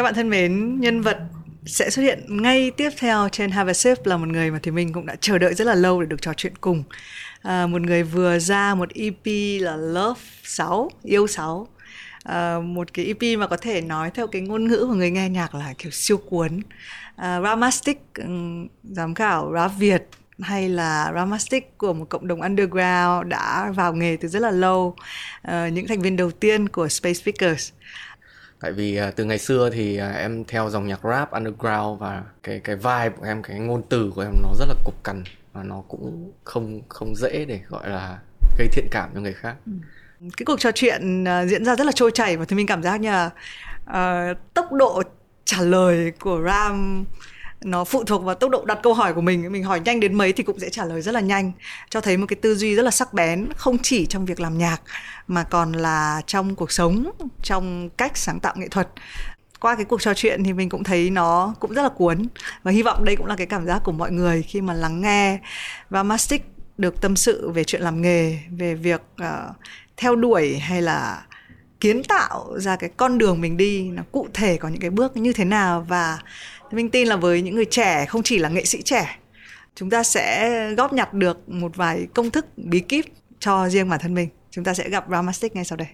[0.00, 1.18] Các bạn thân mến, nhân vật
[1.66, 4.70] sẽ xuất hiện ngay tiếp theo trên Have a Sip là một người mà thì
[4.70, 6.82] mình cũng đã chờ đợi rất là lâu để được trò chuyện cùng.
[7.42, 9.26] À, một người vừa ra một EP
[9.60, 11.68] là Love 6, Yêu 6.
[12.24, 15.28] À, một cái EP mà có thể nói theo cái ngôn ngữ của người nghe
[15.28, 16.60] nhạc là kiểu siêu cuốn.
[17.16, 18.24] À, Ramastic, ừ,
[18.82, 20.08] giám khảo rap Việt
[20.40, 24.96] hay là Ramastic của một cộng đồng underground đã vào nghề từ rất là lâu.
[25.42, 27.72] À, những thành viên đầu tiên của Space Speakers
[28.60, 32.22] tại vì uh, từ ngày xưa thì uh, em theo dòng nhạc rap underground và
[32.42, 35.24] cái cái vibe của em cái ngôn từ của em nó rất là cục cằn
[35.52, 38.18] và nó cũng không không dễ để gọi là
[38.58, 39.72] gây thiện cảm cho người khác ừ.
[40.36, 42.82] cái cuộc trò chuyện uh, diễn ra rất là trôi chảy và thì mình cảm
[42.82, 43.30] giác như là
[43.90, 45.02] uh, tốc độ
[45.44, 47.04] trả lời của Ram
[47.64, 49.52] nó phụ thuộc vào tốc độ đặt câu hỏi của mình.
[49.52, 51.52] Mình hỏi nhanh đến mấy thì cũng sẽ trả lời rất là nhanh.
[51.90, 54.58] Cho thấy một cái tư duy rất là sắc bén không chỉ trong việc làm
[54.58, 54.82] nhạc
[55.26, 57.10] mà còn là trong cuộc sống
[57.42, 58.88] trong cách sáng tạo nghệ thuật.
[59.60, 62.26] Qua cái cuộc trò chuyện thì mình cũng thấy nó cũng rất là cuốn.
[62.62, 65.00] Và hy vọng đây cũng là cái cảm giác của mọi người khi mà lắng
[65.00, 65.38] nghe
[65.90, 66.42] và Mastic
[66.78, 69.56] được tâm sự về chuyện làm nghề về việc uh,
[69.96, 71.22] theo đuổi hay là
[71.80, 73.90] kiến tạo ra cái con đường mình đi.
[73.90, 76.18] Nó cụ thể có những cái bước như thế nào và
[76.72, 79.16] mình tin là với những người trẻ không chỉ là nghệ sĩ trẻ
[79.74, 83.04] chúng ta sẽ góp nhặt được một vài công thức bí kíp
[83.38, 85.88] cho riêng bản thân mình chúng ta sẽ gặp Ramastic ngay sau đây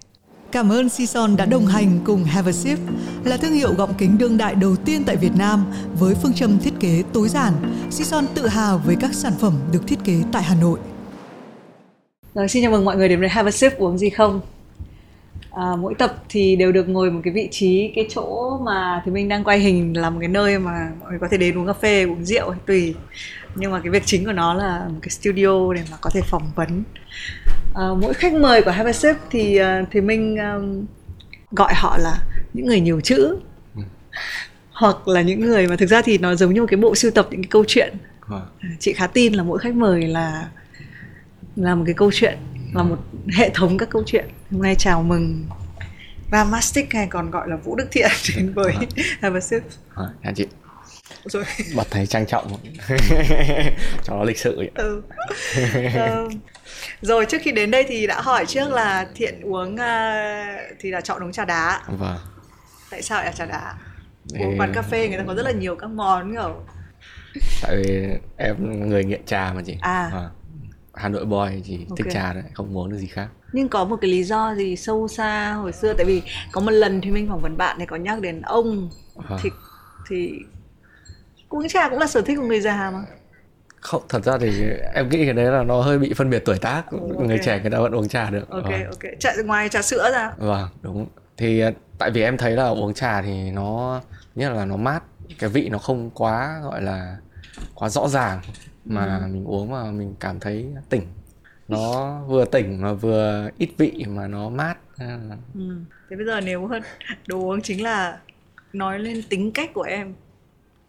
[0.52, 2.78] Cảm ơn Sison đã đồng hành cùng Have a Sip,
[3.24, 5.64] là thương hiệu gọng kính đương đại đầu tiên tại Việt Nam
[5.98, 7.52] với phương châm thiết kế tối giản.
[7.91, 10.78] Sison tự hào với các sản phẩm được thiết kế tại Hà Nội.
[12.34, 14.41] Rồi, xin chào mừng mọi người đến với Have a Sip uống gì không?
[15.57, 19.11] À, mỗi tập thì đều được ngồi một cái vị trí cái chỗ mà thì
[19.12, 21.67] mình đang quay hình là một cái nơi mà mọi người có thể đến uống
[21.67, 22.95] cà phê uống rượu tùy.
[23.55, 26.21] Nhưng mà cái việc chính của nó là một cái studio để mà có thể
[26.21, 26.83] phỏng vấn.
[27.75, 30.87] À, mỗi khách mời của Have a Sip thì à, thì mình um,
[31.51, 32.19] gọi họ là
[32.53, 33.39] những người nhiều chữ.
[33.77, 33.83] Ừ.
[34.73, 37.11] hoặc là những người mà thực ra thì nó giống như một cái bộ sưu
[37.11, 37.95] tập những cái câu chuyện.
[38.29, 38.41] À.
[38.79, 40.49] chị khá tin là mỗi khách mời là
[41.57, 42.39] là một cái câu chuyện
[42.76, 42.98] là một
[43.37, 44.28] hệ thống các câu chuyện.
[44.50, 45.47] Hôm nay chào mừng
[46.31, 48.75] và Mastic hay còn gọi là Vũ Đức Thiện đến với
[49.20, 49.62] Have a Sip
[50.22, 50.47] à, chị.
[51.25, 51.44] Rồi.
[51.76, 52.47] Bật thấy trang trọng.
[54.04, 54.70] Cho nó lịch sự vậy.
[54.75, 55.03] Ừ.
[55.86, 56.32] uh,
[57.03, 61.00] rồi trước khi đến đây thì đã hỏi trước là thiện uống uh, thì là
[61.00, 61.82] chọn uống trà đá.
[61.86, 62.19] Vâng.
[62.91, 63.75] Tại sao lại là trà đá?
[64.32, 64.41] Để...
[64.44, 66.65] uống quán cà phê người ta có rất là nhiều các món kiểu.
[67.62, 69.76] Tại vì em người nghiện trà mà chị.
[69.81, 70.28] À, à
[70.97, 71.97] Hà Nội boy chỉ okay.
[71.97, 73.29] thích trà đấy không uống được gì khác.
[73.53, 75.93] Nhưng có một cái lý do gì sâu xa hồi xưa?
[75.93, 78.91] Tại vì có một lần thì mình phỏng vấn bạn thì có nhắc đến ông.
[79.29, 79.37] À.
[79.43, 79.51] thì
[80.09, 80.33] thì
[81.49, 83.03] uống trà cũng là sở thích của người già mà.
[83.81, 84.65] Không thật ra thì
[84.95, 86.83] em nghĩ cái đấy là nó hơi bị phân biệt tuổi tác.
[86.97, 87.27] Oh, okay.
[87.27, 88.49] người trẻ người ta vẫn uống trà được.
[88.49, 88.87] Ok à.
[88.91, 89.13] ok.
[89.21, 90.33] Trà, ngoài trà sữa ra.
[90.39, 91.07] Vâng đúng.
[91.37, 94.01] Thì ờ, tại vì em thấy là uống trà thì nó
[94.34, 95.03] nhất là nó mát
[95.39, 97.17] cái vị nó không quá gọi là
[97.75, 98.41] quá rõ ràng
[98.86, 99.26] mà ừ.
[99.32, 101.02] mình uống mà mình cảm thấy tỉnh
[101.69, 104.74] nó vừa tỉnh mà vừa ít vị mà nó mát
[105.54, 105.78] ừ.
[106.10, 106.70] thế bây giờ nếu
[107.26, 108.19] đồ uống chính là
[108.72, 110.14] nói lên tính cách của em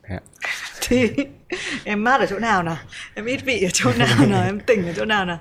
[0.03, 0.23] yeah.
[0.81, 1.09] thì
[1.83, 2.77] em mát ở chỗ nào nào
[3.13, 5.39] em ít vị ở chỗ nào nào em tỉnh ở chỗ nào nào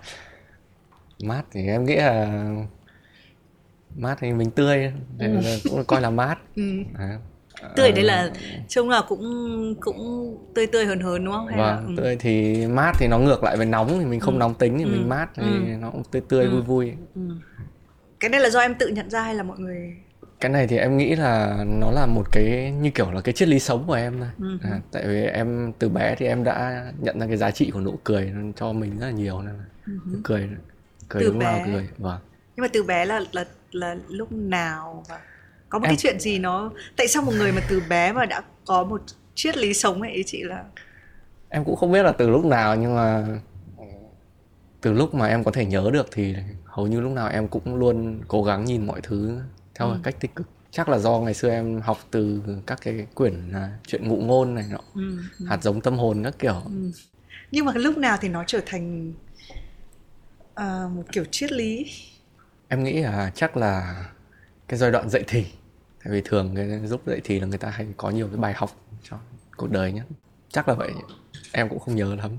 [1.25, 2.47] mát thì em nghĩ là
[3.97, 5.41] mát thì mình tươi ừ.
[5.65, 6.63] cũng coi là mát ừ.
[6.99, 7.19] à,
[7.77, 8.31] tươi đấy là
[8.69, 11.95] trông là cũng cũng tươi tươi hờn hờn đúng không Hay vâng là, ừ.
[11.97, 14.39] tươi thì mát thì nó ngược lại với nóng thì mình không ừ.
[14.39, 14.89] nóng tính thì ừ.
[14.89, 15.77] mình mát thì ừ.
[15.81, 16.51] nó cũng tươi tươi ừ.
[16.51, 17.21] vui vui ừ.
[18.21, 19.97] cái này là do em tự nhận ra hay là mọi người
[20.41, 23.49] cái này thì em nghĩ là nó là một cái như kiểu là cái triết
[23.49, 24.59] lý sống của em thôi ừ.
[24.63, 27.81] à, tại vì em từ bé thì em đã nhận ra cái giá trị của
[27.81, 29.93] nụ cười cho mình rất là nhiều nên là ừ.
[30.25, 30.49] cười
[31.09, 31.45] cười từ đúng bé.
[31.45, 32.19] nào cười vâng
[32.57, 35.19] nhưng mà từ bé là là là lúc nào và
[35.69, 35.91] có một em...
[35.91, 39.03] cái chuyện gì nó tại sao một người mà từ bé mà đã có một
[39.35, 40.65] triết lý sống ấy ý chị là
[41.49, 43.27] em cũng không biết là từ lúc nào nhưng mà
[44.81, 46.35] từ lúc mà em có thể nhớ được thì
[46.65, 49.41] hầu như lúc nào em cũng luôn cố gắng nhìn mọi thứ
[49.75, 49.99] theo ừ.
[50.03, 53.53] cách tích cực chắc là do ngày xưa em học từ các cái quyển
[53.87, 55.19] chuyện ngụ ngôn này nọ ừ.
[55.39, 55.47] Ừ.
[55.47, 56.91] hạt giống tâm hồn các kiểu ừ.
[57.51, 59.13] nhưng mà lúc nào thì nó trở thành
[60.61, 61.93] uh, một kiểu triết lý
[62.69, 64.05] em nghĩ là chắc là
[64.69, 65.45] cái giai đoạn dậy thì.
[66.05, 68.53] Tại vì thường cái giúp dậy thì là người ta hay có nhiều cái bài
[68.57, 68.71] học
[69.03, 69.17] cho
[69.57, 70.03] cuộc đời nhé
[70.51, 70.91] chắc là vậy
[71.53, 72.31] em cũng không nhớ lắm.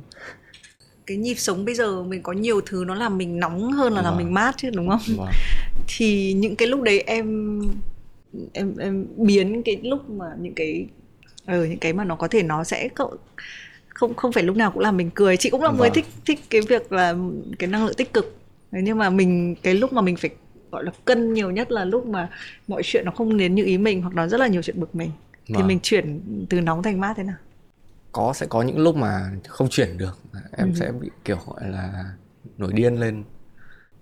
[1.05, 4.01] Cái nhịp sống bây giờ mình có nhiều thứ nó làm mình nóng hơn là
[4.01, 4.05] vâng.
[4.05, 4.99] làm mình mát chứ đúng không?
[5.17, 5.29] Vâng.
[5.87, 7.61] thì những cái lúc đấy em
[8.53, 10.87] em em biến cái lúc mà những cái
[11.45, 12.89] ở ừ, những cái mà nó có thể nó sẽ
[13.93, 15.37] không không phải lúc nào cũng làm mình cười.
[15.37, 15.77] Chị cũng là vâng.
[15.77, 17.15] người thích thích cái việc là
[17.59, 18.37] cái năng lượng tích cực.
[18.71, 20.29] Nhưng mà mình cái lúc mà mình phải
[20.71, 22.29] gọi là cân nhiều nhất là lúc mà
[22.67, 24.95] mọi chuyện nó không đến như ý mình hoặc nó rất là nhiều chuyện bực
[24.95, 25.11] mình.
[25.53, 25.63] Thì Vâng.
[25.63, 27.37] mình chuyển từ nóng thành mát thế nào?
[28.11, 30.19] Có sẽ có những lúc mà không chuyển được.
[30.57, 30.73] Em Ừ.
[30.73, 32.05] sẽ bị kiểu gọi là
[32.57, 33.23] nổi điên lên.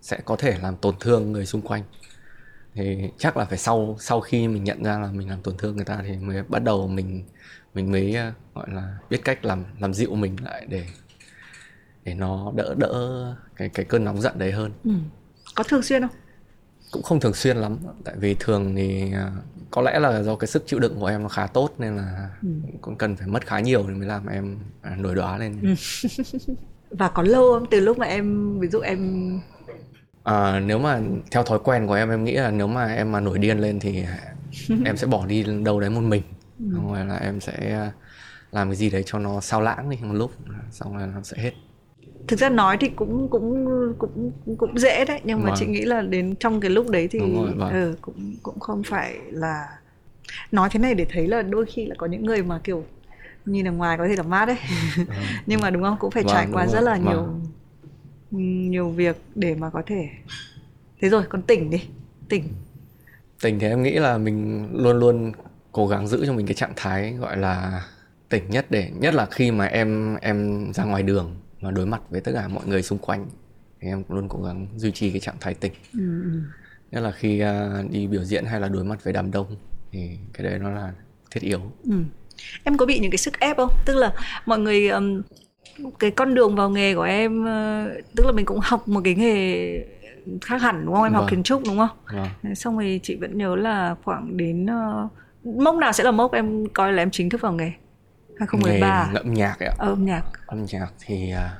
[0.02, 1.84] Sẽ có thể làm tổn thương người xung quanh.
[2.76, 5.76] Thì chắc là phải sau sau khi mình nhận ra là mình làm tổn thương
[5.76, 7.26] người ta thì mới bắt đầu mình
[7.74, 10.86] mình mới ờ, gọi là biết cách làm làm dịu mình lại để
[12.04, 14.72] để nó đỡ đỡ cái cái cơn nóng giận đấy hơn.
[14.84, 14.92] Ừ.
[15.56, 16.12] có thường xuyên không
[16.96, 19.32] cũng không thường xuyên lắm tại vì thường thì à,
[19.72, 22.30] có lẽ là do cái sức chịu đựng của em nó khá tốt nên là
[22.44, 22.50] Ừ.
[22.82, 25.74] cũng cần phải mất khá nhiều thì mới làm em à, nổi đóa lên Ừ.
[27.00, 29.00] và có lâu không từ lúc mà em ví dụ em
[30.24, 31.02] À, nếu mà
[31.32, 33.80] theo thói quen của em em nghĩ là nếu mà em mà nổi điên lên
[33.80, 34.04] thì
[34.86, 36.24] em sẽ bỏ đi đâu đấy một mình
[36.60, 36.66] Ừ.
[36.74, 37.90] rồi là em sẽ
[38.52, 40.32] làm cái gì đấy cho nó sao lãng đi một lúc
[40.72, 41.52] xong rồi nó sẽ hết
[42.28, 43.66] thực ra nói thì cũng cũng
[43.98, 45.56] cũng cũng dễ đấy nhưng mà Vâng.
[45.60, 47.70] chị nghĩ là đến trong cái lúc đấy thì rồi, vâng.
[47.70, 49.68] ừ, cũng cũng không phải là
[50.52, 52.86] nói thế này để thấy là đôi khi là có những người mà kiểu
[53.46, 54.58] nhìn ở ngoài có thể là mát đấy
[55.46, 57.06] nhưng mà đúng không cũng phải Vâng, trải qua rất là vâng.
[57.06, 57.28] nhiều
[58.72, 60.10] nhiều việc để mà có thể
[61.02, 61.82] thế rồi còn tỉnh đi
[62.30, 62.44] tỉnh
[63.42, 65.32] tình thì em nghĩ là mình luôn luôn
[65.72, 67.84] cố gắng giữ cho mình cái trạng thái gọi là
[68.30, 72.02] tỉnh nhất để nhất là khi mà em em ra ngoài đường và đối mặt
[72.10, 73.26] với tất cả mọi người xung quanh
[73.82, 76.40] thì em luôn cố gắng duy trì cái trạng thái tỉnh ừ, ừ.
[76.92, 79.48] nhất là khi à, đi biểu diễn hay là đối mặt với đám đông
[79.92, 80.94] thì cái đấy nó là
[81.32, 81.92] thiết yếu Ừ.
[82.64, 83.70] Em có bị những cái sức ép không?
[83.86, 84.14] Tức là
[84.46, 85.22] mọi người ừm,
[86.00, 89.16] cái con đường vào nghề của em ờ, tức là mình cũng học một cái
[89.16, 89.86] nghề
[90.42, 91.04] khác hẳn đúng không?
[91.04, 91.30] Em học Vâng.
[91.30, 91.98] kiến trúc đúng không?
[92.44, 92.56] Vâng.
[92.56, 95.08] Xong rồi chị vẫn nhớ là khoảng đến ờ,
[95.44, 97.72] mốc nào sẽ là mốc em coi là em chính thức vào nghề?
[98.40, 99.72] 2013 Nghề âm nhạc ạ.
[99.78, 100.24] âm nhạc.
[100.48, 101.58] Âm nhạc thì à,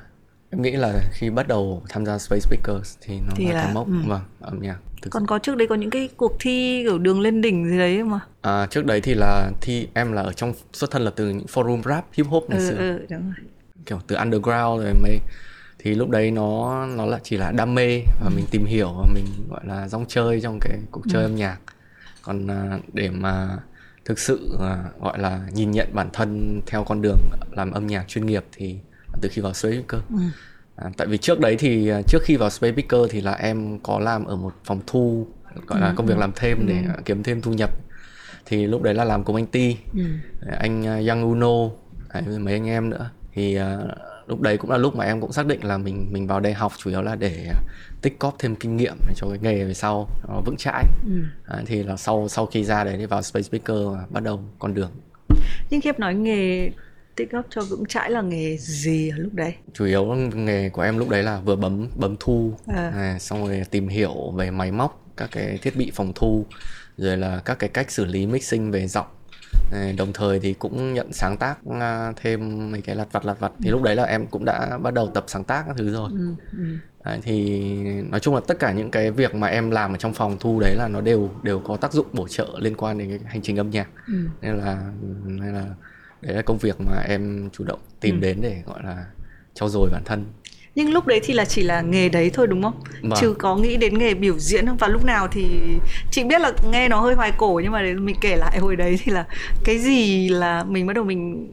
[0.50, 3.62] em nghĩ là khi bắt đầu tham gia Space Speakers thì nó Thì là là-
[3.64, 3.86] cái mốc.
[3.86, 3.92] ừ.
[4.06, 4.76] vâng âm nhạc.
[5.02, 7.78] Thực còn có trước đấy có những cái cuộc thi kiểu đường lên đỉnh gì
[7.78, 11.10] đấy mà À, trước đấy thì là thi em là ở trong xuất thân là
[11.16, 12.76] từ những forum rap hip hop ngày ừ, xưa.
[12.76, 13.34] ừ, đúng rồi.
[13.86, 15.18] kiểu từ underground rồi mới
[15.78, 19.06] thì lúc đấy nó nó là chỉ là đam mê và mình tìm hiểu và
[19.14, 21.58] mình gọi là rong chơi trong cái cuộc chơi âm nhạc.
[22.22, 23.58] Còn à, để mà
[24.06, 27.18] thực sự à, gọi là nhìn nhận bản thân theo con đường
[27.50, 28.76] làm âm nhạc chuyên nghiệp thì
[29.20, 30.16] từ khi vào Space Speaker Ừ.
[30.76, 33.78] à, tại vì trước đấy thì à, trước khi vào Space Speaker thì là em
[33.78, 35.26] có làm ở một phòng thu
[35.66, 37.70] gọi là công việc làm thêm để à, kiếm thêm thu nhập.
[38.46, 39.76] Thì lúc đấy là làm cùng anh Ti.
[39.94, 40.02] Ừ.
[40.58, 41.70] anh uh, Yang Uno
[42.14, 43.10] đấy, mấy anh em nữa.
[43.34, 43.58] Thì
[44.26, 46.52] lúc đấy cũng là lúc mà em cũng xác định là mình mình vào đây
[46.52, 47.50] học chủ yếu là để
[48.02, 51.12] tích cóp thêm kinh nghiệm để cho cái nghề về sau nó vững chãi Ừ.
[51.48, 54.40] Đấy, thì là sau sau khi ra đấy thì vào Space Speaker và bắt đầu
[54.58, 54.90] con đường
[55.70, 56.70] nhưng khi em nói nghề
[57.16, 60.82] tích góp cho vững chãi là nghề gì ở lúc đấy chủ yếu nghề của
[60.82, 62.92] em lúc đấy là vừa bấm bấm thu À.
[62.96, 66.46] này, xong rồi tìm hiểu về máy móc các cái thiết bị phòng thu
[66.98, 69.06] rồi là các cái cách xử lý mixing về giọng
[69.96, 73.52] đồng thời thì cũng nhận sáng tác à, thêm mấy cái lặt vặt lặt vặt
[73.62, 76.10] thì lúc đấy là em cũng đã bắt đầu tập sáng tác các thứ rồi
[76.12, 76.34] ừ.
[76.58, 76.64] Ừ.
[77.04, 77.60] đấy, thì
[78.10, 80.60] nói chung là tất cả những cái việc mà em làm ở trong phòng thu
[80.60, 83.42] đấy là nó đều đều có tác dụng bổ trợ liên quan đến cái hành
[83.42, 84.14] trình âm nhạc Ừ.
[84.40, 84.90] nên là
[85.24, 85.64] nên là
[86.22, 88.20] đấy là công việc mà em chủ động tìm Ừ.
[88.20, 89.06] đến để gọi là
[89.54, 90.24] trau dồi bản thân
[90.76, 93.12] nhưng lúc đấy thì là chỉ là nghề đấy thôi đúng không Vâng.
[93.20, 95.44] chứ có nghĩ đến nghề biểu diễn không và lúc nào thì
[96.10, 98.76] chị biết là nghe nó hơi hoài cổ nhưng mà để mình kể lại hồi
[98.76, 99.24] đấy thì là
[99.64, 101.50] cái gì là mình bắt đầu mình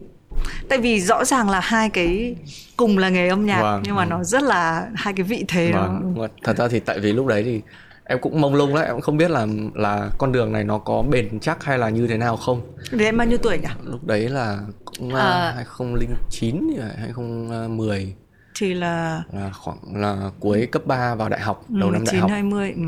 [0.69, 2.35] tại vì rõ ràng là hai cái
[2.77, 4.09] cùng là nghề âm nhạc Vâng, nhưng mà vâng.
[4.09, 6.27] nó rất là hai cái vị thế Vâng, đó đúng rồi.
[6.43, 7.61] thật ra thì tại vì lúc đấy thì
[8.05, 10.77] em cũng mông lung lắm em cũng không biết là là con đường này nó
[10.77, 12.61] có bền chắc hay là như thế nào không
[12.99, 13.67] Thế em bao nhiêu tuổi nhỉ?
[13.83, 15.23] lúc đấy là cũng À.
[15.23, 15.53] à.
[15.55, 18.13] 2009 nhỉ, 2010
[18.55, 22.21] Thì là là khoảng là cuối cấp 3 vào đại học đầu năm đại 9,
[22.21, 22.29] học.
[22.31, 22.81] 20 ừ.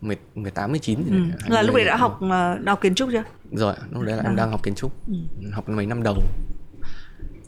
[0.00, 1.16] 10, 18 19 gì Ừ.
[1.18, 1.84] đấy, Là lúc đấy 20.
[1.84, 3.22] đã học ờ, đọc kiến trúc chưa?
[3.52, 4.62] rồi lúc đấy là em đang học.
[4.62, 4.92] kiến trúc.
[5.08, 5.14] Ừ.
[5.52, 6.16] học mấy năm đầu.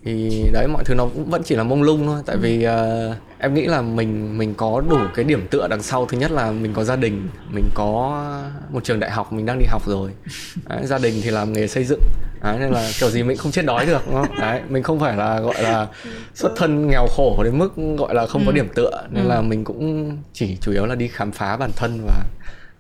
[0.05, 2.23] Thì đấy mọi thứ nó cũng vẫn chỉ là mông lung thôi.
[2.27, 6.07] Tại vì ờ, em nghĩ là mình mình có đủ cái điểm tựa đằng sau.
[6.07, 8.25] Thứ nhất là mình có gia đình mình có
[8.71, 10.11] một trường đại học mình đang đi học rồi.
[10.69, 12.01] Đấy, gia đình thì làm nghề xây dựng
[12.47, 14.37] đấy, nên là kiểu gì mình không chết đói được đúng không?
[14.41, 15.89] Đấy mình không phải là gọi là
[16.35, 19.65] xuất thân nghèo khổ đến mức gọi là không có điểm tựa nên là mình
[19.65, 22.25] cũng chỉ chủ yếu là đi khám phá bản thân và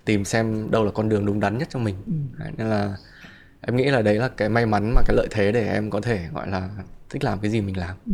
[0.04, 1.94] tìm xem đâu là con đường đúng đắn nhất cho mình.
[2.38, 2.96] Đấy, nên là
[3.60, 6.00] em nghĩ là đấy là cái may mắn mà cái lợi thế để em có
[6.00, 6.68] thể gọi là
[7.10, 7.96] thích làm cái gì mình làm.
[8.06, 8.12] Ừ.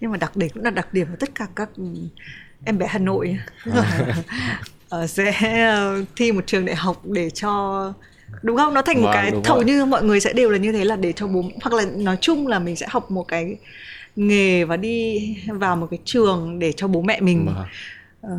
[0.00, 1.84] Nhưng mà đặc điểm cũng là đặc điểm của tất cả các ừ,
[2.64, 3.38] em bé Hà Nội.
[4.90, 5.32] Ờ, sẽ
[5.68, 7.92] ờ, thi một trường đại học để cho
[8.42, 10.72] đúng không nó thành một Vâng, cái hầu như mọi người sẽ đều là như
[10.72, 13.56] thế là để cho bố hoặc là nói chung là mình sẽ học một cái
[14.16, 17.64] nghề và đi vào một cái trường để cho bố mẹ mình Vâng.
[18.20, 18.30] ờ,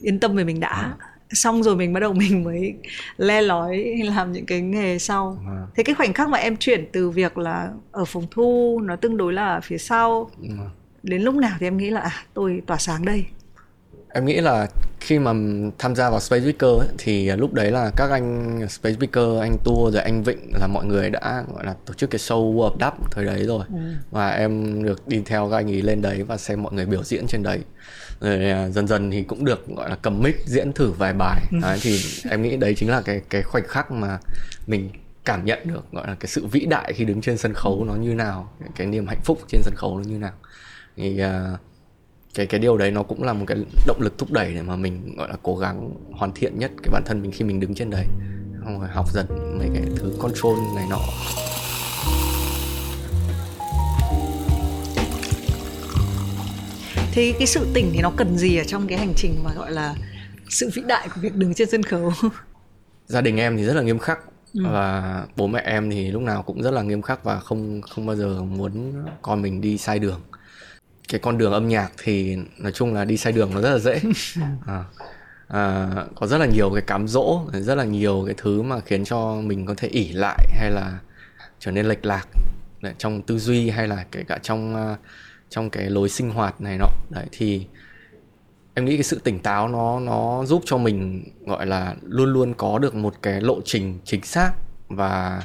[0.00, 0.94] yên tâm về mình đã
[1.30, 2.74] xong rồi mình bắt đầu mình mới
[3.16, 5.66] le lói làm những cái nghề sau Vâng.
[5.76, 9.16] thế cái khoảnh khắc mà em chuyển từ việc là ở phòng thu nó tương
[9.16, 10.70] đối là phía sau Vâng.
[11.02, 13.24] đến lúc nào thì em nghĩ là à tôi tỏa sáng đây
[14.16, 14.68] Em nghĩ là
[15.00, 15.32] khi mà
[15.78, 19.56] tham gia vào Space Speaker ấy, thì lúc đấy là các anh Space Speaker, anh
[19.64, 22.90] Tour rồi anh Vịnh là mọi người đã gọi là tổ chức cái show World
[22.90, 23.64] Cup thời đấy rồi.
[24.10, 27.02] Và em được đi theo các anh ấy lên đấy và xem mọi người biểu
[27.04, 27.60] diễn trên đấy.
[28.20, 31.40] Rồi à, dần dần thì cũng được gọi là cầm mic diễn thử vài bài.
[31.62, 34.18] Đấy, thì em nghĩ đấy chính là cái cái khoảnh khắc mà
[34.66, 34.90] mình
[35.24, 37.94] cảm nhận được gọi là cái sự vĩ đại khi đứng trên sân khấu nó
[37.94, 40.32] như nào, cái, cái niềm hạnh phúc trên sân khấu nó như nào.
[40.96, 41.52] Thì à,
[42.36, 44.76] cái cái điều đấy nó cũng là một cái động lực thúc đẩy để mà
[44.76, 47.74] mình gọi là cố gắng hoàn thiện nhất cái bản thân mình khi mình đứng
[47.74, 48.06] trên đấy.
[48.64, 49.26] Xong rồi học dần
[49.58, 50.98] mấy cái thứ control này nọ.
[57.12, 59.72] Thế cái sự tỉnh thì nó cần gì ở trong cái hành trình mà gọi
[59.72, 59.94] là
[60.48, 62.12] sự vĩ đại của việc đứng trên sân khấu?
[63.06, 64.18] Gia đình em thì rất là nghiêm khắc
[64.54, 68.06] và bố mẹ em thì lúc nào cũng rất là nghiêm khắc và không không
[68.06, 70.20] bao giờ muốn con mình đi sai đường
[71.08, 73.78] cái con đường âm nhạc thì nói chung là đi sai đường nó rất là
[73.78, 74.00] dễ.
[74.66, 74.84] À,
[75.48, 79.04] à, có rất là nhiều cái cám dỗ rất là nhiều cái thứ mà khiến
[79.04, 80.98] cho mình có thể ỉ lại hay là
[81.58, 82.26] trở nên lệch lạc
[82.82, 84.96] Đấy, trong tư duy hay là kể cả trong à,
[85.48, 86.88] trong cái lối sinh hoạt này nọ.
[87.10, 87.66] Đấy thì
[88.74, 92.54] em nghĩ cái sự tỉnh táo nó nó giúp cho mình gọi là luôn luôn
[92.54, 94.52] có được một cái lộ trình chính xác
[94.88, 95.42] và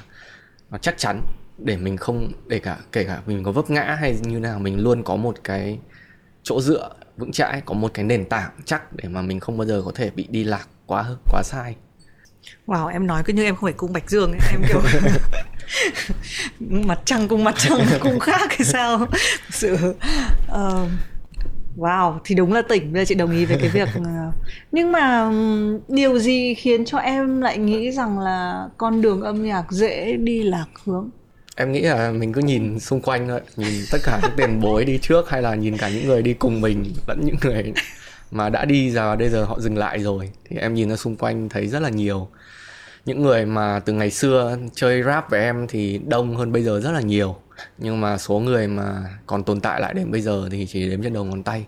[0.70, 1.22] nó chắc chắn
[1.64, 4.80] để mình không để cả kể cả mình có vấp ngã hay như nào mình
[4.80, 5.80] luôn có một cái
[6.44, 9.68] chỗ dựa vững chãi có một cái nền tảng chắc để mà mình không bao
[9.68, 11.76] giờ có thể bị đi lạc quá quá sai
[12.68, 14.82] Wow, em nói cứ như em không phải cung Bạch Dương ấy, em kiểu
[16.88, 19.08] mặt trăng cung mặt trăng cung khác hay sao?
[19.50, 19.74] Sự
[20.52, 20.90] uh,
[21.78, 24.32] wow, thì đúng là tỉnh, bây giờ chị đồng ý về cái việc ờ,
[24.72, 25.32] nhưng mà
[25.88, 30.44] điều gì khiến cho em lại nghĩ rằng là con đường âm nhạc dễ đi
[30.44, 31.10] lạc hướng?
[31.56, 34.86] Em nghĩ là mình cứ nhìn xung quanh thôi, nhìn tất cả những tiền bối
[34.86, 37.74] đi trước hay là nhìn cả những người đi cùng mình, lẫn những người
[38.32, 40.30] mà đã đi ra bây giờ họ dừng lại rồi.
[40.50, 42.28] Thì em nhìn ra xung quanh thấy rất là nhiều.
[43.06, 46.80] Những người mà từ ngày xưa chơi rap với em thì đông hơn bây giờ
[46.80, 47.36] rất là nhiều.
[47.78, 51.04] Nhưng mà số người mà còn tồn tại lại đến bây giờ thì chỉ đếm
[51.04, 51.66] trên đầu ngón tay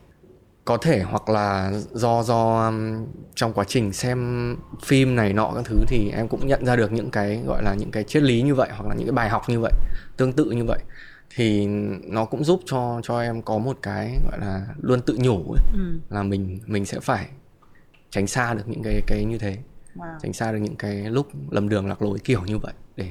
[0.66, 3.06] có thể hoặc là do do um,
[3.36, 4.56] trong quá trình xem
[4.86, 7.74] phim này nọ các thứ thì em cũng nhận ra được những cái gọi là
[7.74, 9.72] những cái triết lý như vậy hoặc là những cái bài học như vậy
[10.18, 10.80] tương tự như vậy.
[11.36, 11.66] Thì
[12.08, 15.64] nó cũng giúp cho cho em có một cái gọi là luôn tự nhủ ấy,
[15.74, 16.00] Ừ.
[16.10, 17.28] là mình mình sẽ phải
[18.10, 19.58] tránh xa được những cái cái như thế.
[19.96, 20.20] Wow.
[20.22, 23.08] tránh xa được những cái lúc lầm đường lạc lối kiểu như vậy để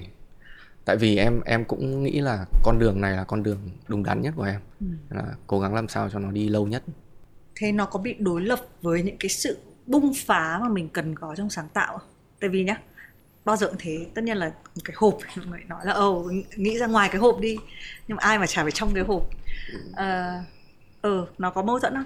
[0.84, 4.22] tại vì em em cũng nghĩ là con đường này là con đường đúng đắn
[4.22, 4.60] nhất của em.
[5.10, 6.82] Là cố gắng làm sao cho nó đi lâu nhất
[7.62, 11.14] Thế nó có bị đối lập với những cái sự bung phá mà mình cần
[11.18, 12.00] có trong sáng tạo?
[12.40, 12.80] Tại vì nhá,
[13.44, 16.30] bao giờ cũng thế, tất nhiên là một cái hộp mọi người nói là ồ
[16.56, 17.56] nghĩ ra ngoài cái hộp đi,
[18.08, 19.22] nhưng mà ai mà trả về trong cái hộp.
[19.92, 20.40] Ờ,
[21.02, 22.04] ừ, nó có mâu thuẫn không?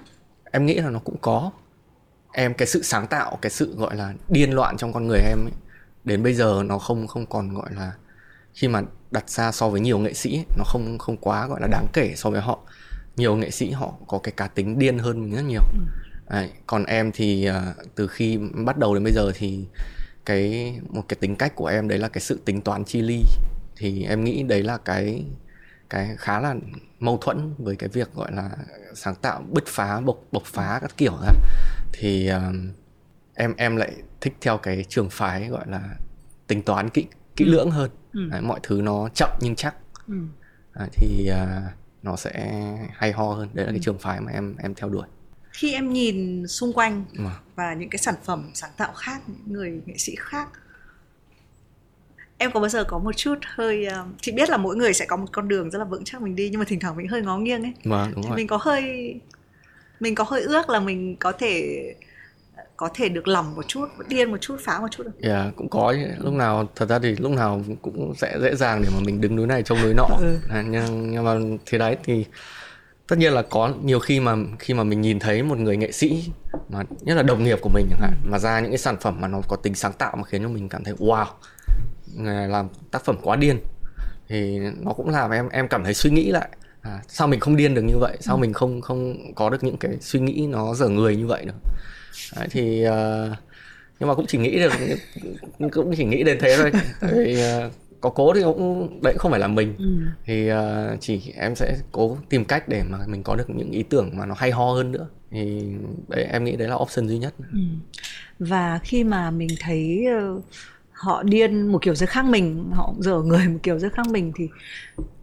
[0.51, 1.51] em nghĩ là nó cũng có
[2.31, 5.39] em cái sự sáng tạo cái sự gọi là điên loạn trong con người em
[5.45, 5.53] ấy,
[6.03, 7.91] đến bây giờ nó không không còn gọi là
[8.53, 11.61] khi mà đặt ra so với nhiều nghệ sĩ ấy, nó không không quá gọi
[11.61, 12.59] là đáng kể so với họ
[13.17, 15.63] nhiều nghệ sĩ họ có cái cá tính điên hơn mình rất nhiều.
[16.29, 19.65] Đấy, còn em thì à, từ khi bắt đầu đến bây giờ thì
[20.25, 23.23] cái một cái tính cách của em đấy là cái sự tính toán chi ly
[23.75, 25.25] thì em nghĩ đấy là cái
[25.89, 26.55] cái khá là
[26.99, 28.49] mâu thuẫn với cái việc gọi là
[28.95, 31.31] sáng tạo bứt phá bộc bộc phá các kiểu ra.
[31.93, 32.71] Thì um,
[33.33, 35.95] em em lại thích theo cái trường phái gọi là
[36.47, 37.05] tính toán kỹ
[37.35, 37.91] kỹ lưỡng hơn.
[38.13, 39.75] Đấy, mọi thứ nó chậm nhưng chắc.
[40.07, 40.15] Ừ.
[40.75, 41.71] Đấy, thì à,
[42.03, 42.51] nó sẽ
[42.93, 43.49] hay ho hơn.
[43.53, 45.07] Đấy là cái trường phái mà em em theo đuổi.
[45.51, 49.53] Khi em nhìn xung quanh mà và những cái sản phẩm sáng tạo khác, những
[49.53, 50.47] người nghệ sĩ khác,
[52.37, 55.05] em có bao giờ có một chút hơi, ờ, chị biết là mỗi người sẽ
[55.05, 57.07] có một con đường rất là vững chắc mình đi, nhưng mà thỉnh thoảng mình
[57.07, 57.73] hơi ngó nghiêng ấy.
[57.83, 58.35] mà đúng Thì rồi.
[58.37, 59.15] mình có hơi
[59.99, 61.81] mình có hơi ước là mình có thể
[62.77, 65.29] có thể được lòng một chút điên một chút phá một chút được.
[65.29, 66.07] Yeah, cũng có chứ.
[66.23, 69.35] lúc nào thật ra thì lúc nào cũng sẽ dễ dàng để mà mình đứng
[69.35, 70.07] núi này trông núi nọ.
[70.19, 70.37] Ừ.
[70.49, 72.25] à, nhưng nhưng mà thế đấy thì
[73.07, 75.91] tất nhiên là có nhiều khi mà khi mà mình nhìn thấy một người nghệ
[75.91, 76.23] sĩ
[76.69, 79.21] mà nhất là đồng nghiệp của mình chẳng hạn mà ra những cái sản phẩm
[79.21, 81.25] mà nó có tính sáng tạo mà khiến cho mình cảm thấy wow
[82.47, 83.59] làm tác phẩm quá điên.
[84.27, 86.49] Thì nó cũng làm em em cảm thấy suy nghĩ lại
[86.81, 88.17] à, sao mình không điên được như vậy?
[88.19, 91.45] Sao mình không không có được những cái suy nghĩ nó dở người như vậy
[91.45, 91.53] được
[92.35, 93.29] đấy, thì ờ,
[93.99, 94.71] nhưng mà cũng chỉ nghĩ được
[95.71, 96.71] cũng chỉ nghĩ đến thế thôi.
[97.01, 97.69] Tại vì ờ,
[98.01, 99.75] có cố thì cũng đấy cũng không phải là mình.
[100.25, 103.83] Thì ờ, chỉ em sẽ cố tìm cách để mà mình có được những ý
[103.83, 105.07] tưởng mà nó hay ho hơn nữa.
[105.31, 105.63] Thì
[106.07, 107.33] đấy em nghĩ đấy là option duy nhất.
[107.51, 107.59] Ừ.
[108.39, 110.05] và khi mà mình thấy
[110.37, 110.43] uh,
[110.91, 114.31] họ điên một kiểu rất khác mình họ dở người một kiểu rất khác mình
[114.35, 114.47] thì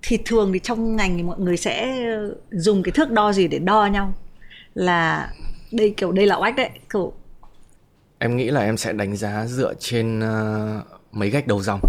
[0.03, 2.07] thì thường thì trong ngành thì mọi người sẽ
[2.51, 4.15] dùng cái thước đo gì để đo nhau?
[4.75, 5.31] Là
[5.77, 7.13] đây kiểu đây là oách đấy kiểu.
[8.19, 11.81] Em nghĩ là em sẽ đánh giá dựa trên uh, mấy gạch đầu dòng.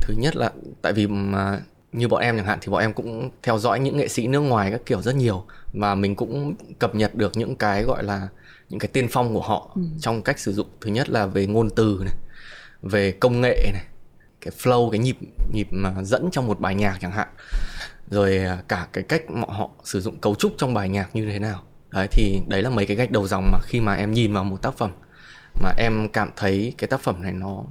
[0.00, 0.50] Thứ nhất là
[0.82, 1.60] tại vì mà
[1.92, 4.40] như bọn em chẳng hạn thì bọn em cũng theo dõi những nghệ sĩ nước
[4.40, 8.28] ngoài các kiểu rất nhiều và mình cũng cập nhật được những cái gọi là
[8.68, 9.82] những cái tiên phong của họ ừ.
[10.00, 10.66] trong cách sử dụng.
[10.80, 12.14] Thứ nhất là về ngôn từ này
[12.82, 13.84] về công nghệ này
[14.40, 15.16] cái flow cái nhịp
[15.52, 17.28] nhịp mà dẫn trong một bài nhạc chẳng hạn
[18.10, 21.30] rồi à, cả cái cách mà họ sử dụng cấu trúc trong bài nhạc như
[21.30, 24.12] thế nào đấy thì đấy là mấy cái gạch đầu dòng mà khi mà em
[24.12, 24.90] nhìn vào một tác phẩm.
[25.62, 27.64] Mà em cảm thấy cái tác phẩm này nó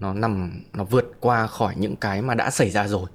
[0.00, 3.06] nó nằm nó vượt qua khỏi những cái mà đã xảy ra rồi.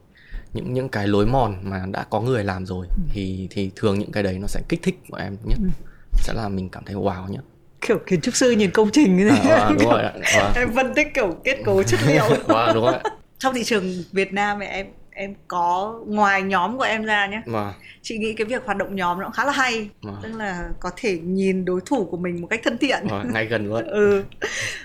[0.53, 2.87] Những những cái lối mòn mà đã có người làm rồi.
[2.89, 3.03] Ừ.
[3.09, 5.59] thì thì thường những cái đấy nó sẽ kích thích của em nhất.
[5.63, 5.69] Ừ.
[6.13, 7.43] sẽ là mình cảm thấy wow nhất.
[7.87, 10.51] Kiểu kiến trúc sư nhìn công trình như thế à, đúng rồi à.
[10.55, 12.23] em phân tích kiểu kết cấu chất liệu.
[12.47, 12.93] À, đúng rồi
[13.39, 17.73] trong thị trường Việt Nam em em có ngoài nhóm của em ra nhé à.
[18.01, 19.89] chị nghĩ cái việc hoạt động nhóm nó cũng khá là hay.
[20.03, 20.13] À.
[20.23, 23.07] tức là có thể nhìn đối thủ của mình một cách thân thiện.
[23.09, 23.85] À, ngay gần luôn.
[23.91, 24.23] Ừ.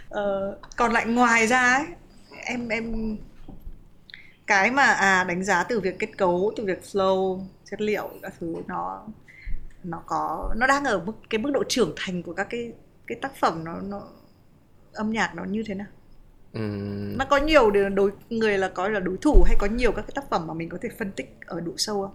[0.08, 1.84] Ờ, còn lại ngoài ra ấy
[2.44, 3.16] em em
[4.46, 8.34] cái mà à đánh giá từ việc kết cấu từ việc flow chất liệu các
[8.40, 9.02] thứ nó
[9.84, 12.72] nó có nó đang ở mức cái mức độ trưởng thành của các cái
[13.06, 14.02] cái tác phẩm nó nó
[14.92, 15.86] âm nhạc nó như thế nào
[17.16, 20.12] nó có nhiều đối người là có là đối thủ hay có nhiều các cái
[20.14, 22.14] tác phẩm mà mình có thể phân tích ở độ sâu không?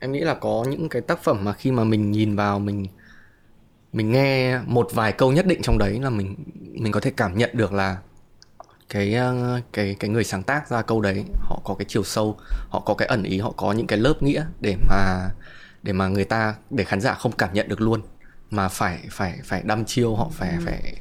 [0.00, 2.86] Em nghĩ là có những cái tác phẩm mà khi mà mình nhìn vào mình
[3.92, 6.36] mình nghe một vài câu nhất định trong đấy là mình
[6.72, 7.96] mình có thể cảm nhận được là
[8.88, 12.36] cái ờ, cái cái người sáng tác ra câu đấy họ có cái chiều sâu
[12.68, 15.30] họ có cái ẩn ý họ có những cái lớp nghĩa để mà
[15.86, 18.02] để mà người ta để khán giả không cảm nhận được luôn.
[18.50, 20.62] Mà phải phải phải đăm chiêu họ phải ừ.
[20.64, 20.94] phải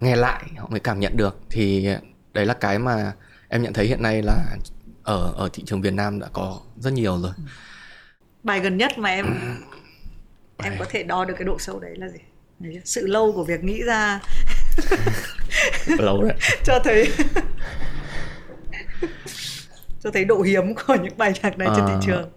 [0.00, 1.40] nghe lại họ mới cảm nhận được.
[1.50, 1.88] Thì
[2.36, 3.12] đấy là cái mà
[3.48, 4.56] em nhận thấy hiện nay là
[5.02, 7.32] ở ở thị trường Việt Nam đã có rất nhiều rồi.
[8.42, 9.26] Bài gần nhất mà em
[10.64, 12.18] em có thể đo được cái độ sâu đấy là gì?
[12.84, 14.20] Sự lâu của việc nghĩ ra.
[15.98, 16.36] Lâu đấy.
[16.64, 17.12] Cho thấy
[20.00, 22.00] cho thấy độ hiếm của những bài nhạc này à, trên thị à.
[22.06, 22.30] trường.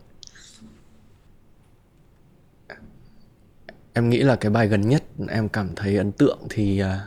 [3.93, 6.99] Em nghĩ là cái bài gần nhất em cảm thấy ấn tượng thì à,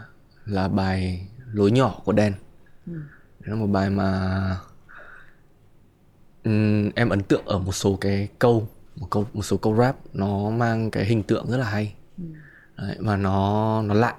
[0.44, 2.32] là bài lối nhỏ của đen
[3.50, 4.56] là một bài mà
[6.44, 9.96] um, em ấn tượng ở một số cái câu một câu một số câu rap
[10.12, 11.94] nó mang cái hình tượng rất là hay.
[12.18, 12.24] Ừ.
[12.76, 14.14] đấy, và nó nó lạ.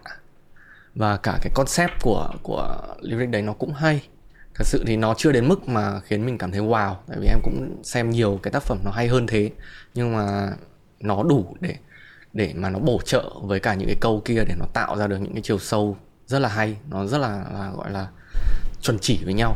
[0.96, 4.08] Và cả cái concept của của lyric đấy nó cũng hay.
[4.56, 7.28] Thật sự thì nó chưa đến mức mà khiến mình cảm thấy wow tại vì
[7.28, 9.52] em cũng xem nhiều cái tác phẩm nó hay hơn thế.
[9.94, 10.54] Nhưng mà
[11.00, 11.76] nó đủ để
[12.34, 15.08] để mà nó bổ trợ với cả những cái câu kia để nó tạo ra
[15.08, 18.08] được những cái chiều sâu rất là hay nó rất là, là gọi là
[18.84, 19.56] chuẩn chỉ với nhau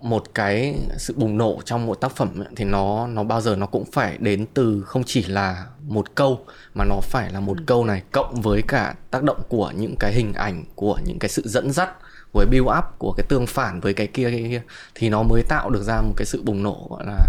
[0.00, 3.66] một cái sự bùng nổ trong một tác phẩm thì nó nó bao giờ nó
[3.66, 7.64] cũng phải đến từ không chỉ là một câu mà nó phải là một ừ.
[7.66, 11.28] câu này cộng với cả tác động của những cái hình ảnh của những cái
[11.28, 11.90] sự dẫn dắt
[12.34, 14.62] cái build up của cái tương phản với cái kia cái kia
[14.94, 17.26] thì nó mới tạo được ra một cái sự bùng nổ gọi là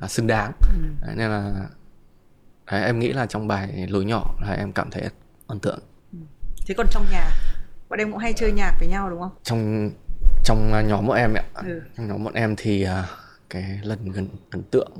[0.00, 1.06] là xứng đáng ừ.
[1.06, 1.52] đấy, nên là
[2.70, 5.02] đấy, em nghĩ là trong bài lối nhỏ là em cảm thấy
[5.46, 5.78] ấn tượng
[6.12, 6.18] ừ.
[6.66, 7.30] thế còn trong nhà
[7.88, 9.90] bọn em cũng hay chơi nhạc với nhau đúng không trong
[10.44, 11.44] trong nhóm bọn em ạ.
[11.54, 11.82] Ừ.
[11.96, 13.08] trong nhóm bọn em thì uh,
[13.50, 14.90] cái lần gần ấn tượng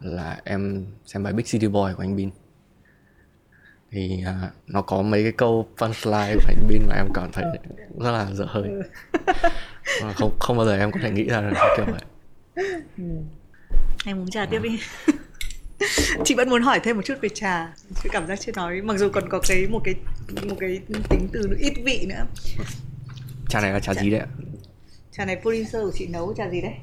[0.00, 2.30] là em xem bài Big City Boy của anh Bin.
[3.90, 7.44] Thì uh, nó có mấy cái câu punchline của anh Bin mà em cảm thấy
[8.00, 8.68] rất là dở hơi.
[10.00, 10.12] Ừ.
[10.14, 12.02] không không bao giờ em có thể nghĩ ra được kiểu vậy.
[12.98, 13.04] Ừ.
[14.06, 14.78] em muốn trà tiếp đi.
[16.24, 17.74] Chị vẫn muốn hỏi thêm một chút về trà.
[18.02, 18.80] Chị cảm giác chưa nói.
[18.80, 19.94] Mặc dù còn có cái một cái
[20.48, 22.24] một cái tính từ ít vị nữa.
[23.48, 24.26] Trà này là trà, trà gì đấy ạ
[25.16, 26.74] trà này producer của chị nấu trà gì đấy?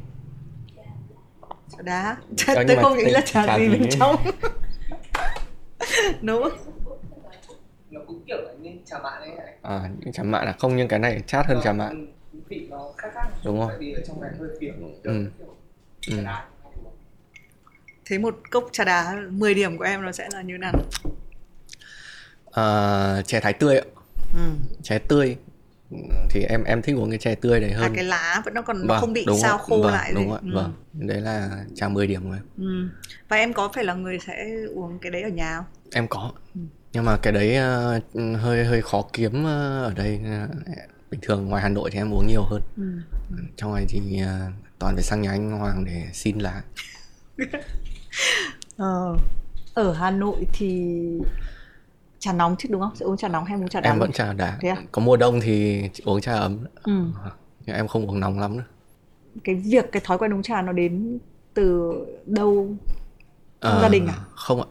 [1.72, 2.18] Trà đá.
[2.36, 4.16] Trà, tôi không nghĩ là trà, trà gì bên trong.
[6.22, 6.50] Nấu.
[7.90, 10.88] Nó cũng kiểu là như trà mạn ấy à những trà mạn là không nhưng
[10.88, 12.14] cái này chát hơn trà mạn
[12.48, 13.28] vị nó khác khác.
[13.46, 15.30] Đúng không vì ở trong này hơi kiểu ừ.
[16.08, 16.18] ừ.
[18.06, 20.74] thế một cốc trà đá 10 điểm của em nó sẽ là như nào?
[22.52, 23.86] À, chè thái tươi ạ.
[24.34, 24.50] Ừ.
[24.84, 25.38] chè tươi
[26.30, 27.84] thì em em thích uống cái chè tươi đấy hơn.
[27.84, 30.40] à, cái lá vẫn nó còn vâng, không bị sao khô vâng, lại đúng rồi,
[30.44, 30.50] ừ.
[30.54, 32.40] vâng đấy là trà 10 điểm rồi.
[32.58, 32.88] Ừ.
[33.30, 35.66] và em có phải là người sẽ uống cái đấy ở nhà không?
[35.92, 36.32] Em có.
[36.56, 36.62] Ừ.
[36.94, 37.58] nhưng mà cái đấy
[37.98, 39.48] uh, hơi hơi khó kiếm uh,
[39.84, 40.50] ở đây uh,
[41.12, 42.62] bình thường ngoài hà nội thì em uống nhiều hơn.
[42.78, 42.84] Ừ.
[43.58, 46.62] trong này thì uh, toàn phải sang nhà anh hoàng để xin lá.
[48.78, 49.18] Ờ,
[49.74, 50.92] ở hà nội thì
[52.22, 52.96] trà nóng chứ đúng không?
[52.96, 54.76] Sẽ uống trà nóng hay uống trà đá em vẫn trà đá Thế à?
[54.92, 56.58] có mùa đông thì uống trà ấm.
[56.84, 56.92] Ừ.
[57.66, 58.64] nhưng em không uống nóng lắm nữa.
[59.44, 61.20] Cái việc cái thói quen uống trà nó đến
[61.54, 61.92] từ
[62.26, 62.76] đâu?
[63.62, 64.14] Trong Ờ, gia đình à?
[64.36, 64.68] không ạ.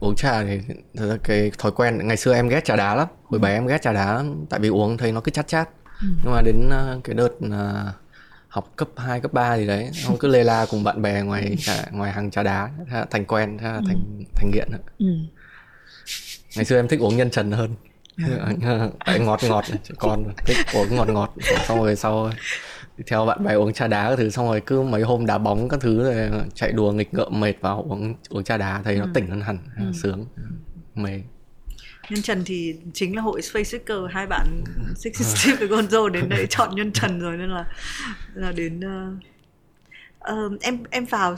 [0.00, 0.60] Uống trà thì
[0.96, 3.08] thật ra cái thói quen ngày xưa em ghét trà đá lắm.
[3.24, 4.44] Hồi bé em ghét trà đá lắm.
[4.50, 5.68] Tại vì uống thấy nó cứ chát chát.
[6.00, 6.06] Ừ.
[6.24, 7.92] nhưng mà đến ờ, cái đợt ờ,
[8.48, 11.56] học cấp 2, cấp 3 gì đấy không cứ lê la cùng bạn bè ngoài
[11.64, 12.70] trà, ngoài hàng trà đá
[13.10, 15.06] thành quen thế là thành thành nghiện ừ.
[16.56, 17.74] Ngày xưa em thích uống nhân trần hơn.
[19.06, 21.34] Tại ngọt ngọt trẻ con thích uống ngọt ngọt.
[21.68, 22.30] Xong rồi sau
[23.06, 25.68] theo bạn bè uống trà đá các thứ xong rồi cứ mấy hôm đá bóng
[25.68, 29.06] các thứ rồi chạy đùa nghịch ngợm mệt vào uống uống trà đá thấy nó
[29.14, 29.58] tỉnh hơn hẳn
[30.02, 30.26] sướng.
[30.94, 31.20] Mê
[32.10, 34.64] nhân trần thì chính là hội Space Seeker hai bạn
[34.96, 37.64] Six Steve với Gonzo đến đây chọn nhân trần rồi nên là
[38.34, 39.12] là đến ờ,
[40.18, 41.36] ờ, em em vào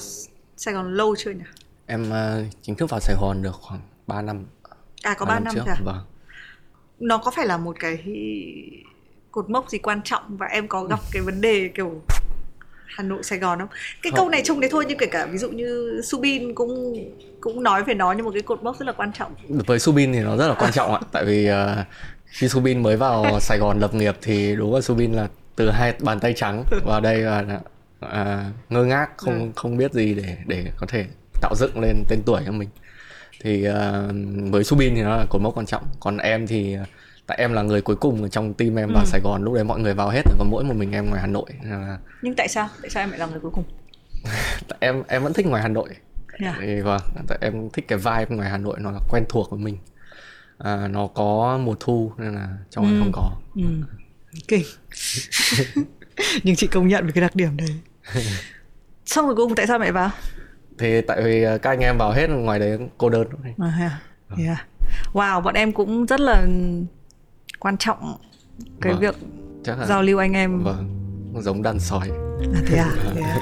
[0.57, 1.45] Sài Gòn lâu chưa nhỉ?
[1.87, 4.45] Em ờ, chính thức vào Sài Gòn được khoảng 3 năm
[5.03, 5.83] à có ba 3 năm trước rồi à?
[5.85, 6.01] vâng
[7.01, 7.99] nó có phải là một cái
[9.31, 12.03] cột mốc gì quan trọng và em có gặp cái vấn đề kiểu
[12.87, 13.69] Hà Nội Sài Gòn không?
[14.03, 14.17] Cái Không.
[14.19, 16.95] câu này chung đấy thôi nhưng kể cả ví dụ như Subin cũng
[17.41, 19.35] cũng nói về nó như một cái cột mốc rất là quan trọng.
[19.49, 21.85] với Subin thì nó rất là quan trọng ạ tại vì ờ,
[22.27, 25.95] khi Subin mới vào Sài Gòn lập nghiệp thì đúng là Subin là từ hai
[26.01, 27.61] bàn tay trắng vào đây là
[28.01, 31.07] à, ngơ ngác không không biết gì để để có thể
[31.41, 32.69] tạo dựng lên tên tuổi cho mình
[33.43, 34.13] thì ờ,
[34.51, 36.77] với Subin thì nó là cột mốc quan trọng còn em thì
[37.27, 39.65] tại em là người cuối cùng ở trong team em vào Sài Gòn lúc đấy
[39.65, 42.35] mọi người vào hết rồi còn mỗi một mình em ngoài Hà Nội là Nhưng
[42.35, 42.69] tại sao?
[42.83, 43.65] Tại sao em lại là người cuối cùng?
[44.69, 45.89] tại em em vẫn thích ngoài Hà Nội
[46.41, 46.57] Yeah.
[46.61, 49.61] thì vâng tại em thích cái vibe ngoài Hà Nội nó là quen thuộc với
[49.61, 49.77] mình
[50.59, 53.63] à, nó có mùa thu nên là trong này không có Ừ.
[54.49, 54.65] Kinh.
[56.43, 57.69] nhưng chị công nhận về cái đặc điểm đấy.
[59.07, 60.11] Xong rồi cuối cùng tại sao mẹ vào?
[60.79, 63.27] Thì tại vì à, các anh em vào hết ngoài đấy cô đơn.
[63.59, 63.93] À, yeah.
[64.47, 64.59] Yeah.
[65.13, 66.47] Wow, bọn em cũng rất là
[67.59, 68.17] quan trọng
[68.81, 69.01] cái Vâng.
[69.03, 69.15] việc
[69.65, 70.63] chắc là giao lưu anh em.
[70.63, 70.99] vâng
[71.43, 72.09] giống đàn sói
[72.55, 72.91] À, thế à?
[73.15, 73.37] Thế à?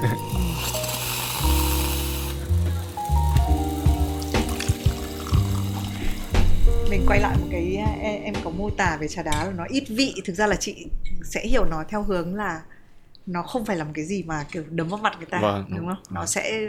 [6.90, 9.64] mình quay lại một cái em, em có mô tả về trà đá là nó
[9.68, 10.86] ít vị thực ra là chị
[11.24, 12.60] sẽ hiểu nó theo hướng là
[13.26, 15.64] nó không phải là một cái gì mà kiểu đấm vào mặt người ta Vâng,
[15.68, 15.88] đúng đúng.
[15.88, 16.60] không nó sẽ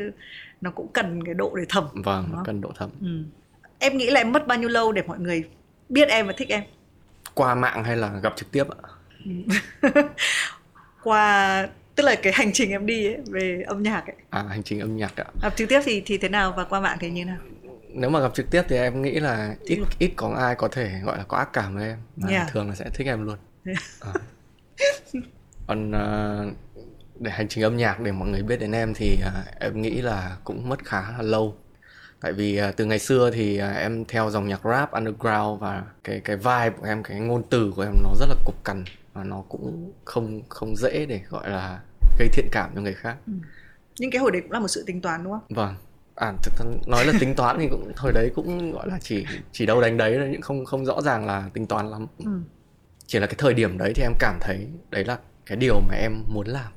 [0.61, 3.23] nó cũng cần cái độ để thẩm vâng nó cần độ thấm ừ.
[3.79, 5.43] em nghĩ là em mất bao nhiêu lâu để mọi người
[5.89, 6.63] biết em và thích em?
[7.33, 8.89] Qua mạng hay là gặp trực tiếp ạ?
[11.03, 14.15] Qua tức là cái hành trình em đi ấy, về âm nhạc ấy.
[14.29, 15.25] À hành trình âm nhạc ạ.
[15.41, 17.37] Gặp trực tiếp thì thì thế nào và qua mạng thì như nào?
[17.89, 20.91] Nếu mà gặp trực tiếp thì em nghĩ là ít ít có ai có thể
[21.03, 21.97] gọi là có ác cảm với em.
[22.15, 22.47] Mà Yeah.
[22.51, 23.37] thường là sẽ thích em luôn.
[23.99, 24.13] Ờ.
[25.67, 26.39] còn à,
[27.21, 30.01] để hành trình âm nhạc để mọi người biết đến em thì à, em nghĩ
[30.01, 31.55] là cũng mất khá là lâu.
[32.21, 35.83] Tại vì à, từ ngày xưa thì à, em theo dòng nhạc rap underground và
[36.03, 38.83] cái cái vibe của em cái ngôn từ của em nó rất là cục cằn
[39.13, 41.79] và nó cũng không không dễ để gọi là
[42.19, 43.17] gây thiện cảm cho người khác.
[43.99, 45.43] Nhưng cái hồi đấy cũng là một sự tính toán đúng không?
[45.49, 45.75] Vâng.
[46.15, 49.25] À thực ra nói là tính toán thì cũng thời đấy cũng gọi là chỉ
[49.51, 52.07] chỉ đâu đánh đấy nhưng không không rõ ràng là tính toán lắm.
[52.17, 52.31] Ừ.
[53.07, 55.95] chỉ là cái thời điểm đấy thì em cảm thấy đấy là cái điều mà
[55.95, 56.71] em muốn làm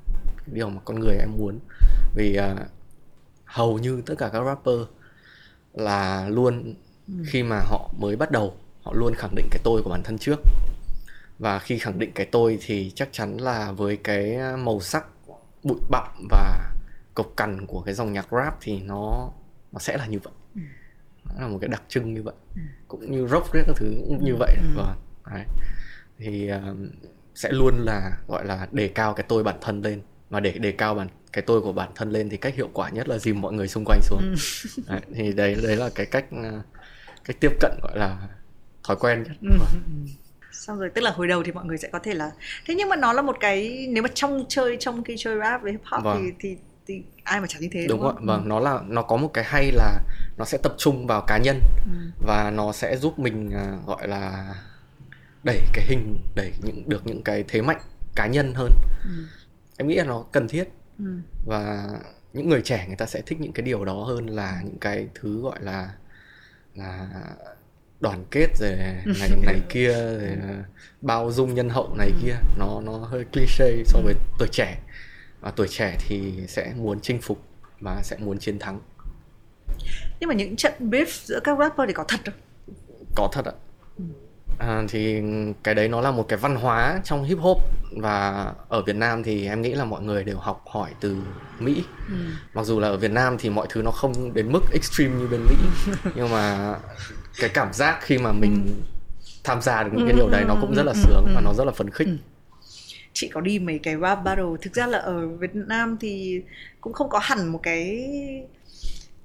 [0.47, 1.59] điều mà con người em muốn.
[2.15, 2.57] Vì à,
[3.45, 4.79] hầu như tất cả các rapper
[5.73, 6.75] là luôn
[7.27, 10.19] khi mà họ mới bắt đầu họ luôn khẳng định cái tôi của bản thân
[10.19, 10.41] trước.
[11.39, 15.07] Và khi khẳng định cái tôi thì chắc chắn là với cái màu sắc
[15.63, 16.71] bụi bặm và
[17.15, 19.31] cộc cằn của cái dòng nhạc rap thì nó
[19.73, 20.33] nó sẽ là như vậy.
[21.25, 22.35] Nó là một cái đặc trưng như vậy.
[22.89, 24.57] Cũng như rock các thứ cũng như vậy.
[24.77, 24.97] Và
[25.31, 25.45] đấy.
[26.19, 26.91] thì um,
[27.35, 30.03] sẽ luôn là gọi là đề cao cái tôi bản thân lên
[30.35, 32.89] và để đề cao bản cái tôi của bản thân lên thì cách hiệu quả
[32.91, 34.35] nhất là dìm mọi người xung quanh xuống
[34.89, 36.65] đấy, thì đấy đấy là cái cách uh,
[37.25, 38.19] cách tiếp cận gọi là
[38.85, 39.59] thói quen nhất Ừ.
[40.53, 42.31] xong rồi tức là hồi đầu thì mọi người sẽ có thể là
[42.67, 45.63] thế nhưng mà nó là một cái nếu mà trong chơi trong khi chơi rap
[45.63, 46.23] với hip hop Vâng.
[46.25, 48.81] thì, thì thì ai mà chả như thế đúng đúng, ạ không vâng nó là
[48.89, 50.01] nó có một cái hay là
[50.39, 51.93] nó sẽ tập trung vào cá nhân Ừ.
[52.27, 54.55] và nó sẽ giúp mình à, gọi là
[55.45, 57.81] đẩy cái hình đẩy những được những cái thế mạnh
[58.17, 58.73] cá nhân hơn
[59.05, 59.11] Ừ.
[59.77, 60.69] em nghĩ là nó cần thiết.
[60.99, 61.05] Ừ.
[61.47, 61.89] và
[62.33, 65.09] những người trẻ người ta sẽ thích những cái điều đó hơn là những cái
[65.15, 65.95] thứ gọi là
[66.75, 67.09] là
[68.01, 68.71] đoàn kết rồi
[69.21, 70.37] này này kia rồi
[71.01, 72.35] bao dung nhân hậu này kia.
[72.59, 74.79] Nó nó hơi cliché so với tuổi trẻ.
[75.41, 77.39] Và tuổi trẻ thì sẽ muốn chinh phục
[77.81, 78.81] và sẽ muốn chiến thắng.
[80.21, 82.35] Nhưng mà những trận beef giữa các rapper thì có thật không?
[83.17, 83.55] Có thật ạ
[84.59, 85.23] à, thì
[85.63, 87.59] cái đấy nó là một cái văn hóa trong hip hop
[87.97, 91.17] và ở Việt Nam thì em nghĩ là mọi người đều học hỏi từ
[91.59, 91.85] Mỹ.
[92.55, 95.27] Mặc dù là ở Việt Nam thì mọi thứ nó không đến mức extreme như
[95.27, 95.57] bên Mỹ
[96.15, 96.75] nhưng mà
[97.39, 98.83] cái cảm giác khi mà mình
[99.45, 101.65] tham gia được những cái điều đấy nó cũng rất là sướng và nó rất
[101.65, 102.09] là phấn khích.
[103.13, 104.45] Chị có đi mấy cái rap battle?
[104.63, 106.43] Thực ra là ở Việt Nam thì
[106.81, 108.09] cũng không có hẳn một cái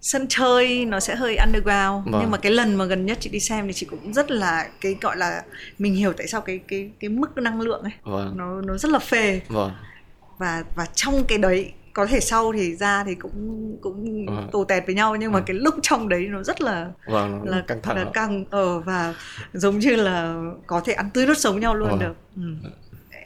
[0.01, 2.21] sân chơi nó sẽ hơi underground Vâng.
[2.21, 4.67] nhưng mà cái lần mà gần nhất chị đi xem thì chị cũng rất là
[4.81, 5.43] cái gọi là
[5.79, 8.91] mình hiểu tại sao cái cái cái mức năng lượng ấy vâng nó nó rất
[8.91, 9.71] là phê vâng
[10.37, 14.49] và và trong cái đấy có thể sau thì ra thì cũng cũng Vâng.
[14.51, 15.45] tù tẹt với nhau nhưng mà Vâng.
[15.47, 18.79] cái lúc trong đấy nó rất là vâng nó là căng thẳng là căng ờ
[18.79, 19.13] và
[19.53, 20.35] giống như là
[20.67, 21.99] có thể ăn tươi nuốt sống nhau luôn Vâng.
[21.99, 22.69] được ừ.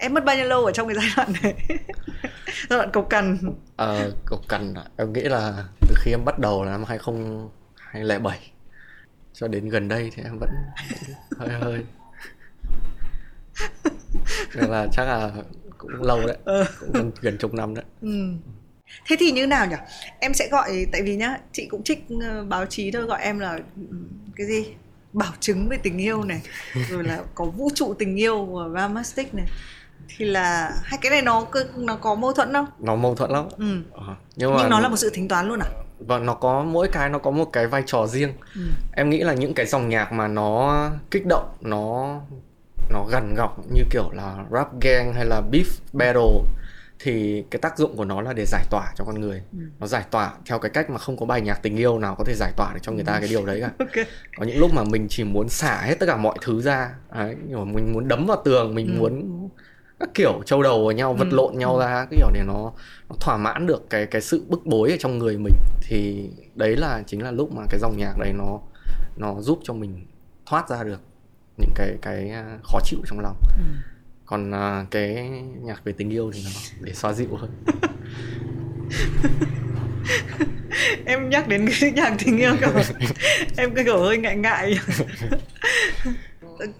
[0.04, 1.54] Em mất bao nhiêu lâu ở trong cái giai đoạn này
[2.70, 3.38] giai đoạn cầu cằn.
[3.76, 4.84] Ờ, cục cằn à?
[4.98, 8.40] em nghĩ là từ khi em bắt đầu là năm 2007
[9.34, 10.50] cho đến gần đây thì em vẫn,
[11.38, 11.84] hơi hơi.
[14.56, 15.32] Nên là chắc là
[15.78, 16.38] cũng lâu đấy.
[16.46, 16.66] Ờ.
[16.80, 17.86] cũng gần, gần chục năm đấy.
[18.02, 18.34] Ừ.
[19.08, 19.76] thế thì như nào nhỉ?
[20.20, 23.40] Em sẽ gọi tại vì nhá chị cũng trích ờ, báo chí thôi gọi em
[23.40, 23.98] là ừ,
[24.36, 24.66] cái gì?
[25.14, 26.42] Bảo chứng về tình yêu này
[26.90, 29.46] rồi là có vũ trụ tình yêu của Ramastic này
[30.18, 31.46] thì là hai cái này nó
[31.78, 33.66] nó có mâu thuẫn không nó mâu thuẫn lắm ừ.
[33.94, 35.68] Ờ, nhưng mà nhưng nó là một sự tính toán luôn à
[36.00, 38.62] và nó có mỗi cái nó có một cái vai trò riêng ừ.
[38.96, 42.16] em nghĩ là những cái dòng nhạc mà nó kích động nó
[42.90, 46.52] nó gằn gọc như kiểu là rap gang hay là beef battle
[47.00, 49.58] thì cái tác dụng của nó là để giải tỏa cho con người Ừ.
[49.80, 52.24] nó giải tỏa theo cái cách mà không có bài nhạc tình yêu nào có
[52.24, 54.06] thể giải tỏa được cho người ta cái điều đấy cả ok
[54.38, 57.36] có những lúc mà mình chỉ muốn xả hết tất cả mọi thứ ra đấy,
[57.48, 59.00] nhưng mà mình muốn đấm vào tường mình Ừ.
[59.00, 59.50] muốn
[60.04, 61.36] các kiểu trâu đầu vào nhau vật Ừ.
[61.36, 62.72] lộn nhau ra cái kiểu để nó,
[63.10, 66.76] nó thỏa mãn được cái cái sự bức bối ở trong người mình thì đấy
[66.76, 68.60] là chính là lúc mà cái dòng nhạc đấy nó
[69.18, 70.06] nó giúp cho mình
[70.46, 71.00] thoát ra được
[71.58, 73.64] những cái cái à, khó chịu trong lòng ừ.
[74.26, 75.30] còn à, cái
[75.62, 77.52] nhạc về tình yêu thì nó để xoa dịu hơn
[81.06, 82.68] em nhắc đến cái nhạc tình yêu cơ
[83.58, 84.80] em cứ kiểu hơi ngại ngại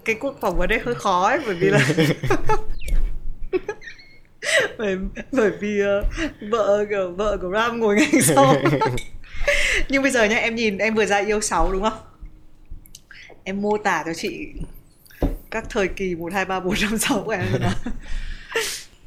[0.06, 1.80] cái cuộc phỏng vấn đấy hơi khó ấy bởi vì là
[4.78, 4.98] bởi
[5.32, 6.04] bởi vì ờ,
[6.52, 8.56] vợ kiểu vợ của Ram ngồi ngay sau.
[9.90, 12.00] Nhưng bây giờ nhá em nhìn em vừa ra yêu sáu đúng không?
[13.44, 14.48] Em mô tả cho chị
[15.52, 17.46] các thời kỳ một hai ba bốn năm sáu của em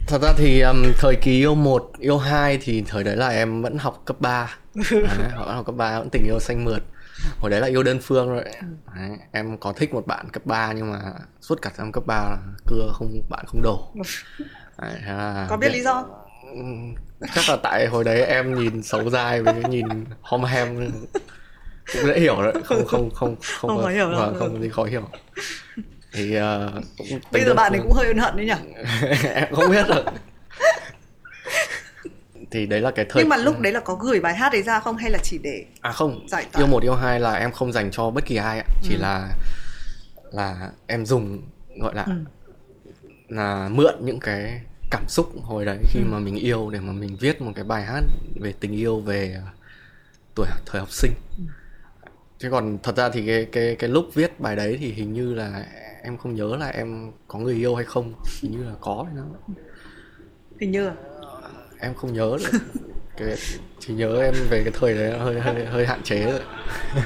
[0.07, 3.63] Thật ra thì um, thời kỳ yêu 1, yêu 2 thì thời đấy là em
[3.63, 4.85] vẫn học cấp 3 đấy,
[5.39, 6.83] Vẫn học cấp 3, vẫn tình yêu xanh mượt
[7.41, 8.45] Hồi đấy là yêu đơn phương rồi.
[8.97, 10.99] Đấy, Em có thích một bạn cấp 3 nhưng mà
[11.41, 12.37] suốt cả năm cấp 3 là
[12.67, 13.93] cưa không bạn không đổ.
[14.79, 16.05] Đấy, là có biết lý do?
[16.53, 16.95] Ừm,
[17.35, 19.87] Chắc là tại hồi đấy em nhìn xấu dai với nhìn
[20.21, 20.91] hom hem.
[21.93, 24.21] Cũng dễ hiểu đấy không không không không Không khó hiểu đâu.
[24.21, 25.03] vâng, không gì khó hiểu.
[26.13, 26.43] Thì uh,
[26.99, 28.83] cũng bây giờ bạn ấy cũng hơi ân hận đấy nhỉ?
[29.35, 30.05] Em không biết được
[32.51, 34.63] thì đấy là cái thời nhưng mà lúc đấy là có gửi bài hát đấy
[34.63, 36.61] ra không hay là chỉ để à không giải tỏa?
[36.63, 39.01] yêu một yêu hai là em không dành cho bất kỳ ai ạ chỉ Ừ.
[39.01, 39.35] là
[40.33, 41.43] là em dùng
[41.81, 42.13] gọi là Ừ.
[43.29, 46.07] là mượn những cái cảm xúc hồi đấy khi Ừ.
[46.07, 48.01] mà mình yêu để mà mình viết một cái bài hát
[48.41, 49.37] về tình yêu về
[50.35, 51.45] tuổi thời học sinh Ừ.
[52.39, 55.35] chứ còn thật ra thì cái cái cái lúc viết bài đấy thì hình như
[55.35, 55.67] là
[56.03, 59.55] em không nhớ là em có người yêu hay không hình như là có sao
[60.61, 60.95] hình như là
[61.81, 62.59] em không nhớ được
[63.17, 63.37] cái
[63.81, 66.41] chỉ nhớ em về cái thời đấy hơi hơi hơi hạn chế rồi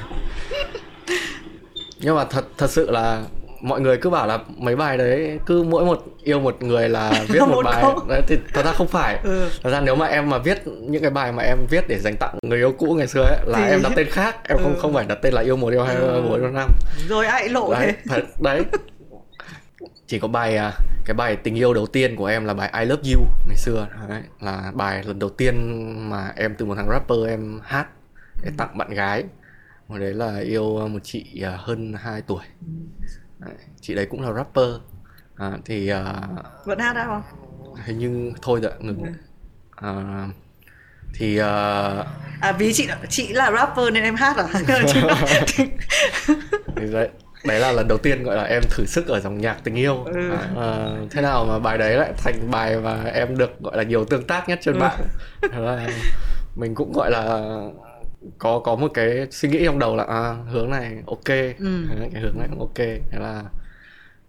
[1.99, 3.21] nhưng mà thật thật sự là
[3.61, 7.23] mọi người cứ bảo là mấy bài đấy cứ mỗi một yêu một người là
[7.29, 7.99] viết một Một bài câu.
[8.09, 9.49] đấy thì thật ra không phải ừ.
[9.63, 12.15] thật ra nếu mà em mà viết những cái bài mà em viết để dành
[12.19, 14.73] tặng người yêu cũ ngày xưa ấy là Thì- em đặt tên khác em không
[14.75, 14.79] Ừ.
[14.81, 16.13] không phải đặt tên là yêu một yêu hai Ừ.
[16.13, 16.69] yêu bốn yêu năm
[17.07, 18.63] rồi ai lộ đấy thế thật đấy
[20.11, 20.73] chỉ có bài à,
[21.05, 23.87] cái bài tình yêu đầu tiên của em là bài I Love You ngày xưa.
[24.09, 25.55] Đấy, là bài lần đầu tiên
[26.09, 27.87] mà em từ một thằng rapper em hát
[28.43, 29.23] để tặng bạn gái.
[29.87, 32.43] Hồi đấy là yêu một chị à, hơn 2 tuổi.
[33.39, 34.69] Đấy, chị đấy cũng là rapper.
[35.35, 36.13] À, thì à,
[36.65, 37.23] vẫn hát đã không?
[37.85, 39.03] hình như thôi rồi ngừng.
[39.03, 39.11] Ừ.
[39.75, 40.27] à,
[41.13, 41.49] thì à,
[42.41, 44.47] à vì chị chị là rapper nên em hát à?
[46.75, 47.09] Thì đấy
[47.47, 50.03] đấy là lần đầu tiên gọi là em thử sức ở dòng nhạc tình yêu
[50.05, 50.29] Ừ.
[50.55, 54.05] à, thế nào mà bài đấy lại thành bài mà em được gọi là nhiều
[54.05, 54.79] tương tác nhất trên Ừ.
[54.79, 54.99] mạng
[55.51, 55.87] là
[56.55, 57.41] mình cũng gọi là
[58.37, 61.27] có có một cái suy nghĩ trong đầu là à, hướng này ok
[61.59, 61.85] Ừ.
[62.13, 63.43] Cái hướng này cũng ok thế là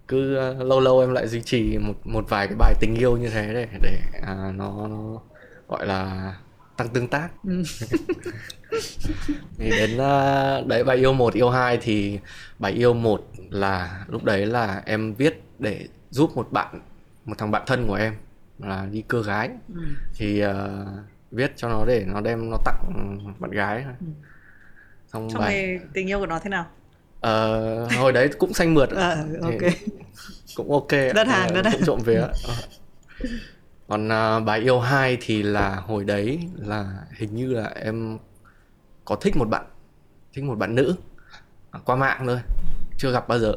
[0.08, 3.16] cứ uh, lâu lâu em lại duy trì một một vài cái bài tình yêu
[3.16, 5.20] như thế để để à, nó nó
[5.68, 6.32] gọi là
[6.76, 7.62] tăng tương tác Ừ.
[9.58, 12.18] thì đến uh, đấy bài yêu một yêu hai thì
[12.58, 16.80] bài yêu một là lúc đấy là em viết để giúp một bạn
[17.24, 18.14] một thằng bạn thân của em
[18.58, 19.80] là đi cưa gái Ừ.
[20.14, 20.52] thì uh,
[21.30, 24.06] viết cho nó để nó đem nó tặng bạn gái Ừ.
[25.12, 26.66] xong trong bài tình yêu của nó thế nào
[27.20, 29.72] Ờ, hồi đấy cũng xanh mượt à, ok
[30.56, 30.88] cũng ok.
[31.14, 31.80] Đất hàng, Ờ, đất hàng.
[31.86, 32.20] trộm vía.
[32.20, 32.54] Ờ.
[33.88, 36.86] còn à, bài yêu hai thì là hồi đấy là
[37.18, 38.18] hình như là em
[39.04, 39.64] có thích một bạn
[40.32, 40.94] thích một bạn nữ
[41.70, 42.40] à, qua mạng thôi
[42.98, 43.54] chưa gặp bao giờ.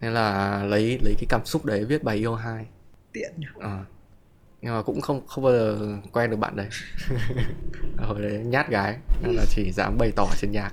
[0.00, 2.66] Nên là lấy lấy cái cảm xúc đấy viết bài yêu hai.
[3.12, 3.46] Tiện nhỉ?
[3.60, 3.78] Ờ.
[4.62, 5.78] nhưng mà cũng không không bao giờ
[6.12, 6.68] quen được bạn đấy.
[7.98, 10.72] Hồi đấy nhát gái nên là chỉ dám bày tỏ trên nhạc.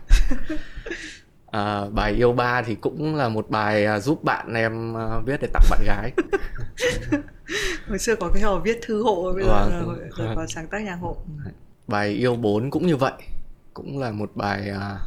[1.52, 5.42] À, bài yêu ba thì cũng là một bài à, giúp bạn em à, viết
[5.42, 6.12] để tặng bạn gái.
[7.88, 9.82] Hồi xưa có cái hồi viết thư hộ bây giờ Vâng, là
[10.18, 11.18] rồi có sáng tác nhạc hộ.
[11.88, 13.14] Bài yêu bốn cũng như vậy
[13.74, 15.00] cũng là một bài à,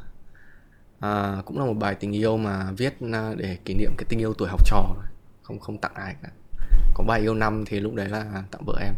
[1.00, 2.94] à, cũng là một bài tình yêu mà viết
[3.36, 4.84] để kỷ niệm cái tình yêu tuổi học trò
[5.42, 6.28] không không tặng ai cả.
[6.94, 8.94] Có bài yêu năm thì lúc đấy là tặng vợ em.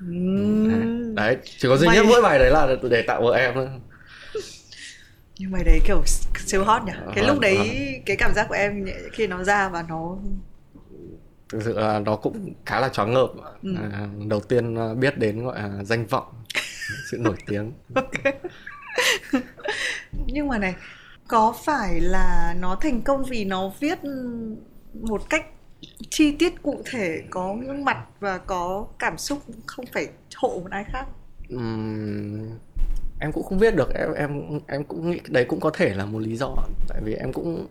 [0.00, 1.14] Ừm.
[1.14, 1.36] đấy.
[1.44, 3.68] Chỉ có duy Bài- nhất mỗi bài đấy là để tặng vợ em thôi.
[5.38, 6.02] Nhưng mà đấy kiểu
[6.46, 6.92] siêu hot nhỉ?
[7.14, 8.02] Cái Vâng, lúc đấy vâng.
[8.06, 10.16] cái cảm giác của em khi nó ra và nó
[11.48, 13.28] thực sự là nó cũng khá là choáng ngợp.
[13.62, 13.74] Ừ.
[13.92, 16.32] à, đầu tiên à, biết đến gọi là danh vọng
[17.10, 17.72] sự nổi tiếng.
[17.94, 18.12] Ok
[20.26, 20.74] nhưng mà này
[21.28, 23.98] có phải là nó thành công vì nó viết
[24.94, 25.46] một cách
[26.10, 30.70] chi tiết cụ thể có gương mặt và có cảm xúc không phải hộ một
[30.70, 31.04] ai khác?
[33.20, 36.04] Em cũng không biết được em em em cũng nghĩ đấy cũng có thể là
[36.04, 36.56] một lý do.
[36.88, 37.66] Tại vì em cũng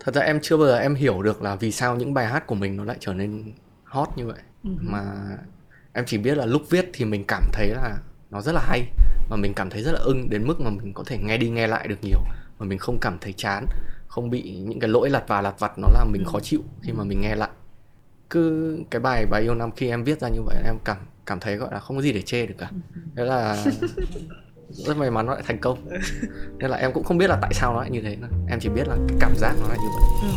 [0.00, 2.46] thật ra em chưa bao giờ em hiểu được là vì sao những bài hát
[2.46, 3.52] của mình nó lại trở nên
[3.84, 4.40] hot như vậy.
[4.64, 4.70] Ừ.
[4.80, 5.02] mà
[5.92, 7.98] em chỉ biết là lúc viết thì mình cảm thấy là
[8.30, 8.88] nó rất là hay
[9.30, 11.48] và mình cảm thấy rất là ưng đến mức mà mình có thể nghe đi
[11.48, 12.18] nghe lại được nhiều
[12.58, 13.66] mà mình không cảm thấy chán
[14.08, 16.92] không bị những cái lỗi lặt và lặt vặt nó làm mình khó chịu khi
[16.92, 17.50] mà mình nghe lại.
[18.30, 21.40] Cứ cái bài bài yêu năm khi em viết ra như vậy em cảm cảm
[21.40, 22.70] thấy gọi là không có gì để chê được cả.
[23.16, 23.64] Thế là
[24.68, 25.88] rất may mắn nó lại thành công.
[26.58, 28.28] Nên là em cũng không biết là tại sao nó lại như thế nữa.
[28.48, 30.30] Em chỉ biết là cái cảm giác nó là như vậy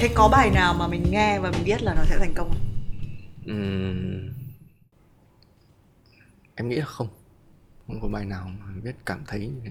[0.00, 2.48] thế có bài nào mà mình nghe và mình biết là nó sẽ thành công
[2.48, 2.58] không?
[3.46, 4.28] Ừm,
[6.54, 7.08] em nghĩ là không
[7.86, 9.70] không có bài nào mà viết cảm thấy như thế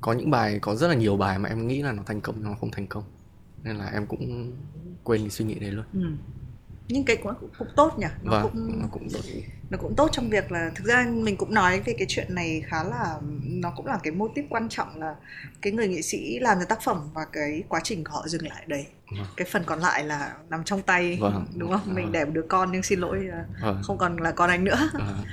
[0.00, 2.34] có những bài có rất là nhiều bài mà em nghĩ là nó thành công
[2.38, 3.04] nhưng nó không thành công
[3.64, 4.52] nên là em cũng
[5.04, 6.00] quên cái suy nghĩ đấy luôn Ừ.
[6.88, 9.20] nhưng cái cũng, cũng tốt nhỉ nó và cũng nó cũng tốt
[9.70, 12.62] nó cũng tốt trong việc là thực ra mình cũng nói về cái chuyện này
[12.66, 15.14] khá là nó cũng là cái mô típ quan trọng là
[15.62, 18.48] cái người nghệ sĩ làm ra tác phẩm và cái quá trình của họ dừng
[18.48, 18.86] lại đấy
[19.18, 19.26] Vâng.
[19.36, 21.46] cái phần còn lại là nằm trong tay Vâng.
[21.56, 22.12] đúng không mình Vâng.
[22.12, 23.80] đẻ một đứa con nhưng xin lỗi là Vâng.
[23.84, 25.14] không còn là con anh nữa Ờ,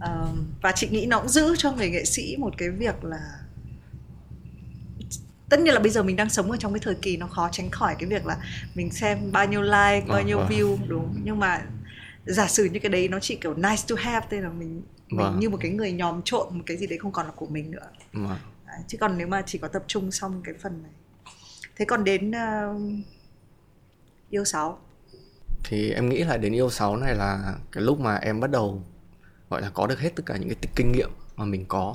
[0.00, 0.26] Ờ,
[0.62, 3.20] và chị nghĩ nó cũng giữ cho người nghệ sĩ một cái việc là
[5.50, 7.48] tất nhiên là bây giờ mình đang sống ở trong cái thời kỳ nó khó
[7.52, 8.36] tránh khỏi cái việc là
[8.74, 10.48] mình xem bao nhiêu like bao Vâng, nhiêu vâng.
[10.48, 11.62] view đúng nhưng mà
[12.26, 15.18] giả sử như cái đấy nó chỉ kiểu nice to have thế là mình mình
[15.26, 15.38] Vâng.
[15.40, 17.70] như một cái người nhòm trộn một cái gì đấy không còn là của mình
[17.70, 18.36] nữa đấy.
[18.88, 20.92] chứ còn nếu mà chỉ có tập trung xong cái phần này
[21.76, 22.74] thế còn đến ờ,
[24.30, 24.78] yêu sáu
[25.64, 28.82] thì em nghĩ là đến yêu 6 này là cái lúc mà em bắt đầu
[29.50, 31.94] gọi là có được hết tất cả những cái kinh nghiệm mà mình có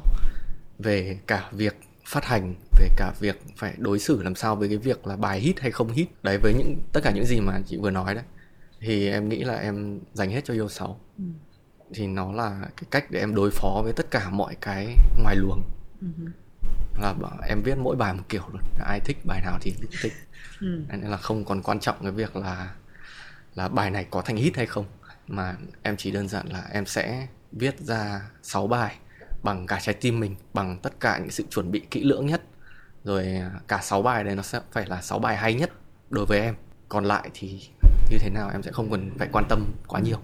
[0.80, 4.78] về cả việc phát hành về cả việc phải đối xử làm sao với cái
[4.78, 6.08] việc là bài hit hay không hit.
[6.24, 8.24] Đấy với những tất cả những gì mà chị vừa nói đấy.
[8.80, 11.24] Thì em nghĩ là em dành hết cho yêu 6 Ừ.
[11.94, 15.36] thì nó là cái cách để em đối phó với tất cả mọi cái ngoài
[15.36, 15.62] luồng.
[16.02, 16.08] Ừ.
[17.02, 17.14] là
[17.48, 18.62] em viết mỗi bài một kiểu luôn.
[18.86, 20.14] Ai thích bài nào thì thích
[20.62, 20.82] Ừ.
[20.90, 22.74] nên là không còn quan trọng cái việc là
[23.56, 24.86] là bài này có thành hit hay không.
[25.28, 28.96] Mà em chỉ đơn giản là em sẽ viết ra 6 bài
[29.46, 32.42] bằng cả trái tim mình bằng tất cả những sự chuẩn bị kỹ lưỡng nhất.
[33.04, 35.72] Rồi à, cả 6 bài đấy nó sẽ phải là 6 bài hay nhất
[36.10, 36.56] đối với em.
[36.90, 37.70] Còn lại thì
[38.12, 40.18] như thế nào em sẽ không cần phải quan tâm quá nhiều.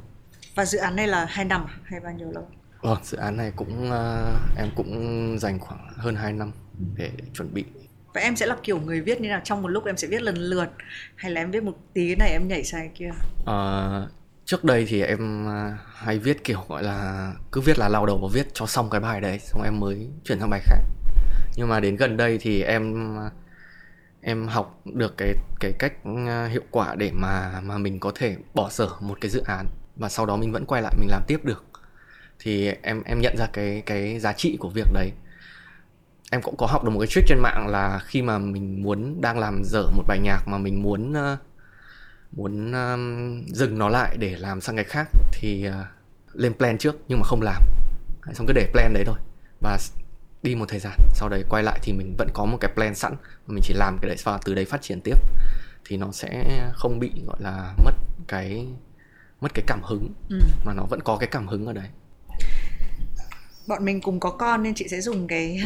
[0.55, 1.73] Và dự án này là hai năm à?
[1.83, 2.47] hay bao nhiêu lâu?
[2.81, 6.51] Vâng, dự án này cũng à, em cũng dành khoảng hơn 2 năm
[6.95, 7.65] để chuẩn bị.
[8.13, 9.41] Và em sẽ là kiểu người viết như nào?
[9.43, 10.69] Trong một lúc em sẽ viết lần lượt
[11.15, 13.09] hay là em viết một tí này em nhảy sang kia.
[13.45, 14.09] Ờ,
[14.45, 18.17] trước đây thì em à, hay viết kiểu gọi là cứ viết là lao đầu
[18.17, 20.79] và viết cho xong cái bài đấy xong em mới chuyển sang bài khác.
[21.55, 23.29] Nhưng mà đến gần đây thì em à,
[24.21, 25.93] em học được cái cái cách
[26.27, 29.65] à, hiệu quả để mà mà mình có thể bỏ dở một cái dự án
[29.95, 31.65] và sau đó mình vẫn quay lại mình làm tiếp được.
[32.39, 35.11] Thì em em nhận ra cái cái giá trị của việc đấy.
[36.31, 39.21] Em cũng có học được một cái trick trên mạng là khi mà mình muốn
[39.21, 41.39] đang làm dở một bài nhạc mà mình muốn uh,
[42.31, 45.73] muốn um, dừng nó lại để làm sang cái khác thì uh,
[46.33, 47.63] lên plan trước nhưng mà không làm.
[48.33, 49.17] Xong cứ để plan đấy thôi
[49.61, 49.77] và
[50.43, 50.93] đi một thời gian.
[51.13, 53.15] Sau đấy quay lại thì mình vẫn có một cái plan sẵn.
[53.21, 55.15] Mà mình chỉ làm cái đấy và từ đấy phát triển tiếp.
[55.85, 57.93] Thì nó sẽ không bị gọi là mất
[58.27, 58.67] cái
[59.41, 60.13] mất cái cảm hứng.
[60.29, 60.39] Ừ.
[60.65, 61.87] mà nó vẫn có cái cảm hứng ở đấy.
[63.67, 65.59] Bọn mình cùng có con nên chị sẽ dùng cái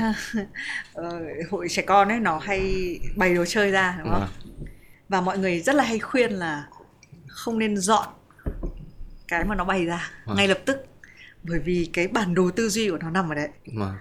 [0.99, 4.19] uh, hội trẻ con ấy nó hay bày đồ chơi ra đúng không?
[4.19, 4.29] Vâng.
[5.09, 6.65] Và mọi người rất là hay khuyên là
[7.27, 8.07] không nên dọn
[9.27, 10.37] cái mà nó bày ra Vâng.
[10.37, 10.85] ngay lập tức
[11.43, 13.93] bởi vì cái bản đồ tư duy của nó nằm ở đấy Vâng.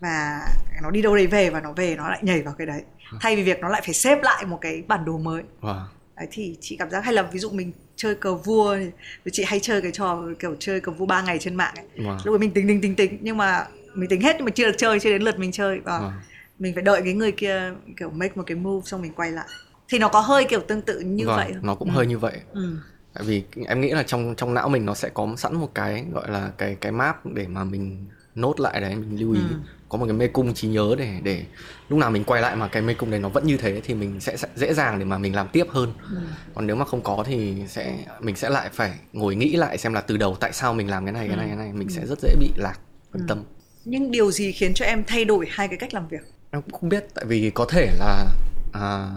[0.00, 0.40] và
[0.82, 2.82] nó đi đâu đấy về và nó về nó lại nhảy vào cái đấy
[3.20, 5.86] thay vì việc nó lại phải xếp lại một cái bản đồ mới Vâng.
[6.16, 8.76] đấy thì chị cảm giác hay là ví dụ mình chơi cờ vua
[9.24, 12.06] thì chị hay chơi cái trò kiểu chơi cờ vua ba ngày trên mạng ấy
[12.06, 12.18] Vâng.
[12.24, 14.64] lúc ấy mình tính tính tính tính nhưng mà mình tính hết nhưng mà chưa
[14.66, 16.12] được chơi chưa đến lượt mình chơi và Vâng.
[16.58, 19.46] mình phải đợi cái người kia kiểu make một cái move xong mình quay lại
[19.88, 21.66] thì nó có hơi kiểu tương tự như Vâng, vậy không?
[21.66, 21.94] nó cũng ừ.
[21.94, 22.76] hơi như vậy ừ.
[23.14, 26.04] tại vì em nghĩ là trong trong não mình nó sẽ có sẵn một cái
[26.12, 29.56] gọi là cái cái map để mà mình nốt lại đấy mình lưu ý Ừ.
[29.88, 31.44] có một cái mê cung trí nhớ để để
[31.88, 33.94] lúc nào mình quay lại mà cái mê cung đấy nó vẫn như thế thì
[33.94, 36.16] mình sẽ, sẽ dễ dàng để mà mình làm tiếp hơn Ừ.
[36.54, 39.94] còn nếu mà không có thì sẽ mình sẽ lại phải ngồi nghĩ lại xem
[39.94, 42.06] là từ đầu tại sao mình làm cái này cái này cái này mình sẽ
[42.06, 42.78] rất dễ bị lạc
[43.12, 43.44] phân tâm
[43.84, 46.20] nhưng điều gì khiến cho em thay đổi hai cái cách làm việc
[46.50, 48.26] em cũng không biết tại vì có thể là
[48.72, 49.08] à,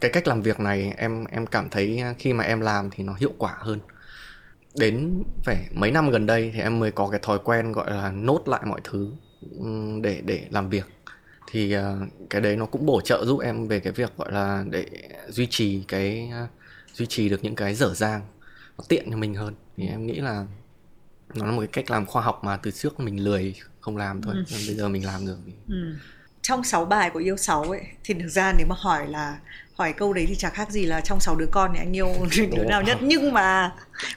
[0.00, 3.14] cái cách làm việc này em em cảm thấy khi mà em làm thì nó
[3.14, 3.80] hiệu quả hơn
[4.74, 8.10] đến phải mấy năm gần đây thì em mới có cái thói quen gọi là
[8.10, 9.10] nốt lại mọi thứ
[10.02, 10.86] để để làm việc
[11.50, 11.94] thì à,
[12.30, 14.86] cái đấy nó cũng bổ trợ giúp em về cái việc gọi là để
[15.28, 16.46] duy trì cái à,
[16.92, 18.20] duy trì được những cái dở dang
[18.78, 20.46] nó tiện cho mình hơn thì em nghĩ là
[21.34, 24.22] nó là một cái cách làm khoa học mà từ trước mình lười không làm
[24.22, 24.44] thôi Ừ.
[24.50, 25.94] Bây giờ mình làm được thì ừ.
[26.42, 29.38] trong 6 bài của yêu 6 ấy thì thực ra nếu mà hỏi là
[29.74, 32.14] hỏi câu đấy thì chả khác gì là trong 6 đứa con thì anh yêu
[32.56, 32.98] đứa nào nhất.
[33.00, 33.72] Nhưng mà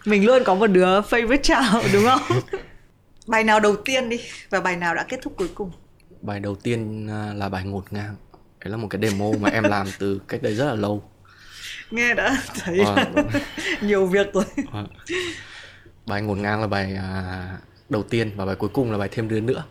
[0.06, 2.22] mình luôn có một đứa favorite child đúng không?
[3.28, 5.72] Bài nào đầu tiên đi và bài nào đã kết thúc cuối cùng?
[6.22, 8.16] Bài đầu tiên à, là bài ngột ngang.
[8.64, 11.04] Đấy là một cái demo mà em làm từ cách đây rất là lâu.
[11.92, 13.06] Nghe đã thấy Ờ,
[13.82, 14.44] nhiều việc rồi.
[14.72, 14.88] Ờ.
[16.06, 17.48] bài ngột ngang là bài à,
[17.90, 19.64] đầu tiên và bài cuối cùng là bài thêm đứa nữa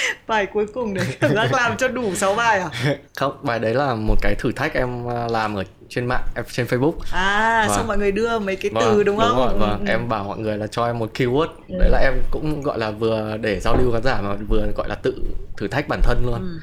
[0.26, 2.70] bài cuối cùng đấy cảm giác làm cho đủ 6 bài à
[3.16, 6.44] không bài đấy là một cái thử thách em à, làm ở trên mạng em
[6.52, 7.76] trên facebook à Vâng.
[7.76, 9.84] xong mọi người đưa mấy cái Vâng, từ đúng không rồi, Ừ, vâng.
[9.86, 9.90] ừ.
[9.92, 12.90] em bảo mọi người là cho em một keyword đấy là em cũng gọi là
[12.90, 15.14] vừa để giao lưu khán giả mà vừa gọi là tự
[15.56, 16.60] thử thách bản thân luôn Ừ.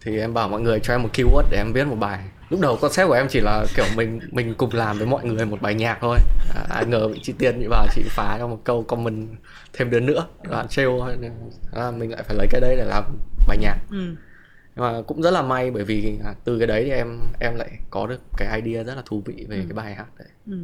[0.00, 2.18] thì em bảo mọi người cho em một keyword để em viết một bài
[2.50, 5.46] lúc đầu concept của em chỉ là kiểu mình mình cùng làm với mọi người
[5.46, 6.18] một bài nhạc thôi
[6.54, 9.28] à, ai ngờ bị chị tiên bảo chị phá cho một câu comment
[9.72, 11.16] thêm đứa nữa bạn trêu thôi.
[11.72, 13.04] À, mình lại phải lấy cái đấy để làm
[13.48, 14.14] bài nhạc Ừ.
[14.76, 17.54] nhưng mà cũng rất là may bởi vì à, từ cái đấy thì em em
[17.56, 20.56] lại có được cái idea rất là thú vị về cái bài hát đấy Ừ.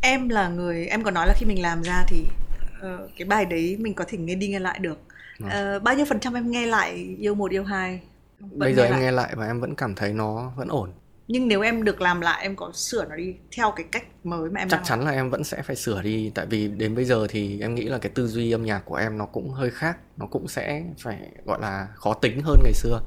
[0.00, 2.24] em là người em có nói là khi mình làm ra thì
[2.80, 4.98] ờ, cái bài đấy mình có thể nghe đi nghe lại được.
[5.50, 8.00] Ờ, bao nhiêu phần trăm em nghe lại yêu một yêu hai
[8.40, 9.00] bây giờ em lại.
[9.00, 10.92] nghe lại và em vẫn cảm thấy nó vẫn ổn.
[11.28, 14.50] Nhưng nếu em được làm lại em có sửa nó đi theo cái cách mới
[14.50, 16.32] mà em chắc đang chắn là em vẫn sẽ phải sửa đi.
[16.34, 18.94] Tại vì đến bây giờ thì em nghĩ là cái tư duy âm nhạc của
[18.94, 19.98] em nó cũng hơi khác.
[20.16, 23.00] Nó cũng sẽ phải gọi là khó tính hơn ngày xưa.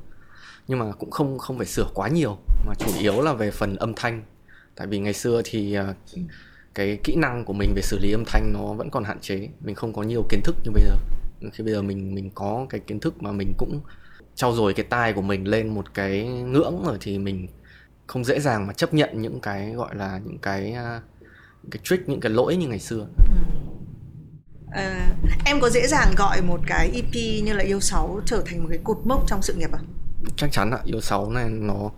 [0.68, 3.76] Nhưng mà cũng không không phải sửa quá nhiều mà chủ yếu là về phần
[3.76, 4.24] âm thanh.
[4.76, 5.94] Tại vì ngày xưa thì à,
[6.74, 9.50] cái kỹ năng của mình về xử lý âm thanh nó vẫn còn hạn chế.
[9.62, 10.96] Mình không có nhiều kiến thức như bây giờ.
[11.54, 13.82] Khi bây giờ mình mình có cái kiến thức mà mình cũng
[14.36, 17.48] trau dồi cái tai của mình lên một cái ngưỡng rồi thì mình
[18.08, 21.02] không dễ dàng mà chấp nhận những cái gọi là những cái à,
[21.64, 23.08] những cái trick những cái lỗi như ngày xưa
[24.76, 24.94] Ờ,
[25.46, 28.68] em có dễ dàng gọi một cái EP như là yêu sáu trở thành một
[28.70, 29.80] cái cột mốc trong sự nghiệp à
[30.38, 31.92] chắc chắn ạ yêu sáu này nó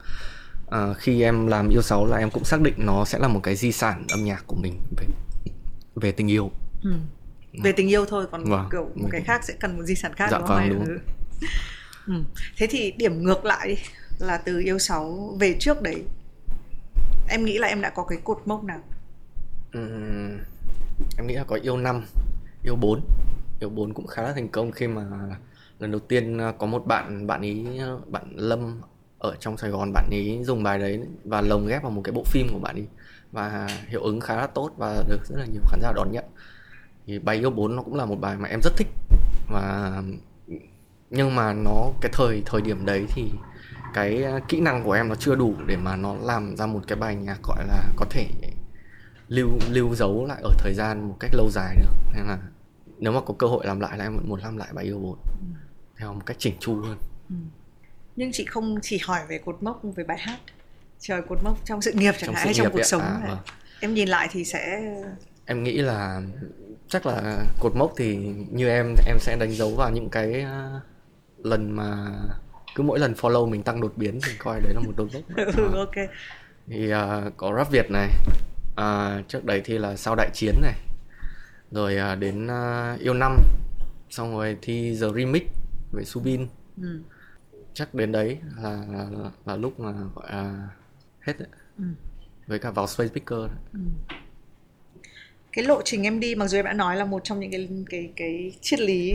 [0.70, 3.40] à, khi em làm yêu sáu là em cũng xác định nó sẽ là một
[3.44, 5.06] cái di sản âm nhạc của mình về
[5.96, 6.52] về tình yêu
[6.84, 6.92] ừ.
[7.64, 8.70] về tình yêu thôi còn Vâng.
[8.72, 10.98] kiểu một cái khác sẽ cần một di sản khác Dạ đúng không vâng, đúng
[12.08, 12.14] ừ.
[12.58, 13.76] Thế thì điểm ngược lại đi
[14.20, 16.04] là từ yêu sáu về trước đấy
[17.30, 18.80] em nghĩ là em đã có cái cột mốc nào?
[19.72, 20.38] Ừm,
[21.18, 22.06] em nghĩ là có yêu năm
[22.64, 23.02] yêu bốn.
[23.60, 25.04] Yêu bốn cũng khá là thành công khi mà
[25.80, 28.82] lần đầu tiên à, có một bạn bạn ý à, bạn Lâm
[29.20, 32.12] ở trong Sài Gòn bạn ý dùng bài đấy và lồng ghép vào một cái
[32.12, 32.84] bộ phim của bạn ý
[33.32, 36.26] và hiệu ứng khá là tốt và được rất là nhiều khán giả đón nhận.
[37.06, 38.88] Thì bài yêu bốn nó cũng là một bài mà em rất thích
[39.50, 40.02] và
[41.16, 43.32] nhưng mà nó cái thời thời điểm đấy thì
[43.94, 46.82] cái à, kỹ năng của em nó chưa đủ để mà nó làm ra một
[46.88, 48.28] cái bài nhạc gọi là có thể
[49.28, 51.94] lưu lưu giấu lại ở thời gian một cách lâu dài được.
[52.16, 52.38] Nên là
[53.00, 55.00] nếu mà có cơ hội làm lại là em vẫn muốn làm lại bài yêu
[55.00, 55.18] bốn
[55.98, 56.98] theo một cách chỉnh chu hơn.
[58.16, 60.40] Nhưng chị không chỉ hỏi về cột mốc về bài hát.
[61.00, 63.38] Trời cột mốc trong sự nghiệp chẳng Trong hạn hay trong cuộc sống À, vâng.
[63.80, 64.82] em nhìn lại thì sẽ
[65.46, 66.22] em nghĩ là
[66.88, 68.16] chắc là cột mốc thì
[68.52, 70.80] như em em sẽ đánh dấu vào những cái à,
[71.46, 72.12] lần mà
[72.76, 75.24] cứ mỗi lần follow mình tăng đột biến thì coi đấy là một đột mốc
[75.58, 75.80] ừ, À.
[75.80, 76.10] ok
[76.68, 78.10] thì à, có rap Việt này
[78.76, 80.74] à, trước đấy thì là sau đại chiến này
[81.72, 83.38] rồi à, đến à, yêu năm
[84.10, 85.44] xong rồi thi The Remix
[85.92, 86.48] về Subin
[86.82, 87.00] ừ.
[87.74, 89.08] chắc đến đấy là là,
[89.46, 90.70] là lúc mà gọi là
[91.22, 91.48] hết đấy.
[91.78, 91.84] Ừ.
[92.48, 93.82] với cả vào Space Picker đấy.
[95.52, 97.68] cái lộ trình em đi mặc dù em đã nói là một trong những cái
[97.90, 99.14] cái cái triết lý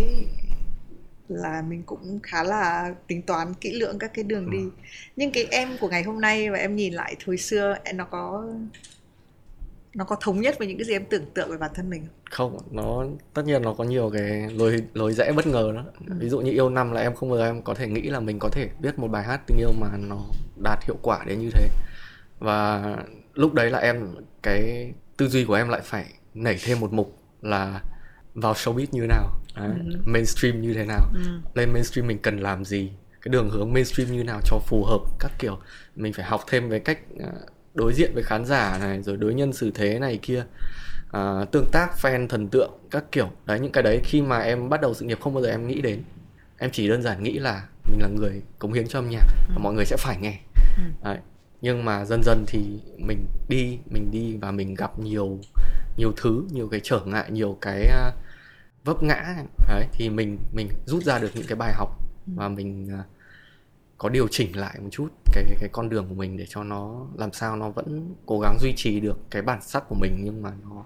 [1.30, 4.64] là mình cũng khá là tính toán kỹ lưỡng các cái đường đi.
[5.16, 8.44] Nhưng cái em của ngày hôm nay và em nhìn lại hồi xưa nó có
[9.94, 12.06] nó có thống nhất với những cái gì em tưởng tượng về bản thân mình
[12.30, 12.58] không?
[12.70, 13.04] nó
[13.34, 15.84] tất nhiên nó có nhiều cái lối lối rẽ bất ngờ đó.
[16.18, 18.38] Ví dụ như yêu năm là em không ngờ em có thể nghĩ là mình
[18.40, 20.18] có thể viết một bài hát tình yêu mà nó
[20.64, 21.68] đạt hiệu quả đến như thế.
[22.38, 22.96] Và
[23.34, 27.18] lúc đấy là em cái tư duy của em lại phải nảy thêm một mục
[27.42, 27.80] là
[28.34, 29.68] vào showbiz như nào đấy,
[30.04, 31.12] mainstream như thế nào?
[31.54, 32.90] Lên mainstream mình cần làm gì?
[33.22, 35.00] Cái đường hướng mainstream như nào cho phù hợp?
[35.18, 35.58] Các kiểu
[35.96, 37.32] mình phải học thêm về cách à,
[37.74, 40.44] đối diện với khán giả này rồi đối nhân xử thế này kia
[41.12, 43.30] à, tương tác fan thần tượng các kiểu.
[43.46, 45.66] Đấy những cái đấy khi mà em bắt đầu sự nghiệp không bao giờ em
[45.66, 46.02] nghĩ đến.
[46.58, 49.58] Em chỉ đơn giản nghĩ là mình là người cống hiến cho âm nhạc và
[49.58, 50.38] mọi người sẽ phải nghe.
[51.04, 51.18] Đấy.
[51.62, 52.60] nhưng mà dần dần thì
[52.98, 55.38] mình đi mình đi và mình gặp nhiều
[55.96, 58.12] nhiều thứ nhiều cái trở ngại nhiều cái à,
[58.84, 59.44] vấp ngã.
[59.68, 61.90] Đấy thì mình mình rút ra được những cái bài học
[62.26, 63.04] và mình à,
[63.98, 67.06] có điều chỉnh lại một chút cái cái con đường của mình để cho nó
[67.14, 70.42] làm sao nó vẫn cố gắng duy trì được cái bản sắc của mình nhưng
[70.42, 70.84] mà nó,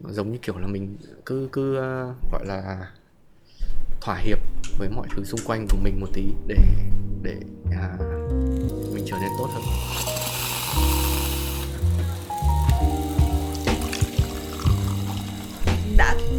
[0.00, 2.90] nó giống như kiểu là mình cứ cứ uh, gọi là
[4.00, 4.38] thỏa hiệp
[4.78, 6.56] với mọi thứ xung quanh của mình một tí để
[7.22, 8.00] để uh,
[8.94, 9.62] mình trở nên tốt hơn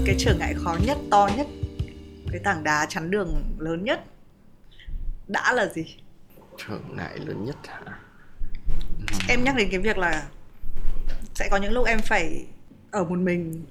[0.06, 1.48] cái trở ngại khó nhất to nhất
[2.32, 4.04] cái tảng đá chắn đường lớn nhất
[5.28, 5.96] đã là gì?
[6.68, 7.82] Trở ngại lớn nhất hả?
[9.30, 10.24] Em nhắc đến cái việc là
[11.36, 12.46] sẽ có những lúc em phải
[12.92, 13.66] ở một mình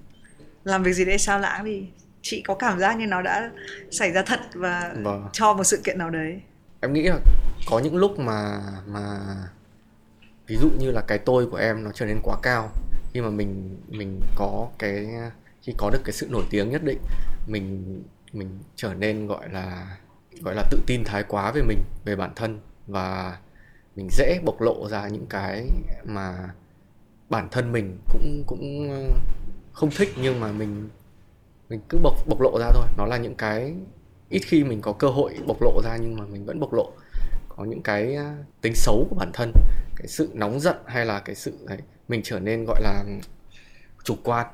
[0.64, 1.86] làm việc gì để sao lãng đi.
[2.22, 3.50] Chị có cảm giác như nó đã
[3.90, 5.26] xảy ra thật và Vâng.
[5.32, 6.40] cho một sự kiện nào đấy?
[6.80, 7.18] Em nghĩ là
[7.70, 9.18] có những lúc mà mà
[10.46, 12.70] ví dụ như là cái tôi của em nó trở nên quá cao
[13.12, 15.06] khi mà mình mình có cái
[15.62, 16.98] khi có được cái sự nổi tiếng nhất định,
[17.46, 18.02] mình
[18.32, 19.96] mình trở nên gọi là
[20.40, 23.38] gọi là tự tin thái quá về mình, về bản thân và
[23.96, 25.66] mình dễ bộc lộ ra những cái
[26.04, 26.48] mà
[27.28, 29.18] bản thân mình cũng cũng ờ,
[29.72, 30.88] không thích nhưng mà mình
[31.72, 32.86] mình cứ bộc bộc lộ ra thôi.
[32.96, 33.74] Nó là những cái,
[34.28, 36.92] ít khi mình có cơ hội bộc lộ ra nhưng mà mình vẫn bộc lộ.
[37.48, 39.52] Có những cái ờ, tính xấu của bản thân,
[39.96, 43.04] cái sự nóng giận hay là cái sự, đấy, mình trở nên gọi là
[44.04, 44.46] chủ quan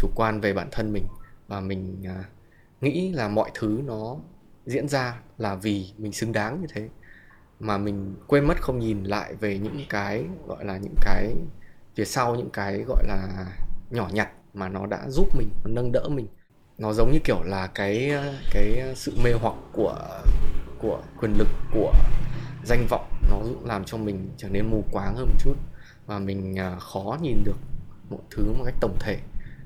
[0.00, 1.04] chủ quan về bản thân mình
[1.48, 2.24] và mình à,
[2.80, 4.16] nghĩ là mọi thứ nó
[4.66, 6.88] diễn ra là vì mình xứng đáng như thế.
[7.60, 11.34] Mà mình quên mất không nhìn lại về những cái gọi là những cái
[11.94, 13.46] phía sau những cái gọi là
[13.90, 16.26] nhỏ nhặt mà nó đã giúp mình nó nâng đỡ mình.
[16.78, 20.22] Nó giống như kiểu là cái à, cái sự mê hoặc của
[20.78, 21.92] của quyền lực của
[22.64, 23.10] danh vọng.
[23.30, 25.54] Nó làm cho mình trở nên mù quáng hơn một chút
[26.06, 27.56] và mình à, khó nhìn được
[28.10, 29.18] một thứ một cách tổng thể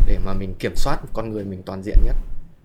[0.06, 2.16] để mà mình kiểm soát con người mình toàn diện nhất.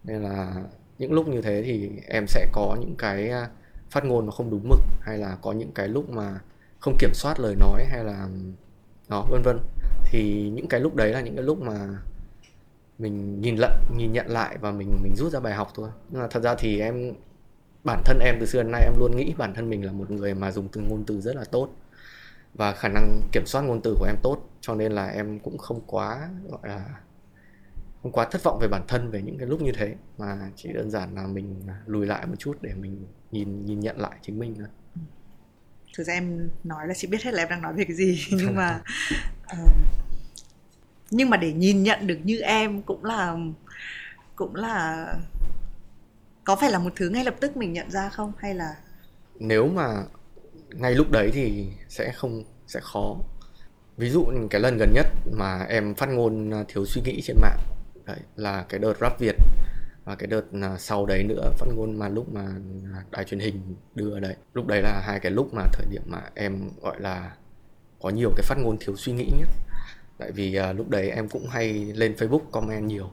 [0.03, 0.53] Nên là
[0.97, 3.49] những lúc như thế thì em sẽ có những cái à,
[3.89, 6.39] phát ngôn nó không đúng mực, hay là có những cái lúc mà
[6.79, 8.27] không kiểm soát lời nói hay là
[9.09, 9.59] đó vân vân.
[10.05, 11.87] Thì những cái lúc đấy là những cái lúc mà
[12.97, 15.89] mình nhìn lận, nhìn nhận lại và mình mình rút ra bài học thôi.
[16.09, 17.13] Nhưng mà thật ra thì em,
[17.83, 20.11] bản thân em từ xưa đến nay em luôn nghĩ bản thân mình là một
[20.11, 21.69] người mà dùng từ ngôn từ rất là tốt.
[22.53, 25.57] Và khả năng kiểm soát ngôn từ của em tốt, cho nên là em cũng
[25.57, 26.85] không quá, gọi là
[28.03, 30.73] không quá thất vọng về bản thân về những cái lúc như thế mà chỉ
[30.73, 34.39] đơn giản là mình lùi lại một chút để mình nhìn nhìn nhận lại chính
[34.39, 34.67] mình thôi.
[35.97, 38.25] Thực ra em nói là chị biết hết là em đang nói về cái gì
[38.31, 38.81] nhưng mà
[39.53, 39.69] uh,
[41.11, 43.35] nhưng mà để nhìn nhận được như em cũng là
[44.35, 45.07] cũng là
[46.43, 48.31] có phải là một thứ ngay lập tức mình nhận ra không?
[48.37, 48.75] Hay là
[49.39, 50.03] nếu mà
[50.69, 53.15] ngay lúc đấy thì sẽ không sẽ khó.
[53.97, 57.37] Ví dụ cái lần gần nhất mà em phát ngôn à, thiếu suy nghĩ trên
[57.41, 57.59] mạng
[58.09, 59.35] đấy, là cái đợt rap việt.
[60.05, 62.41] Và cái đợt à, sau đấy nữa phát ngôn mà lúc mà
[62.93, 66.01] à, đài truyền hình đưa đấy lúc đấy là hai cái lúc mà thời điểm
[66.05, 67.31] mà em gọi là
[68.01, 69.49] có nhiều cái phát ngôn thiếu suy nghĩ nhất.
[70.17, 73.11] Tại vì à, lúc đấy em cũng hay lên facebook comment nhiều.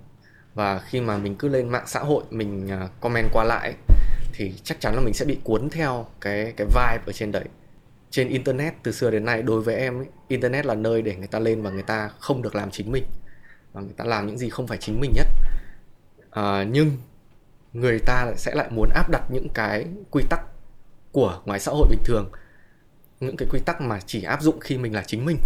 [0.55, 3.75] Và khi mà mình cứ lên mạng xã hội mình à, comment qua lại
[4.33, 7.45] thì chắc chắn là mình sẽ bị cuốn theo cái cái vibe ở trên đấy.
[8.11, 11.27] Trên internet từ xưa đến nay đối với em ấy, internet là nơi để người
[11.27, 13.05] ta lên và người ta không được làm chính mình
[13.77, 15.27] và người ta làm những gì không phải chính mình nhất.
[16.31, 16.97] À, nhưng
[17.73, 20.41] người ta sẽ lại muốn áp đặt những cái quy tắc
[21.13, 22.31] của ngoài xã hội bình thường
[23.21, 25.37] những cái quy tắc mà chỉ áp dụng khi mình là chính mình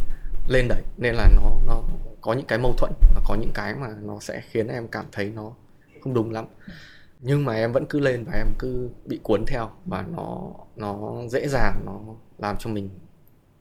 [0.49, 0.83] lên đấy.
[0.99, 1.83] Nên là nó nó
[2.21, 5.05] có những cái mâu thuẫn và có những cái mà nó sẽ khiến em cảm
[5.13, 5.53] thấy nó
[6.01, 6.47] không đúng lắm.
[7.21, 11.15] Nhưng mà em vẫn cứ lên và em cứ bị cuốn theo và nó nó
[11.29, 12.01] dễ dàng nó
[12.39, 12.91] làm cho mình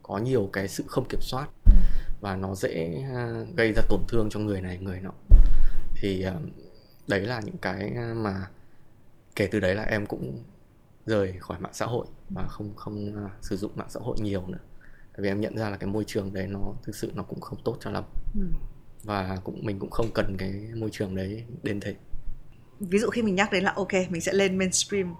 [0.02, 1.48] có nhiều cái sự không kiểm soát
[2.20, 5.12] và nó dễ à, gây ra tổn thương cho người này người nọ.
[5.94, 6.34] Thì à,
[7.08, 8.46] đấy là những cái mà
[9.36, 10.42] kể từ đấy là em cũng
[11.06, 14.58] rời khỏi mạng xã hội và không không sử dụng mạng xã hội nhiều nữa.
[15.12, 17.40] Tại vì em nhận ra là cái môi trường đấy nó thực sự nó cũng
[17.40, 18.04] không tốt cho lắm.
[18.34, 18.46] Ừ.
[19.04, 21.94] và cũng mình cũng không cần cái môi trường đấy đến thế.
[22.80, 25.14] Ví dụ khi mình nhắc đến là ok mình sẽ lên mainstream.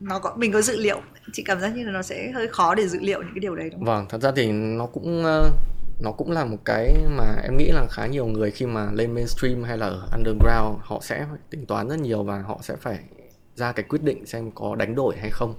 [0.00, 1.00] Nó có mình có dự liệu.
[1.32, 3.56] Chị cảm giác như là nó sẽ hơi khó để dự liệu những cái điều
[3.56, 3.86] đấy đúng không?
[3.86, 5.24] Vâng, thật ra thì nó cũng
[6.00, 9.14] nó cũng là một cái mà em nghĩ là khá nhiều người khi mà lên
[9.14, 12.98] mainstream hay là ở underground họ sẽ tính toán rất nhiều và họ sẽ phải
[13.56, 15.54] ra cái quyết định xem có đánh đổi hay không.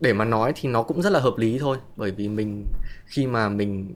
[0.00, 2.66] Để mà nói thì nó cũng rất là hợp lý thôi bởi vì mình
[3.06, 3.94] khi mà mình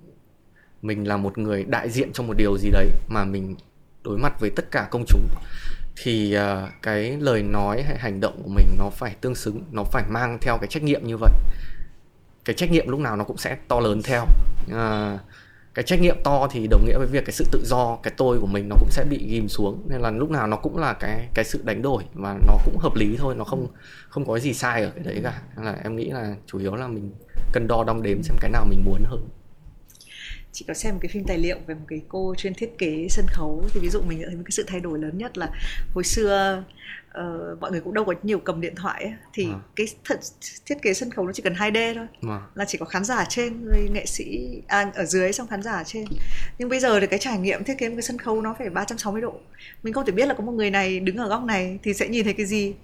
[0.83, 3.57] mình là một người đại diện cho một điều gì đấy mà mình
[4.03, 5.29] đối mặt với tất cả công chúng
[6.03, 9.85] thì uh, cái lời nói hay hành động của mình nó phải tương xứng nó
[9.85, 11.33] phải mang theo cái trách nhiệm như vậy.
[12.45, 14.25] Cái trách nhiệm lúc nào nó cũng sẽ to lớn theo.
[14.71, 15.21] Uh,
[15.75, 18.41] cái trách nhiệm to thì đồng nghĩa với việc cái sự tự do, cái tôi
[18.41, 19.83] của mình nó cũng sẽ bị ghim xuống.
[19.89, 22.79] Nên là lúc nào nó cũng là cái cái sự đánh đổi và nó cũng
[22.79, 23.69] hợp lý thôi, nó không
[24.09, 25.43] không có gì sai ở cái đấy cả.
[25.57, 27.13] Nên là em nghĩ là chủ yếu là mình
[27.53, 29.29] cân đo đong đếm xem cái nào mình muốn hơn.
[30.53, 33.07] Chị có xem một cái phim tài liệu về một cái cô chuyên thiết kế
[33.11, 35.51] sân khấu, thì ví dụ mình thấy một cái sự thay đổi lớn nhất là
[35.95, 36.65] hồi xưa
[37.19, 39.59] uh, mọi người cũng đâu có nhiều cầm điện thoại ấy, thì à.
[39.77, 40.21] cái thật,
[40.67, 42.41] thiết kế sân khấu nó chỉ cần 2D thôi à.
[42.55, 45.73] là chỉ có khán giả trên rồi nghệ sĩ à, ở dưới xong khán giả
[45.73, 46.05] ở trên
[46.59, 48.71] nhưng bây giờ thì cái trải nghiệm thiết kế một cái sân khấu nó phải
[48.71, 49.35] 360 độ
[49.83, 52.09] mình không thể biết là có một người này đứng ở góc này thì sẽ
[52.09, 52.75] nhìn thấy cái gì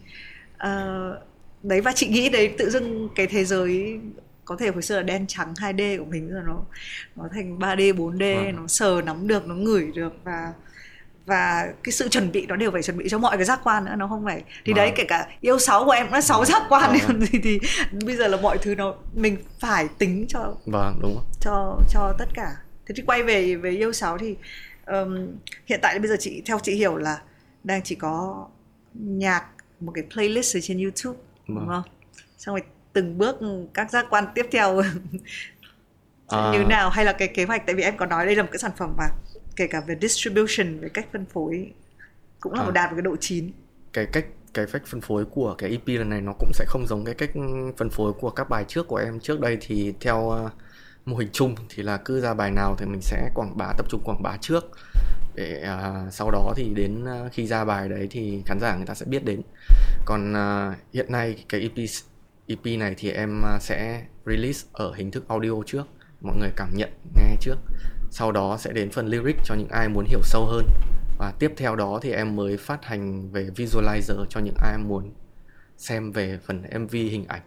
[0.54, 1.16] uh,
[1.62, 4.00] đấy và chị nghĩ đấy tự dưng cái thế giới
[4.44, 6.60] có thể hồi xưa là đen trắng 2D của mình giờ nó
[7.16, 8.52] nó thành 3D 4D à.
[8.52, 10.52] nó sờ nắm được nó ngửi được và
[11.26, 13.84] và cái sự chuẩn bị nó đều phải chuẩn bị cho mọi cái giác quan
[13.84, 14.76] nữa nó không phải thì vâng.
[14.76, 17.20] đấy kể cả yêu sáu của em nó sáu giác quan vâng.
[17.32, 17.60] thì, thì
[18.04, 22.28] bây giờ là mọi thứ nó mình phải tính cho vâng đúng cho cho tất
[22.34, 22.56] cả
[22.86, 24.36] thế thì quay về về yêu sáu thì
[24.86, 25.28] um,
[25.66, 27.20] hiện tại bây giờ chị theo chị hiểu là
[27.64, 28.46] đang chỉ có
[28.94, 29.44] nhạc
[29.80, 31.58] một cái playlist ở trên YouTube vâng.
[31.58, 31.82] đúng không
[32.38, 32.62] xong rồi
[32.92, 33.36] từng bước
[33.74, 34.82] các giác quan tiếp theo
[36.28, 36.50] à.
[36.52, 38.48] như nào hay là cái kế hoạch tại vì em có nói đây là một
[38.52, 39.04] cái sản phẩm mà
[39.56, 41.72] kể cả về distribution về cách phân phối
[42.40, 42.70] cũng là à.
[42.70, 43.50] đạt một cái độ chín.
[43.92, 46.86] Cái cách cái cách phân phối của cái EP lần này nó cũng sẽ không
[46.86, 47.30] giống cái cách
[47.76, 49.20] phân phối của các bài trước của em.
[49.20, 50.52] Trước đây thì theo uh,
[51.06, 53.86] mô hình chung thì là cứ ra bài nào thì mình sẽ quảng bá tập
[53.88, 54.64] trung quảng bá trước.
[55.34, 58.86] Để uh, sau đó thì đến uh, khi ra bài đấy thì khán giả người
[58.86, 59.40] ta sẽ biết đến.
[60.04, 61.88] Còn uh, hiện nay cái EP
[62.46, 65.84] EP này thì em sẽ release ở hình thức audio trước.
[66.20, 67.56] Mọi người cảm nhận nghe trước
[68.18, 70.66] sau đó sẽ đến phần lyric cho những ai muốn hiểu sâu hơn
[71.18, 75.12] và tiếp theo đó thì em mới phát hành về visualizer cho những ai muốn
[75.76, 77.42] xem về phần MV hình ảnh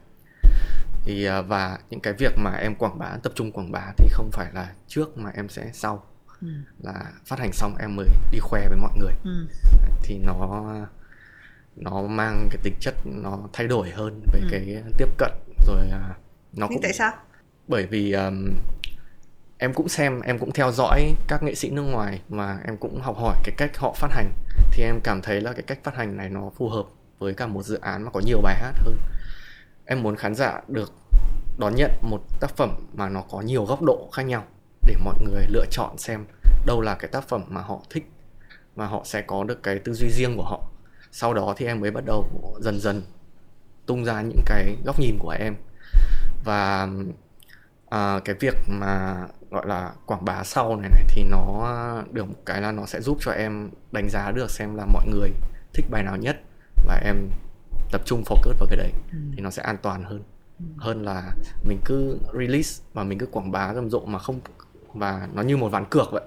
[1.03, 4.09] thì à, và những cái việc mà em quảng bá tập trung quảng bá thì
[4.11, 6.03] không phải là trước mà em sẽ sau
[6.41, 6.47] ừ.
[6.83, 9.47] là phát hành xong em mới đi khoe với mọi người ừ.
[10.03, 10.65] thì nó
[11.75, 14.47] nó mang cái tính chất nó thay đổi hơn về ừ.
[14.51, 15.31] cái tiếp cận
[15.67, 16.15] rồi à,
[16.53, 17.11] nó Nhưng cũng tại sao
[17.67, 18.51] bởi vì um,
[19.61, 23.01] em cũng xem, em cũng theo dõi các nghệ sĩ nước ngoài mà em cũng
[23.01, 24.33] học hỏi cái cách họ phát hành.
[24.71, 26.85] Thì em cảm thấy là cái cách phát hành này nó phù hợp
[27.19, 28.97] với cả một dự án mà có nhiều bài hát hơn.
[29.85, 30.93] Em muốn khán giả được
[31.57, 34.43] đón nhận một tác phẩm mà nó có nhiều góc độ khác nhau
[34.81, 36.25] để mọi người lựa chọn xem
[36.65, 38.11] đâu là cái tác phẩm mà họ thích
[38.75, 40.61] và họ sẽ có được cái tư duy riêng của họ.
[41.11, 42.25] Sau đó thì em mới bắt đầu
[42.61, 43.01] dần dần
[43.85, 45.55] tung ra những cái góc nhìn của em.
[46.43, 46.87] Và
[47.89, 52.35] à, cái việc mà gọi là quảng bá sau này này thì nó được một
[52.45, 55.29] cái là nó sẽ giúp cho em đánh giá được xem là mọi người
[55.73, 56.37] thích bài nào nhất
[56.87, 57.29] và em
[57.91, 59.17] tập trung focus vào cái đấy ừ.
[59.35, 60.23] thì nó sẽ an toàn hơn
[60.59, 60.65] ừ.
[60.77, 61.31] hơn là
[61.63, 64.39] mình cứ release và mình cứ quảng bá rầm rộ mà không
[64.93, 66.25] và nó như một ván cược vậy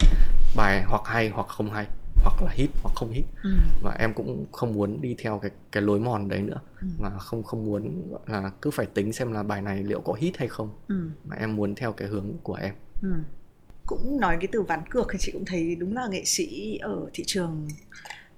[0.56, 1.86] bài hoặc hay hoặc không hay
[2.22, 3.50] hoặc là hit hoặc không hit ừ.
[3.82, 6.86] và em cũng không muốn đi theo cái cái lối mòn đấy nữa ừ.
[6.98, 10.36] mà không không muốn là cứ phải tính xem là bài này liệu có hit
[10.36, 11.08] hay không ừ.
[11.24, 13.12] mà em muốn theo cái hướng của em ừ.
[13.86, 17.10] cũng nói cái từ ván cược thì chị cũng thấy đúng là nghệ sĩ ở
[17.12, 17.68] thị trường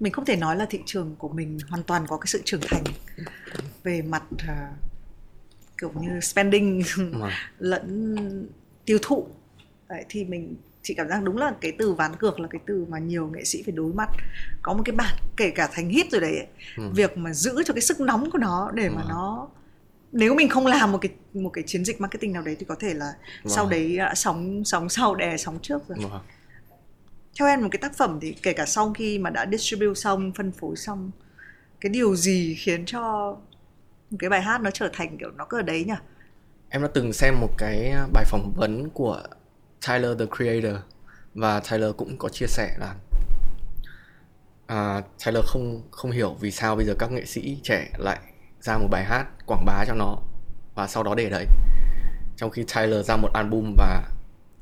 [0.00, 2.60] mình không thể nói là thị trường của mình hoàn toàn có cái sự trưởng
[2.60, 2.84] thành
[3.82, 4.76] về mặt uh,
[5.80, 6.82] kiểu như spending
[7.58, 8.16] lẫn
[8.84, 9.26] tiêu thụ
[9.88, 12.86] Đấy, thì mình chị cảm giác đúng là cái từ ván cược là cái từ
[12.88, 14.08] mà nhiều nghệ sĩ phải đối mặt
[14.62, 16.82] có một cái bản kể cả thành hit rồi đấy ừ.
[16.94, 19.06] việc mà giữ cho cái sức nóng của nó để mà ừ.
[19.08, 19.48] nó
[20.12, 22.74] nếu mình không làm một cái một cái chiến dịch marketing nào đấy thì có
[22.74, 23.12] thể là
[23.42, 23.48] wow.
[23.48, 26.18] sau đấy sóng sóng sau đè sóng trước rồi wow.
[27.38, 30.32] theo em một cái tác phẩm thì kể cả sau khi mà đã distribute xong
[30.32, 31.10] phân phối xong
[31.80, 33.36] cái điều gì khiến cho
[34.10, 35.94] một cái bài hát nó trở thành kiểu nó cứ ở đấy nhỉ
[36.68, 39.22] em đã từng xem một cái bài phỏng vấn của
[39.88, 40.76] Tyler the Creator
[41.34, 42.94] và Tyler cũng có chia sẻ là
[44.66, 48.18] à, Tyler không không hiểu vì sao bây giờ các nghệ sĩ trẻ lại
[48.60, 50.18] ra một bài hát quảng bá cho nó
[50.74, 51.46] và sau đó để đấy.
[52.36, 54.02] Trong khi Tyler ra một album và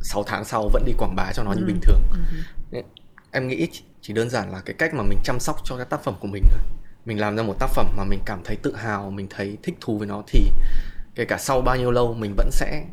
[0.01, 1.67] 6 tháng sau vẫn đi quảng bá cho nó như Ừ.
[1.67, 2.01] bình thường.
[3.31, 5.87] Em nghĩ chỉ- chỉ đơn giản là cái cách mà mình chăm sóc cho cái
[5.91, 6.61] tác phẩm của mình thôi.
[7.05, 9.75] Mình làm ra một tác phẩm mà mình cảm thấy tự hào mình thấy thích
[9.81, 10.51] thú với nó thì
[11.15, 12.85] kể cả sau bao nhiêu lâu mình vẫn sẽ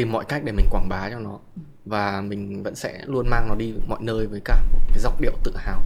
[0.00, 1.38] tìm mọi cách để mình quảng bá cho nó.
[1.84, 5.16] Và mình vẫn sẽ luôn mang nó đi mọi nơi với cả một cái giọng
[5.20, 5.82] điệu tự hào.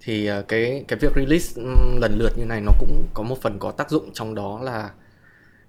[0.00, 1.62] Thì ờ, cái cái việc release
[2.00, 4.90] lần lượt như này nó cũng có một phần có tác dụng trong đó là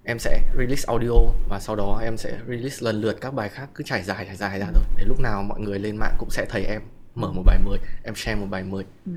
[0.04, 1.12] em sẽ release audio
[1.48, 3.68] và sau đó em sẽ release lần lượt các bài khác.
[3.74, 4.84] Cứ trải dài trải dài ra thôi.
[4.96, 6.82] Để lúc nào mọi người lên mạng cũng sẽ thấy em
[7.14, 8.84] mở một bài mới em share một bài mới.
[9.06, 9.12] Ừ.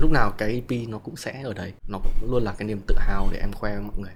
[0.00, 1.72] lúc nào cái EP nó cũng sẽ ở đấy.
[1.88, 4.12] Nó cũng luôn là cái niềm tự hào để em khoe với mọi người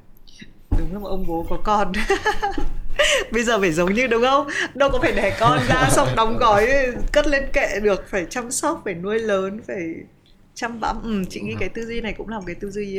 [0.78, 1.92] đúng là một ông bố có con.
[3.32, 4.48] Bây giờ phải giống như đúng không?
[4.74, 6.68] Đâu có phải đẻ con ra xong đóng gói
[7.12, 8.04] cất lên kệ được.
[8.08, 9.94] Phải chăm sóc phải nuôi lớn phải
[10.54, 11.02] chăm bẵm.
[11.02, 12.96] Ừ, chị nghĩ cái tư duy này cũng là một cái tư duy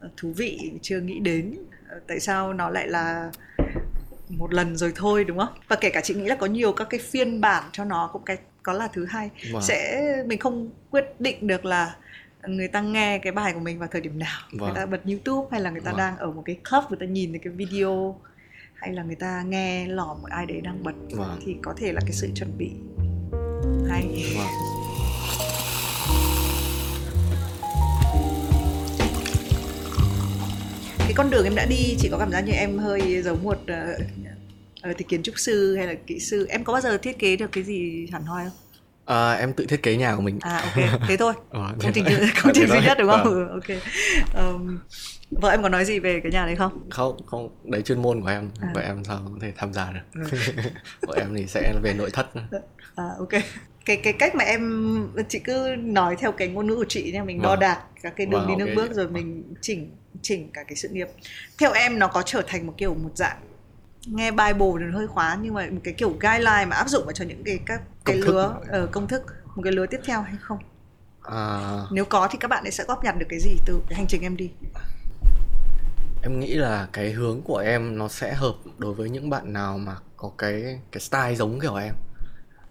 [0.00, 1.54] ờ, thú vị chưa nghĩ đến.
[1.88, 3.30] Ờ, tại sao nó lại là
[4.28, 5.54] một lần rồi thôi đúng không?
[5.68, 8.22] Và kể cả chị nghĩ là có nhiều các cái phiên bản cho nó cũng
[8.24, 9.30] cái có là thứ hai.
[9.52, 9.62] Vâng.
[9.62, 11.94] sẽ mình không quyết định được là
[12.48, 14.74] người ta nghe cái bài của mình vào thời điểm nào người Vâng.
[14.74, 15.98] ta bật youtube hay là người ta Vâng.
[15.98, 18.20] đang ở một cái club người ta nhìn thấy cái video
[18.74, 21.40] hay là người ta nghe lò một ai đấy đang bật Vâng.
[21.46, 22.70] thì có thể là cái sự chuẩn bị
[23.88, 24.46] hay Vâng.
[30.98, 33.58] cái con đường em đã đi chị có cảm giác như em hơi giống một
[33.66, 33.98] ờ,
[34.82, 37.36] ờ, thì kiến trúc sư hay là kỹ sư em có bao giờ thiết kế
[37.36, 38.52] được cái gì hẳn hoi không
[39.04, 40.38] À, em tự thiết kế nhà của mình.
[40.40, 41.00] À ok.
[41.08, 41.32] Thế thôi.
[41.50, 42.04] Ờ, thế công trình
[42.42, 43.24] công trình duy nhất đúng không?
[43.24, 43.48] Vâng.
[43.48, 43.78] ừ, ok.
[44.34, 44.78] Ờm,
[45.30, 46.90] vợ em có nói gì về cái nhà đấy không?
[46.90, 47.48] Không không.
[47.64, 48.50] Đấy chuyên môn của em.
[48.60, 48.70] À.
[48.74, 50.00] vậy em sao có thể tham gia được?
[50.30, 50.38] Ừ.
[51.06, 52.26] của em thì sẽ về nội thất.
[52.96, 53.42] À ok.
[53.84, 54.92] Cái cái cách mà em
[55.28, 57.24] chị cứ nói theo cái ngôn ngữ của chị nha.
[57.24, 57.60] Mình đo Vâng.
[57.60, 58.76] đạc các cái đường Vâng, đi nước ok.
[58.76, 59.90] bước rồi mình chỉnh
[60.22, 61.08] chỉnh cả cái sự nghiệp.
[61.58, 63.36] Theo em nó có trở thành một kiểu một dạng
[64.06, 67.12] nghe bible thì hơi khóa nhưng mà một cái kiểu guideline mà áp dụng vào
[67.12, 69.22] cho những cái các cái Công lứa ở công thức
[69.54, 70.58] một cái lứa tiếp theo hay không?
[71.22, 73.96] À, nếu có thì các bạn ấy sẽ góp nhặt được cái gì từ cái
[73.96, 74.50] hành trình em đi?
[76.22, 79.78] Em nghĩ là cái hướng của em nó sẽ hợp đối với những bạn nào
[79.78, 81.94] mà có cái cái style giống kiểu em.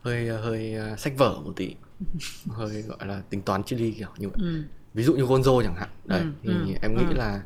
[0.02, 1.76] Hơi hơi uh, sách vở một tí.
[2.50, 4.38] Hơi gọi là tính toán chi ly kiểu như vậy.
[4.42, 4.64] Ừ.
[4.94, 5.90] ví dụ như Gonzo chẳng hạn.
[6.06, 7.18] Đấy Ừ, thì ừ, em nghĩ ừ.
[7.18, 7.42] là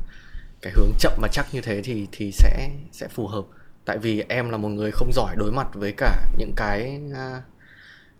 [0.62, 3.46] cái hướng chậm mà chắc như thế thì thì sẽ sẽ phù hợp
[3.86, 7.44] tại vì em là một người không giỏi đối mặt với cả những cái uh,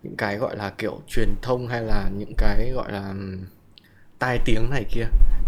[0.02, 3.14] những cái gọi là kiểu truyền thông hay là những cái gọi là
[4.18, 5.04] tai tiếng này kia.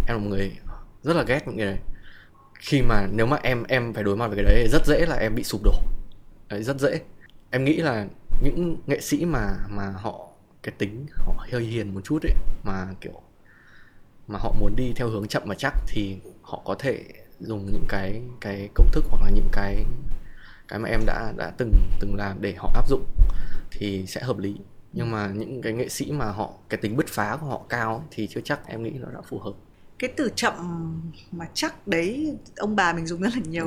[0.06, 0.52] Em là một người
[1.02, 1.78] rất là ghét những cái đấy.
[2.54, 5.06] Khi mà nếu mà em em phải đối mặt với cái đấy thì rất dễ
[5.06, 5.74] là em bị sụp đổ.
[6.48, 7.00] Đấy rất dễ.
[7.50, 8.06] Em nghĩ là
[8.42, 10.28] những nghệ sĩ mà mà họ
[10.62, 13.22] cái tính họ hơi hiền một chút ấy mà kiểu
[14.28, 17.04] mà họ muốn đi theo hướng chậm và chắc thì họ có thể
[17.40, 19.84] dùng những cái cái công thức hoặc là những cái
[20.68, 23.04] cái mà em đã đã từng từng làm để họ áp dụng
[23.70, 24.54] thì sẽ hợp lý.
[24.92, 27.94] Nhưng mà những cái nghệ sĩ mà họ cái tính bứt phá của họ cao
[27.96, 29.52] ấy, thì chưa chắc em nghĩ nó đã phù hợp.
[29.98, 30.54] Cái từ chậm
[31.32, 33.66] mà chắc đấy ông bà mình dùng rất là nhiều.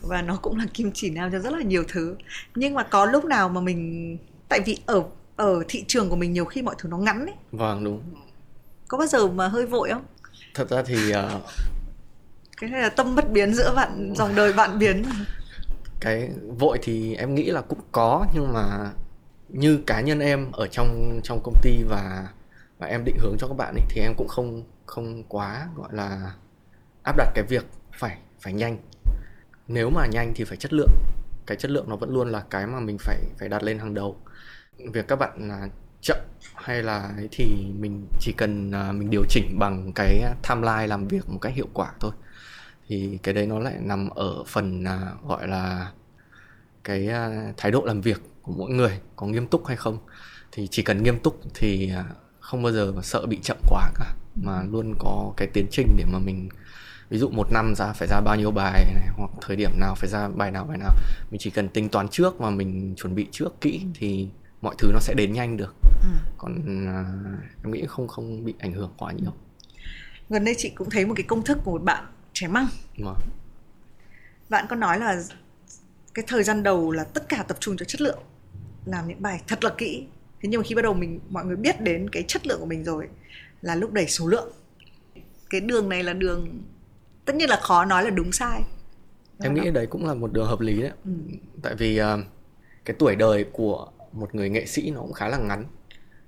[0.00, 2.16] Và nó cũng là kim chỉ nam cho rất là nhiều thứ.
[2.54, 5.04] Nhưng mà có lúc nào mà mình tại vì ở
[5.36, 7.34] ở thị trường của mình nhiều khi mọi thứ nó ngắn ấy.
[7.52, 8.02] Vâng đúng.
[8.88, 10.04] Có bao giờ mà hơi vội không?
[10.54, 11.40] Thật ra thì ờ,
[12.60, 15.04] cái này là tâm bất biến giữa bạn, dòng đời bạn biến.
[16.00, 18.90] Cái vội thì em nghĩ là cũng có, nhưng mà
[19.48, 22.28] như cá nhân em ở trong trong công ty và
[22.78, 25.88] và em định hướng cho các bạn ấy, thì em cũng không không quá, gọi
[25.92, 26.32] là,
[27.02, 28.78] áp đặt cái việc phải phải nhanh.
[29.68, 30.90] Nếu mà nhanh thì phải chất lượng.
[31.46, 33.94] Cái chất lượng nó vẫn luôn là cái mà mình phải phải đặt lên hàng
[33.94, 34.16] đầu.
[34.92, 35.68] Việc các bạn là
[36.00, 36.18] chậm
[36.54, 41.08] hay là ấy thì mình chỉ cần à, mình điều chỉnh bằng cái timeline làm
[41.08, 42.12] việc một cách hiệu quả thôi
[42.88, 45.92] thì cái đấy nó lại nằm ở phần à, gọi là
[46.84, 49.98] cái à, thái độ làm việc của mỗi người có nghiêm túc hay không.
[50.52, 52.04] Thì chỉ cần nghiêm túc thì à,
[52.40, 55.86] không bao giờ mà sợ bị chậm quá cả mà luôn có cái tiến trình
[55.96, 56.48] để mà mình
[57.10, 59.94] ví dụ một năm ra phải ra bao nhiêu bài này hoặc thời điểm nào
[59.94, 60.94] phải ra bài nào bài nào.
[61.30, 64.28] Mình chỉ cần tính toán trước và mình chuẩn bị trước kỹ thì
[64.62, 65.74] mọi thứ nó sẽ đến nhanh được.
[65.82, 66.08] Ừ.
[66.38, 67.04] còn à,
[67.64, 69.32] em nghĩ không không bị ảnh hưởng quá nhiều.
[70.28, 72.04] Gần đây chị cũng thấy một cái công thức của một bạn
[72.40, 72.68] trẻ măng.
[72.98, 73.12] Mà
[74.48, 75.22] bạn có nói là
[76.14, 78.18] cái thời gian đầu là tất cả tập trung cho chất lượng
[78.84, 80.06] làm những bài thật là kỹ.
[80.40, 82.66] Thế nhưng mà khi bắt đầu mình mọi người biết đến cái chất lượng của
[82.66, 83.08] mình rồi
[83.62, 84.52] là lúc đẩy số lượng.
[85.50, 86.62] Cái đường này là đường
[87.24, 88.62] tất nhiên là khó nói là đúng sai.
[89.40, 90.92] Em nghĩ đấy cũng là một đường hợp lý đấy.
[91.04, 91.10] Ừ.
[91.62, 92.06] tại vì uh,
[92.84, 95.64] cái tuổi đời của một người nghệ sĩ nó cũng khá là ngắn.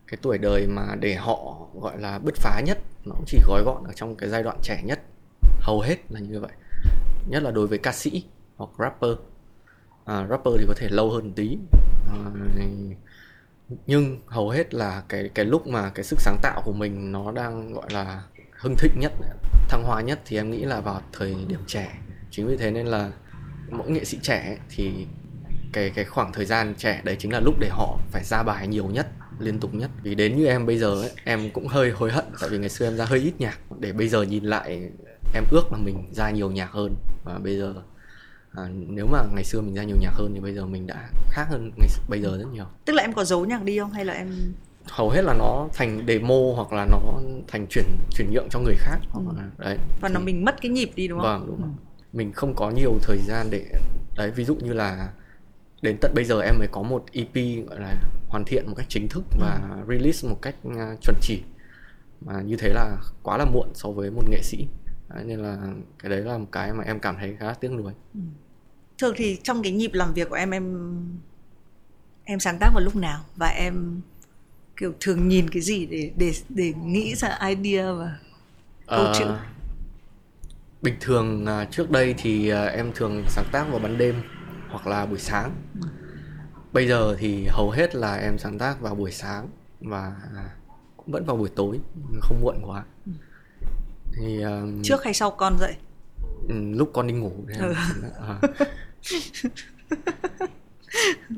[0.07, 3.63] Cái tuổi đời mà để họ gọi là bứt phá nhất nó cũng chỉ gói
[3.65, 5.01] gọn ở trong cái giai đoạn trẻ nhất
[5.61, 6.53] hầu hết là như vậy.
[7.27, 8.25] Nhất là đối với ca sĩ
[8.57, 9.11] hoặc rapper.
[10.05, 11.59] À, rapper thì có thể lâu hơn một tí.
[12.09, 12.19] À,
[13.87, 17.33] nhưng hầu hết là cái cái lúc mà cái sức sáng tạo của mình nó
[17.33, 19.13] đang gọi là hưng thịnh nhất
[19.69, 21.99] thăng hoa nhất thì em nghĩ là vào thời điểm trẻ.
[22.31, 23.11] Chính vì thế nên là
[23.71, 25.07] mỗi nghệ sĩ trẻ thì
[25.73, 28.69] cái cái khoảng thời gian trẻ đấy chính là lúc để họ phải ra bài
[28.69, 29.07] nhiều nhất
[29.39, 29.91] liên tục nhất.
[30.03, 32.25] Vì đến như em bây giờ ấy, em cũng hơi hối hận.
[32.41, 33.59] Tại vì ngày xưa em ra hơi ít nhạc.
[33.79, 34.91] Để bây giờ nhìn lại
[35.35, 37.74] em ước là mình ra nhiều nhạc hơn và bây giờ
[38.53, 41.09] à, nếu mà ngày xưa mình ra nhiều nhạc hơn thì bây giờ mình đã
[41.31, 42.64] khác hơn ngày bây giờ rất nhiều.
[42.85, 44.55] Tức là em có giấu nhạc đi không hay là em
[44.85, 46.99] hầu hết là nó thành demo hoặc là nó
[47.49, 48.99] thành chuyển chuyển nhượng cho người khác.
[49.14, 49.20] Ừ.
[49.24, 49.78] hoặc là đấy.
[50.01, 50.14] Và thì...
[50.14, 51.28] nó mình mất cái nhịp đi đúng không?
[51.28, 51.68] Vâng đúng ừ.
[52.12, 53.66] mình không có nhiều thời gian để
[54.16, 55.11] đấy ví dụ như là
[55.83, 57.35] đến tận bây giờ em mới có một EP
[57.68, 57.95] gọi là
[58.28, 59.95] hoàn thiện một cách chính thức và ừ.
[59.95, 61.43] release một cách uh, chuẩn chỉ.
[62.20, 64.66] Mà như thế là quá là muộn so với một nghệ sĩ
[65.15, 65.59] đấy, nên là
[65.99, 68.21] cái đấy là một cái mà em cảm thấy khá tiếc nuối ừ.
[68.99, 70.97] thường thì trong cái nhịp làm việc của em em
[72.25, 74.01] em sáng tác vào lúc nào và em
[74.77, 78.19] kiểu thường nhìn cái gì để để để nghĩ ra idea và
[78.87, 79.27] câu uh, chữ
[80.83, 84.15] bình thường uh, trước đây thì uh, em thường sáng tác vào ban đêm
[84.69, 85.89] hoặc là buổi sáng ừ.
[86.73, 89.49] bây giờ thì hầu hết là em sáng tác vào buổi sáng
[89.81, 90.17] và
[90.97, 91.81] cũng vẫn vào buổi tối
[92.21, 93.13] không muộn quá ừ.
[94.17, 95.75] Thì um, trước hay sau con dậy?
[96.49, 97.75] Ừ, lúc con đi ngủ thì ừ.
[98.29, 98.41] à.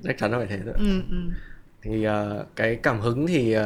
[0.05, 1.16] chắc chắn là phải thế rồi ừ, ừ.
[1.83, 3.62] thì uh, cái cảm hứng thì uh,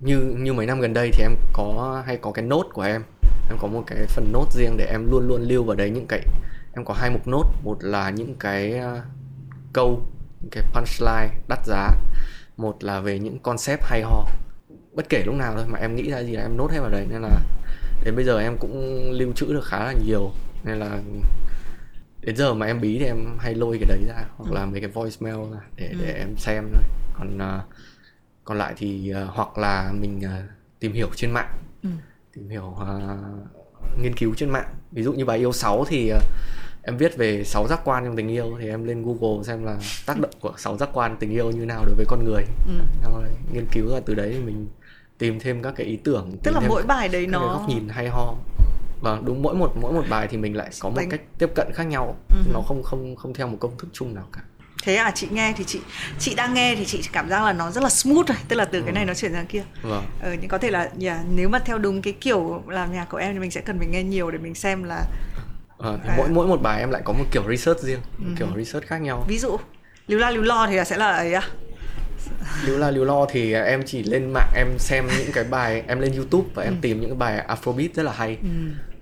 [0.00, 3.02] như như mấy năm gần đây thì em có hay có cái nốt của em.
[3.48, 6.06] Em có một cái phần nốt riêng để em luôn luôn lưu vào đấy những
[6.06, 6.20] cái
[6.74, 7.44] em có hai mục nốt.
[7.62, 9.02] Một là những cái uh,
[9.72, 10.06] câu
[10.40, 11.90] những cái punchline đắt giá.
[12.56, 14.26] Một là về những concept hay ho.
[14.92, 16.90] Bất kể lúc nào thôi mà em nghĩ ra gì là em nốt hết vào
[16.90, 17.40] đấy nên là
[18.04, 20.32] đến bây giờ em cũng lưu trữ được khá là nhiều.
[20.64, 21.00] Nên là
[22.20, 24.80] đến giờ mà em bí thì em hay lôi cái đấy ra hoặc là mấy
[24.80, 25.98] cái voicemail ra để ừ.
[26.00, 26.82] để em xem thôi.
[27.18, 27.64] Còn uh,
[28.44, 30.50] còn lại thì uh, hoặc là mình uh,
[30.80, 31.58] tìm hiểu trên mạng.
[31.82, 31.88] Ừ.
[32.34, 34.74] tìm hiểu uh, nghiên cứu trên mạng.
[34.92, 36.22] Ví dụ như bài yêu 6 thì uh,
[36.82, 38.56] em viết về sáu giác quan trong tình yêu.
[38.60, 41.64] Thì em lên google xem là tác động của sáu giác quan tình yêu như
[41.64, 42.42] nào đối với con người.
[42.66, 42.74] Ừ.
[43.52, 44.66] nghiên cứu ra từ đấy thì mình
[45.24, 48.08] tìm thêm các cái ý tưởng tức là mỗi bài đấy nó góc nhìn hay
[48.08, 48.34] ho
[49.00, 51.10] và đúng mỗi một mỗi một bài thì mình lại có một Đánh...
[51.10, 52.36] cách tiếp cận khác nhau ừ.
[52.52, 54.40] nó không không không theo một công thức chung nào cả
[54.82, 55.80] thế à chị nghe thì chị
[56.18, 58.64] chị đang nghe thì chị cảm giác là nó rất là smooth rồi tức là
[58.64, 58.84] từ ừ.
[58.84, 60.04] cái này nó chuyển sang kia vâng.
[60.22, 63.16] ờ, nhưng có thể là yeah, nếu mà theo đúng cái kiểu làm nhạc của
[63.16, 65.04] em thì mình sẽ cần phải nghe nhiều để mình xem là
[65.78, 66.14] à, à.
[66.16, 68.24] mỗi mỗi một bài em lại có một kiểu research riêng ừ.
[68.38, 69.56] kiểu research khác nhau ví dụ
[70.06, 71.48] líu la líu lo thì là sẽ là ấy à
[72.66, 76.00] líu la líu lo thì em chỉ lên mạng em xem những cái bài em
[76.00, 76.78] lên youtube và em ừ.
[76.82, 78.38] tìm những cái bài afrobeat rất là hay.
[78.42, 78.48] Ừ.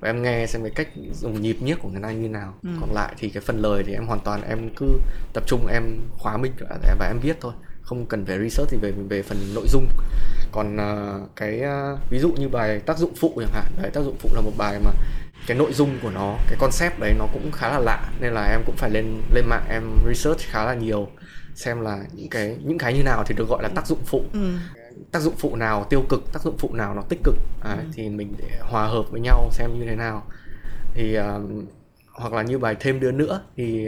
[0.00, 2.54] và em nghe xem cái cách dùng nhịp nhiếc của người ta như nào.
[2.62, 2.68] Ừ.
[2.80, 4.86] còn lại thì cái phần lời thì em hoàn toàn em cứ
[5.32, 6.52] tập trung em khóa mình
[6.98, 7.52] và em viết thôi.
[7.82, 9.88] Không cần phải research thì về về phần nội dung.
[10.52, 13.64] Còn uh, cái uh, ví dụ như bài tác dụng phụ chẳng hạn.
[13.82, 14.90] Đấy tác dụng phụ là một bài mà
[15.46, 18.10] cái nội dung của nó cái concept đấy nó cũng khá là lạ.
[18.20, 21.08] Nên là em cũng phải lên lên mạng em research khá là nhiều
[21.54, 24.22] xem là những cái những cái như nào thì được gọi là tác dụng phụ
[24.32, 24.54] ừ.
[25.12, 27.84] tác dụng phụ nào tiêu cực tác dụng phụ nào nó tích cực à, ừ.
[27.92, 30.26] thì mình để hòa hợp với nhau xem như thế nào
[30.94, 31.24] thì uh,
[32.12, 33.86] hoặc là như bài thêm đứa nữa thì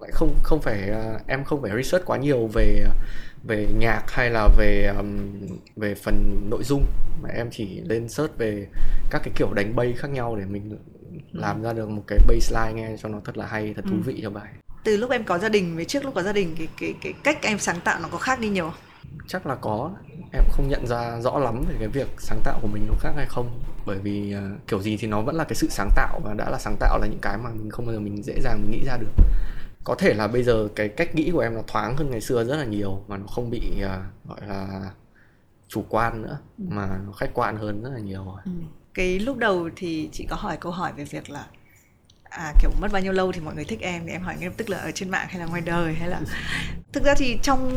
[0.00, 2.84] lại không không phải uh, em không phải research quá nhiều về
[3.44, 5.18] về nhạc hay là về um,
[5.76, 6.86] về phần nội dung
[7.22, 8.66] mà em chỉ lên search về
[9.10, 10.78] các cái kiểu đánh bay khác nhau để mình
[11.32, 14.02] làm ra được một cái bassline nghe cho nó thật là hay thật thú ừ.
[14.04, 14.52] vị cho bài
[14.84, 17.12] từ lúc em có gia đình với trước lúc có gia đình cái cái cái
[17.22, 18.72] cách em sáng tạo nó có khác đi nhiều
[19.26, 19.90] chắc là có
[20.32, 23.12] em không nhận ra rõ lắm về cái việc sáng tạo của mình nó khác
[23.16, 26.20] hay không bởi vì uh, kiểu gì thì nó vẫn là cái sự sáng tạo
[26.24, 28.34] và đã là sáng tạo là những cái mà mình không bao giờ mình dễ
[28.40, 29.10] dàng mình nghĩ ra được
[29.84, 32.44] có thể là bây giờ cái cách nghĩ của em nó thoáng hơn ngày xưa
[32.44, 34.90] rất là nhiều mà nó không bị uh, gọi là
[35.68, 36.64] chủ quan nữa ừ.
[36.68, 38.40] mà nó khách quan hơn rất là nhiều rồi.
[38.44, 38.50] Ừ.
[38.94, 41.46] cái lúc đầu thì chị có hỏi câu hỏi về việc là
[42.36, 44.48] à kiểu mất bao nhiêu lâu thì mọi người thích em thì em hỏi ngay
[44.48, 46.20] lập tức là ở trên mạng hay là ngoài đời hay là
[46.92, 47.70] thực ra thì trong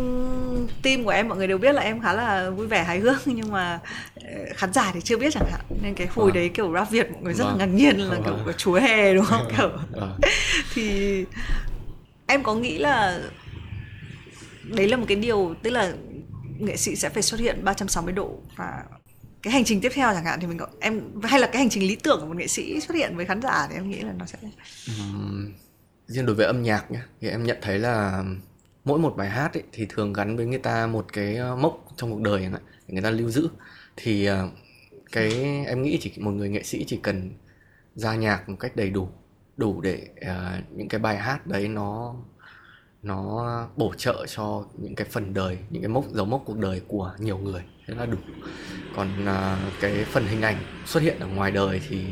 [0.83, 3.27] team của em mọi người đều biết là em khá là vui vẻ hài hước
[3.27, 3.79] nhưng mà
[4.15, 6.35] ờ, khán giả thì chưa biết chẳng hạn nên cái hồi vâng.
[6.35, 7.57] đấy kiểu rap việt mọi người rất vâng.
[7.57, 8.41] là ngạc nhiên là vâng.
[8.45, 10.19] kiểu chúa hè đúng không kiểu vâng.
[10.73, 11.25] thì
[12.27, 13.19] em có nghĩ là
[14.63, 15.93] đấy là một cái điều tức là
[16.59, 18.83] nghệ sĩ sẽ phải xuất hiện 360 độ và
[19.47, 21.69] cái hành trình tiếp theo chẳng hạn thì mình có em hay là cái hành
[21.69, 24.01] trình lý tưởng của một nghệ sĩ xuất hiện với khán giả thì em nghĩ
[24.01, 24.37] là nó sẽ
[24.87, 25.53] Ừm,
[26.07, 28.23] riêng đối với âm nhạc nhé thì em nhận thấy là
[28.83, 31.85] mỗi một bài hát ấy, thì thường gắn với người ta một cái ờ, mốc
[31.97, 33.49] trong cuộc đời này, người ta lưu giữ.
[33.97, 34.49] Thì ờ,
[35.11, 35.31] cái
[35.67, 37.31] em nghĩ chỉ một người nghệ sĩ chỉ cần
[37.95, 39.09] ra nhạc một cách đầy đủ
[39.57, 42.15] đủ để uh, những cái bài hát đấy nó
[43.03, 46.81] nó bổ trợ cho những cái phần đời những cái mốc dấu mốc cuộc đời
[46.87, 47.63] của nhiều người.
[47.87, 48.17] Thế là đủ.
[48.95, 52.05] Còn uh, cái phần hình ảnh xuất hiện ở ngoài đời thì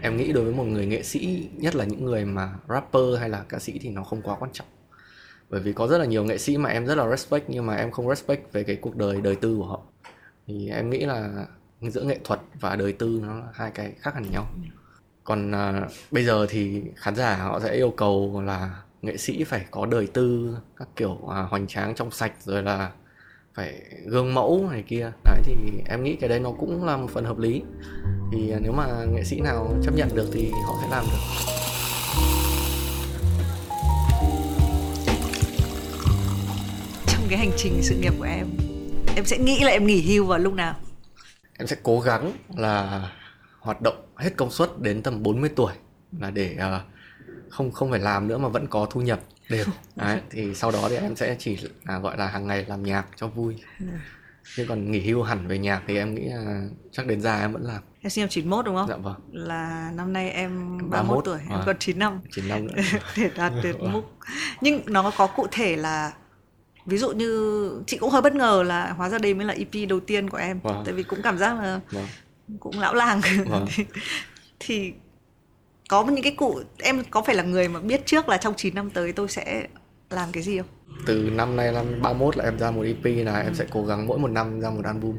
[0.00, 3.28] em nghĩ đối với một người nghệ sĩ nhất là những người mà rapper hay
[3.28, 4.66] là ca sĩ thì nó không quá quan trọng.
[5.50, 7.76] Bởi vì có rất là nhiều nghệ sĩ mà em rất là respect nhưng mà
[7.76, 9.82] em không respect về cái cuộc đời đời tư của họ.
[10.46, 11.46] Thì em nghĩ là
[11.80, 14.46] giữa nghệ thuật và đời tư nó là hai cái khác hẳn nhau.
[15.24, 19.64] Còn uh, bây giờ thì khán giả họ sẽ yêu cầu là nghệ sĩ phải
[19.70, 22.90] có đời tư các kiểu à, hoành tráng trong sạch rồi là
[23.54, 25.12] phải gương mẫu này kia.
[25.24, 25.54] Đấy thì
[25.88, 27.62] em nghĩ cái đấy nó cũng là một phần hợp lý.
[28.32, 31.18] Thì à, nếu mà nghệ sĩ nào chấp nhận được thì họ sẽ làm được.
[37.06, 38.46] Trong cái hành trình sự nghiệp của em
[39.16, 40.74] em sẽ nghĩ là em nghỉ hưu vào lúc nào?
[41.58, 43.08] Em sẽ cố gắng là
[43.60, 45.72] hoạt động hết công suất đến tầm 40 tuổi
[46.20, 46.80] là để ờ,
[47.52, 49.64] không không phải làm nữa mà vẫn có thu nhập đều
[49.96, 53.06] đấy thì sau đó thì em sẽ chỉ là gọi là hàng ngày làm nhạc
[53.16, 53.56] cho vui.
[54.56, 57.52] Chứ còn nghỉ hưu hẳn về nhạc thì em nghĩ là chắc đến già em
[57.52, 57.82] vẫn làm.
[58.00, 58.88] Em sinh năm 91 đúng không?
[58.88, 59.14] Dạ vâng.
[59.32, 61.62] Là năm nay em 31, 31 tuổi em à.
[61.66, 62.20] còn 9 năm.
[62.30, 62.82] 9 năm nữa.
[63.16, 64.04] Để đạt được mục.
[64.60, 66.12] Nhưng nó có cụ thể là
[66.86, 69.88] ví dụ như chị cũng hơi bất ngờ là hóa ra đây mới là EP
[69.88, 70.60] đầu tiên của em.
[70.62, 70.82] Vâng.
[70.84, 72.06] tại vì cũng cảm giác là vâng.
[72.60, 73.20] cũng lão làng.
[73.46, 73.66] Vâng.
[73.76, 73.84] thì,
[74.60, 74.92] thì
[75.92, 78.74] có những cái cụ em có phải là người mà biết trước là trong 9
[78.74, 79.66] năm tới tôi sẽ
[80.10, 80.66] làm cái gì không?
[81.06, 84.06] Từ năm nay năm 31 là em ra một EP là em sẽ cố gắng
[84.06, 85.16] mỗi một năm ra một album.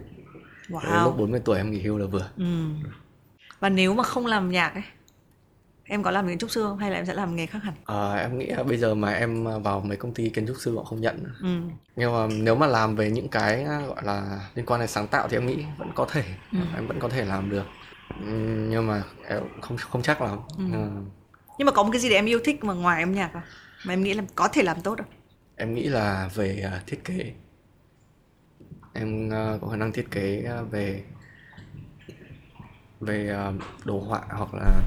[0.70, 2.30] Đến lúc wow 40 tuổi em nghỉ hưu là vừa.
[2.38, 2.44] Ừ.
[3.60, 4.84] và nếu mà không làm nhạc ấy
[5.84, 6.78] em có làm kiến trúc sư không?
[6.78, 7.74] Hay là em sẽ làm nghề khác hẳn?
[7.86, 10.76] Ờ, em nghĩ là bây giờ mà em vào mấy công ty kiến trúc sư
[10.78, 11.24] họ không nhận.
[11.42, 11.60] Ừ.
[11.96, 15.08] nhưng mà nếu mà làm về những cái à, gọi là liên quan đến sáng
[15.08, 16.24] tạo thì em nghĩ vẫn có thể.
[16.76, 17.66] Em vẫn có thể làm được
[18.70, 20.40] nhưng mà em không không chắc lắm
[20.74, 20.90] Ờ,
[21.58, 23.42] nhưng mà có một cái gì để em yêu thích mà ngoài âm nhạc không
[23.84, 25.08] mà em nghĩ là có thể làm tốt không
[25.56, 27.34] em nghĩ là về à, thiết kế.
[28.94, 31.04] Em à, có khả năng thiết kế à, về
[33.00, 33.52] về à,
[33.86, 34.82] đồ họa hoặc là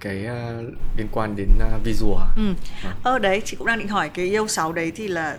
[0.00, 0.60] cái à,
[0.96, 2.22] liên quan đến à, visual.
[2.36, 2.54] Ừ.
[3.02, 5.38] ờ đấy chị cũng đang định hỏi cái yêu sáu đấy thì là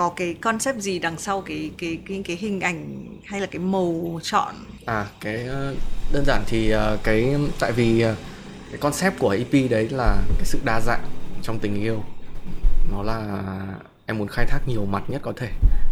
[0.00, 3.58] có cái concept gì đằng sau cái cái cái cái hình ảnh hay là cái
[3.58, 4.54] màu chọn
[4.86, 5.74] À cái ờ,
[6.12, 8.16] đơn giản thì ờ, cái tại vì ờ,
[8.70, 11.04] cái concept của EP đấy là cái sự đa dạng
[11.42, 12.02] trong tình yêu.
[12.90, 13.42] Nó là
[14.06, 15.50] em muốn khai thác nhiều mặt nhất có thể.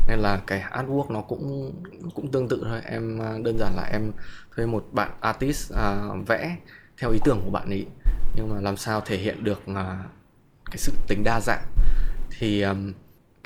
[0.09, 1.73] Nên là cái artwork nó cũng
[2.15, 2.81] cũng tương tự thôi.
[2.85, 4.13] Em đơn giản là em
[4.57, 5.97] thuê một bạn artist à,
[6.27, 6.57] vẽ
[7.01, 7.87] theo ý tưởng của bạn ấy
[8.37, 10.05] nhưng mà làm sao thể hiện được à,
[10.71, 11.65] cái sự tính đa dạng
[12.39, 12.93] thì um,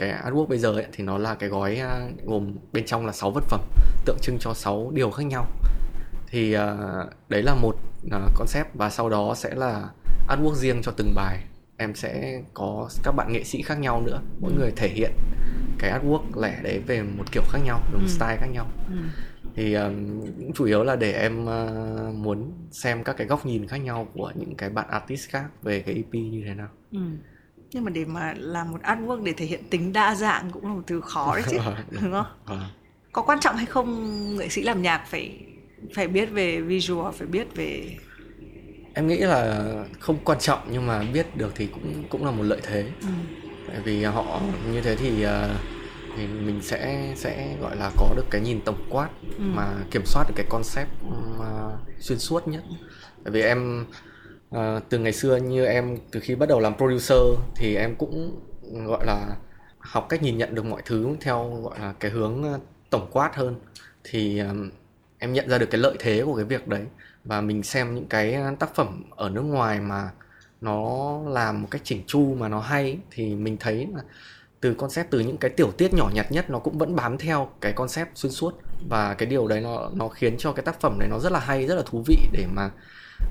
[0.03, 3.13] cái artwork bây giờ ấy, thì nó là cái gói à, gồm bên trong là
[3.13, 3.61] 6 vật phẩm
[4.05, 5.47] tượng trưng cho 6 điều khác nhau.
[6.27, 6.77] Thì à,
[7.29, 7.77] đấy là một
[8.11, 9.89] à, concept và sau đó sẽ là
[10.29, 11.45] artwork riêng cho từng bài.
[11.77, 15.13] Em sẽ có các bạn nghệ sĩ khác nhau nữa mỗi người thể hiện
[15.79, 18.67] cái artwork lẻ đấy về một kiểu khác nhau một style khác nhau.
[19.55, 23.67] Thì um, cũng chủ yếu là để em uh, muốn xem các cái góc nhìn
[23.67, 26.69] khác nhau của những cái bạn artist khác về cái EP như thế nào.
[26.93, 26.99] Ừ.
[27.73, 30.73] nhưng mà để mà làm một artwork để thể hiện tính đa dạng cũng là
[30.73, 31.59] một từ khó đấy chứ
[31.91, 32.27] đúng không?
[33.13, 35.47] Có quan trọng hay không nghệ sĩ làm nhạc phải
[35.95, 37.97] phải biết về visual phải biết về
[38.95, 39.65] em nghĩ là
[40.01, 42.91] không quan trọng nhưng mà biết được thì cũng cũng là một lợi thế.
[43.69, 44.41] Tại vì họ
[44.73, 45.55] như thế thì ờ,
[46.17, 49.09] thì mình sẽ sẽ gọi là có được cái nhìn tổng quát
[49.39, 50.89] mà kiểm soát được cái concept
[51.39, 52.63] mà xuyên suốt nhất.
[53.25, 53.87] Tại vì em
[54.53, 57.19] à, từ ngày xưa như em từ khi bắt đầu làm producer
[57.57, 58.41] thì em cũng
[58.87, 59.37] gọi là
[59.79, 62.59] học cách nhìn nhận được mọi thứ theo gọi là cái hướng ờ,
[62.91, 63.61] tổng quát hơn.
[64.05, 64.43] Thì
[65.19, 66.83] em nhận ra được cái lợi thế của cái việc đấy
[67.25, 70.11] và mình xem những cái ờ, tác phẩm ở nước ngoài mà
[70.61, 74.03] nó làm một cách chỉnh chu mà nó hay thì mình thấy là
[74.61, 77.49] từ concept từ những cái tiểu tiết nhỏ nhặt nhất nó cũng vẫn bám theo
[77.61, 78.55] cái concept xuyên suốt.
[78.89, 81.41] Và cái điều đấy nó nó khiến cho cái tác phẩm đấy nó rất là
[81.41, 82.71] hay rất là thú vị để mà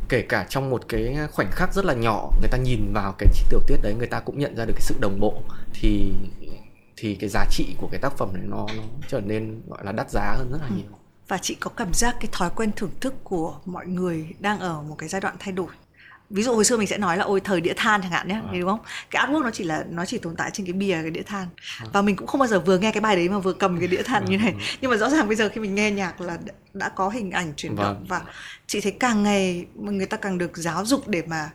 [0.10, 3.28] kể cả trong một cái khoảnh khắc rất là nhỏ người ta nhìn vào cái
[3.50, 5.42] tiểu tiết đấy người ta cũng nhận ra được cái sự đồng bộ.
[5.74, 6.14] Thì
[6.98, 9.92] thì cái giá trị của cái tác phẩm này nó nó trở nên gọi là
[9.92, 10.98] đắt giá hơn rất là nhiều.
[11.28, 14.82] Và chị có cảm giác cái thói quen thưởng thức của mọi người đang ở
[14.82, 15.68] một cái giai đoạn thay đổi
[16.34, 18.42] ví dụ hồi xưa mình sẽ nói là ôi thời đĩa than chẳng hạn nhé
[18.48, 18.52] À.
[18.60, 18.80] đúng không
[19.12, 21.48] cái artwork nó chỉ là nó chỉ tồn tại trên cái bìa cái đĩa than
[21.94, 23.88] và mình cũng không bao giờ vừa nghe cái bài đấy mà vừa cầm cái
[23.88, 26.38] đĩa than như này nhưng mà rõ ràng bây giờ khi mình nghe nhạc là
[26.74, 28.06] đã- có hình ảnh chuyển động Vâng.
[28.08, 28.22] và
[28.68, 31.50] chị thấy càng ngày mà người ta càng được giáo dục để mà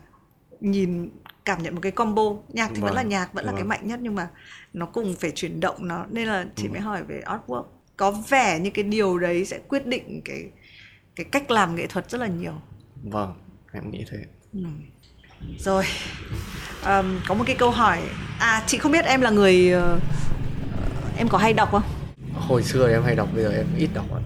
[0.61, 1.11] nhìn
[1.45, 2.95] cảm nhận một cái combo nhạc thì vẫn Vâng.
[2.95, 3.68] là nhạc vẫn là cái Vâng.
[3.68, 4.29] mạnh nhất nhưng mà
[4.72, 7.64] nó cùng phải chuyển động nó nên là chị mới hỏi về artwork
[7.97, 10.45] có vẻ như cái điều đấy sẽ quyết định cái
[11.16, 12.53] cái cách làm nghệ thuật rất là nhiều
[13.05, 13.35] vâng
[13.72, 14.18] em nghĩ thế.
[15.59, 15.84] Rồi,
[16.82, 17.98] Ờm, có một cái câu hỏi.
[18.38, 19.98] À, chị không biết em là người ờ,
[21.18, 21.82] em có hay đọc không?
[22.34, 24.20] hồi xưa em hay đọc bây giờ em ít đọc ạ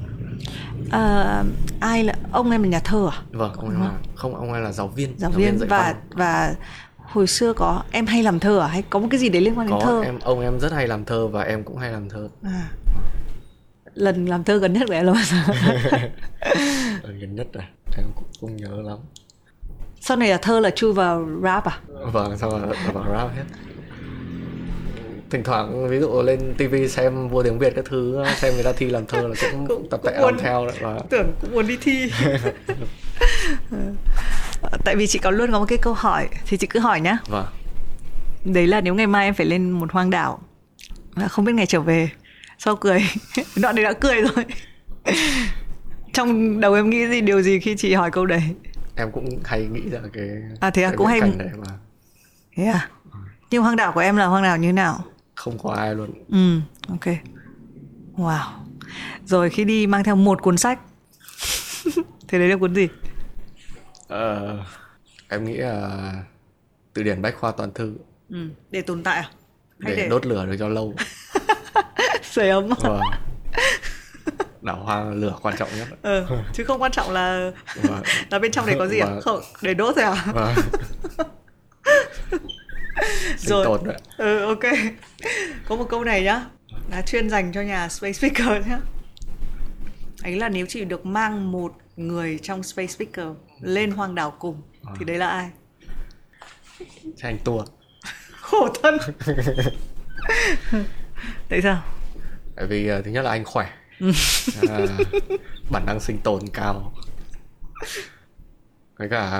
[0.90, 1.44] Ờ,
[1.80, 3.22] ai là ông em là nhà thơ à?
[3.32, 5.96] vâng ông em là không ông em là giáo viên Giáo viên dạy và văn.
[6.10, 6.54] và
[6.96, 9.58] hồi xưa có em hay làm thơ à hay có một cái gì đấy liên
[9.58, 10.02] quan đến có thơ?
[10.04, 12.68] em ông em rất hay làm thơ và em cũng hay làm thơ À.
[13.94, 15.36] Lần làm thơ gần nhất của em là bao giờ?
[17.02, 17.66] ở gần nhất này
[17.96, 18.98] em cũng không nhớ lắm
[20.00, 21.78] Sau này là thơ là chui vào rap à?
[22.12, 23.42] vâng sao mà là bảo rap hết
[25.30, 28.72] thỉnh thoảng ví dụ lên tivi xem vua tiếng việt các thứ xem người ta
[28.72, 31.66] thi làm thơ là cũng, Cũng- tập tệ làm theo đấy và Tưởng cũng muốn
[31.66, 32.10] đi thi.
[34.84, 37.18] Tại vì chị có luôn có một cái câu hỏi thì chị cứ hỏi nhá.
[37.28, 37.46] vâng
[38.44, 40.40] đấy là nếu ngày mai em phải lên một hoang đảo
[41.14, 42.10] và không biết ngày trở về
[42.58, 43.04] sau cười
[43.56, 44.44] đoạn đấy đã cười rồi
[46.12, 48.42] trong đầu em nghĩ gì điều gì khi chị hỏi câu đấy
[49.00, 50.28] em cũng hay nghĩ ra cái
[50.60, 50.88] À, thế à?
[50.88, 51.72] cái Cũng hay- đấy mà.
[52.56, 52.90] Thế à?
[53.50, 55.04] Nhưng hoang đảo của em là hoang đảo như nào?
[55.34, 56.10] Không có ai luôn.
[56.28, 57.14] Ừ ok.
[58.16, 58.40] Wow.
[59.24, 60.80] Rồi khi đi mang theo một cuốn sách.
[62.28, 62.88] Thế đấy là cuốn gì?
[64.08, 64.58] Ờ,
[65.28, 66.12] em nghĩ là
[66.92, 67.94] từ điển bách khoa toàn thư.
[68.28, 68.48] Ừ.
[68.70, 69.30] để tồn tại à?
[69.80, 70.94] Hay để, để, đốt lửa được cho lâu.
[72.22, 72.68] Sưởi ấm.
[72.82, 72.90] À?
[74.62, 75.88] đảo hoa lửa quan trọng nhất.
[76.02, 76.24] Ừ.
[76.52, 77.50] chứ không quan trọng là
[78.30, 79.08] là bên trong đấy có gì à?
[79.22, 80.34] không để đốt thôi à?
[83.38, 83.64] Rồi.
[83.64, 84.62] tồn đấy Ừ ok.
[85.68, 86.44] Có một câu này nhá.
[86.90, 88.78] Là chuyên dành cho nhà Space Speaker nhá.
[90.22, 93.26] Ấy là nếu chỉ được mang một người trong Space Speaker
[93.60, 94.62] Lên hoang đảo cùng
[94.98, 95.50] Thì đấy là ai?
[97.16, 97.64] cho anh tua.
[98.40, 98.98] Khổ thân.
[101.48, 101.82] Tại sao?
[102.56, 103.70] tại vì ờ, thứ nhất là anh khỏe
[104.68, 104.86] à,
[105.70, 106.92] bản năng sinh tồn cao.
[108.98, 109.30] Với cả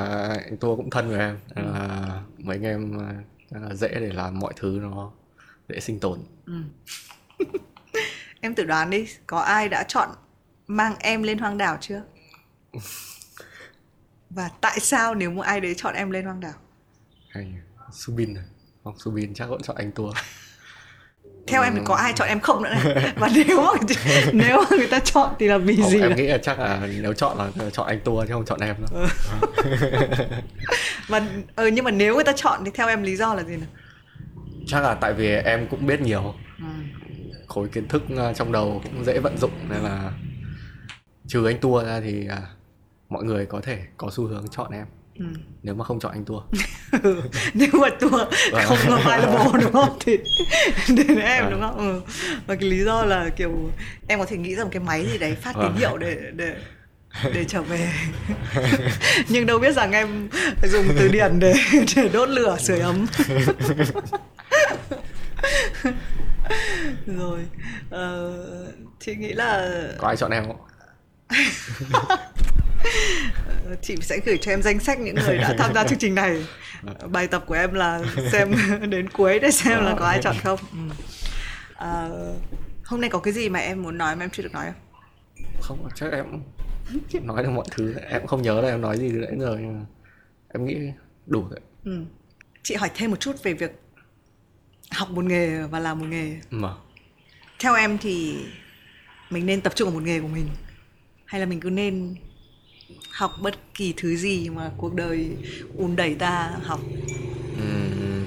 [0.45, 1.39] anh tua cũng thân với em.
[1.55, 2.99] Nên là mấy anh em
[3.51, 5.13] là dễ để làm mọi thứ nó
[5.69, 6.19] dễ sinh tồn.
[8.41, 10.09] Em tự đoán đi Có ai đã chọn
[10.67, 12.03] mang em lên hoang đảo chưa?
[14.31, 16.55] Và tại sao nếu một ai đấy chọn em lên hoang đảo?
[17.31, 17.53] hay
[17.93, 18.45] subin này
[18.83, 20.13] hoặc subin chắc vẫn chọn anh tua
[21.47, 23.71] Theo em thì có ai chọn em không nữa này Và nếu mà,
[24.33, 26.01] nếu mà người ta chọn thì là vì Không, gì?
[26.01, 26.15] em ạ?
[26.17, 29.07] nghĩ là chắc là nếu chọn là chọn anh tua chứ không chọn em đâu
[31.09, 31.23] Và
[31.57, 33.67] ừ, nhưng mà nếu người ta chọn thì theo em lý do là gì nào?
[34.67, 36.65] chắc là tại vì em cũng biết nhiều Ừ.
[37.49, 40.13] khối kiến thức ờ, trong đầu cũng dễ vận dụng nên là
[41.29, 42.39] trừ anh tua ra thì à,
[43.09, 44.87] mọi người có thể có xu hướng chọn em
[45.21, 45.27] Ừ.
[45.63, 46.43] nếu mà không chọn anh tua
[47.55, 48.27] nếu mà tua
[48.65, 50.17] không là phải là bồ đúng không thì
[50.97, 51.51] đến em Vâng.
[51.53, 52.01] đúng không ừ.
[52.47, 53.71] và cái lý do là kiểu
[54.09, 55.77] em có thể nghĩ một cái máy gì đấy phát tín Vâng.
[55.77, 56.55] hiệu để để
[57.35, 57.93] để trở về
[59.29, 60.29] nhưng đâu biết rằng em
[60.65, 61.55] dùng từ điển để
[61.97, 63.07] để đốt lửa sưởi ấm
[67.07, 67.41] rồi
[67.91, 68.33] ờ,
[69.01, 70.57] chị nghĩ là có ai chọn em không
[73.83, 76.47] chị sẽ gửi cho em danh sách những người đã tham gia chương trình này.
[77.09, 78.03] Bài tập của em là
[78.33, 78.55] xem
[78.91, 80.59] đến cuối để xem là có ai chọn không.
[80.73, 80.79] Ừ.
[81.75, 82.35] Ờ,
[82.85, 84.75] hôm nay có cái gì mà em muốn nói mà em chưa được nói không?
[85.61, 86.27] Không chắc em
[87.27, 87.95] nói được mọi thứ.
[88.11, 89.87] Em không nhớ là em nói gì nãy giờ nhưng mà
[90.49, 90.77] em nghĩ
[91.27, 91.61] đủ rồi.
[91.85, 92.05] Ừ.
[92.63, 93.81] chị hỏi thêm một chút về việc
[94.91, 96.37] học một nghề và làm một nghề.
[96.51, 96.75] Mà.
[97.59, 98.37] Theo em thì
[99.31, 100.49] mình nên tập trung vào một nghề của mình
[101.25, 102.15] hay là mình cứ nên
[103.13, 105.31] học bất kỳ thứ gì mà cuộc đời
[105.77, 106.81] ùn đẩy ta học
[107.57, 108.27] Ừm,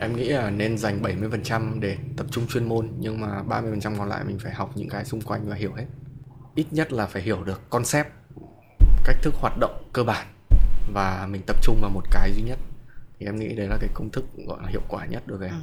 [0.00, 4.08] em nghĩ là nên dành 70% để tập trung chuyên môn nhưng mà 30% còn
[4.08, 5.86] lại mình phải học những cái xung quanh và hiểu hết.
[6.54, 8.08] Ít nhất là phải hiểu được concept,
[9.04, 10.26] cách thức hoạt động cơ bản
[10.92, 12.58] và mình tập trung vào một cái duy nhất.
[13.18, 15.48] Thì em nghĩ đấy là cái công thức gọi là hiệu quả nhất đối với
[15.48, 15.62] em.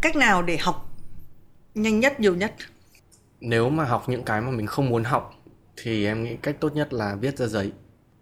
[0.00, 0.90] cách nào để học
[1.74, 2.54] nhanh nhất nhiều nhất
[3.40, 5.35] Nếu mà học những cái mà mình không muốn học
[5.76, 7.72] thì em nghĩ cách tốt nhất là viết ra giấy.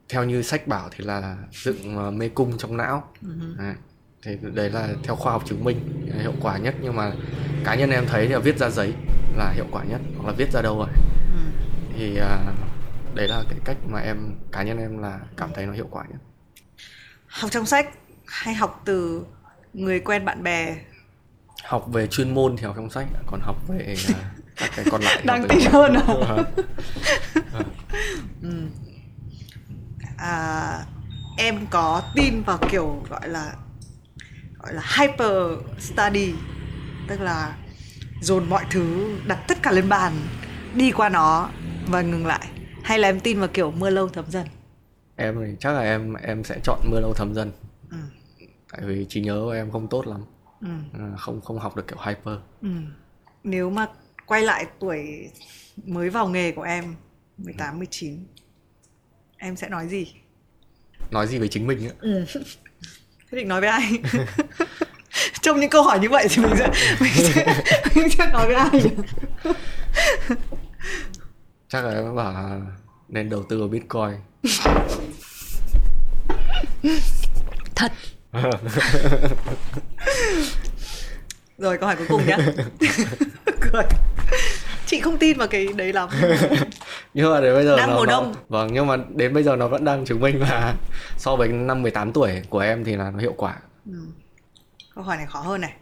[0.09, 3.11] Theo như sách bảo thì là dựng ờ, mê cung trong não.
[3.59, 3.75] Đấy.
[4.23, 7.13] Thì đấy là theo khoa học chứng minh hiệu quả nhất nhưng mà
[7.65, 8.93] cá nhân em thấy là viết ra giấy
[9.37, 10.89] là hiệu quả nhất hoặc là viết ra đâu rồi
[11.97, 12.39] thì à,
[13.15, 14.17] đấy là cái cách mà em
[14.53, 16.21] cá nhân em là cảm thấy nó hiệu quả nhất
[17.27, 17.89] học trong sách
[18.27, 19.25] hay học từ
[19.73, 20.77] người quen bạn bè
[21.65, 25.03] học về chuyên môn thì học trong sách còn học về à, các cái còn
[25.03, 26.03] lại từ tin hơn à?
[28.43, 28.71] Vâng.
[30.25, 30.85] À,
[31.37, 33.55] em có tin vào kiểu gọi là
[34.59, 36.35] gọi là hyper study
[37.09, 37.57] tức là
[38.21, 40.13] dồn mọi thứ đặt tất cả lên bàn
[40.75, 41.51] đi qua nó
[41.87, 42.49] và ngừng lại
[42.83, 44.47] hay là em tin vào kiểu mưa lâu thấm dần
[45.17, 47.53] em thì chắc là em em sẽ chọn mưa lâu thấm dần
[47.91, 47.97] ừ.
[48.73, 50.21] tại vì trí nhớ của em không tốt lắm
[50.61, 50.69] Ừ.
[50.99, 52.69] À, không không học được kiểu hyper Ừ.
[53.45, 53.87] nếu mà
[54.27, 55.31] quay lại tuổi
[55.85, 56.95] mới vào nghề của em
[57.39, 58.19] 18 19
[59.39, 60.06] em sẽ nói gì
[61.11, 62.24] nói gì về chính mình ấy.
[63.31, 63.98] Thế định nói với ai?
[65.43, 66.69] Trong những câu hỏi như vậy thì mình sẽ
[67.01, 67.62] mình sẽ,
[67.94, 68.70] mình sẽ nói với ai?
[71.69, 72.61] chắc là em bảo
[73.09, 74.15] nên đầu tư vào bitcoin
[77.74, 77.93] Thật.
[81.59, 82.39] Rồi câu hỏi cuối cùng nhá.
[83.61, 83.85] Cười.
[84.95, 86.09] Chị không tin vào cái đấy lắm.
[87.15, 88.35] nhưng mà đến bây giờ Đang nó, mùa nó- đông.
[88.49, 90.75] vâng nhưng mà đến bây giờ nó vẫn đang chứng minh là
[91.19, 93.57] so với năm 18 tuổi của em thì là nó hiệu quả
[94.95, 95.73] Câu hỏi này khó hơn này.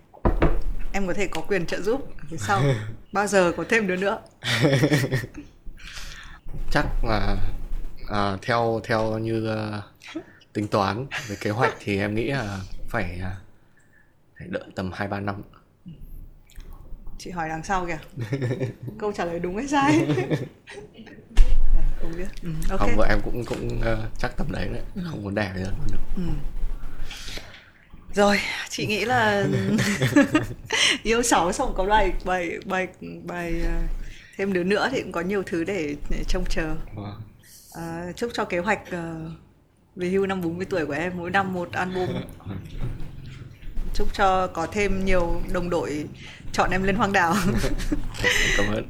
[0.93, 2.63] Em có thể có quyền trợ giúp phía sau.
[3.13, 4.19] Bao giờ có thêm đứa nữa?
[6.71, 7.37] chắc là
[8.09, 9.83] à, theo theo như à,
[10.53, 12.59] tính toán về kế hoạch thì em nghĩ là
[12.89, 13.37] phải à,
[14.39, 15.43] phải đợi tầm hai ba năm
[17.25, 17.99] Chị hỏi đằng sau kìa.
[18.99, 20.07] Câu trả lời đúng hay sai?
[22.01, 22.27] không biết.
[22.43, 22.81] Ừ, ok.
[22.81, 26.23] không vợ em cũng cũng à, chắc tầm đấy đấy không muốn giờ luôn được
[28.15, 28.39] Rồi,
[28.69, 29.47] chị nghĩ là
[31.03, 32.89] yêu sáu xong có bài bài bài
[33.25, 33.81] bài ờ,
[34.37, 36.77] thêm đứa nữa thì cũng có nhiều thứ để, để trông chờ.
[36.95, 37.23] Vâng.
[37.73, 39.31] Ờ, chúc cho kế hoạch ờ,
[39.97, 42.09] về hưu năm 40 tuổi của em mỗi năm một album.
[43.95, 46.07] Chúc cho có thêm nhiều đồng đội
[46.53, 47.35] chọn em lên hoang đảo.
[48.57, 48.89] cảm ơn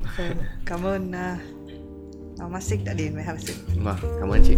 [0.66, 1.12] Cảm ơn
[2.46, 3.56] uh, Masic đã đến với Sip.
[3.84, 4.54] vâng cảm ơn chị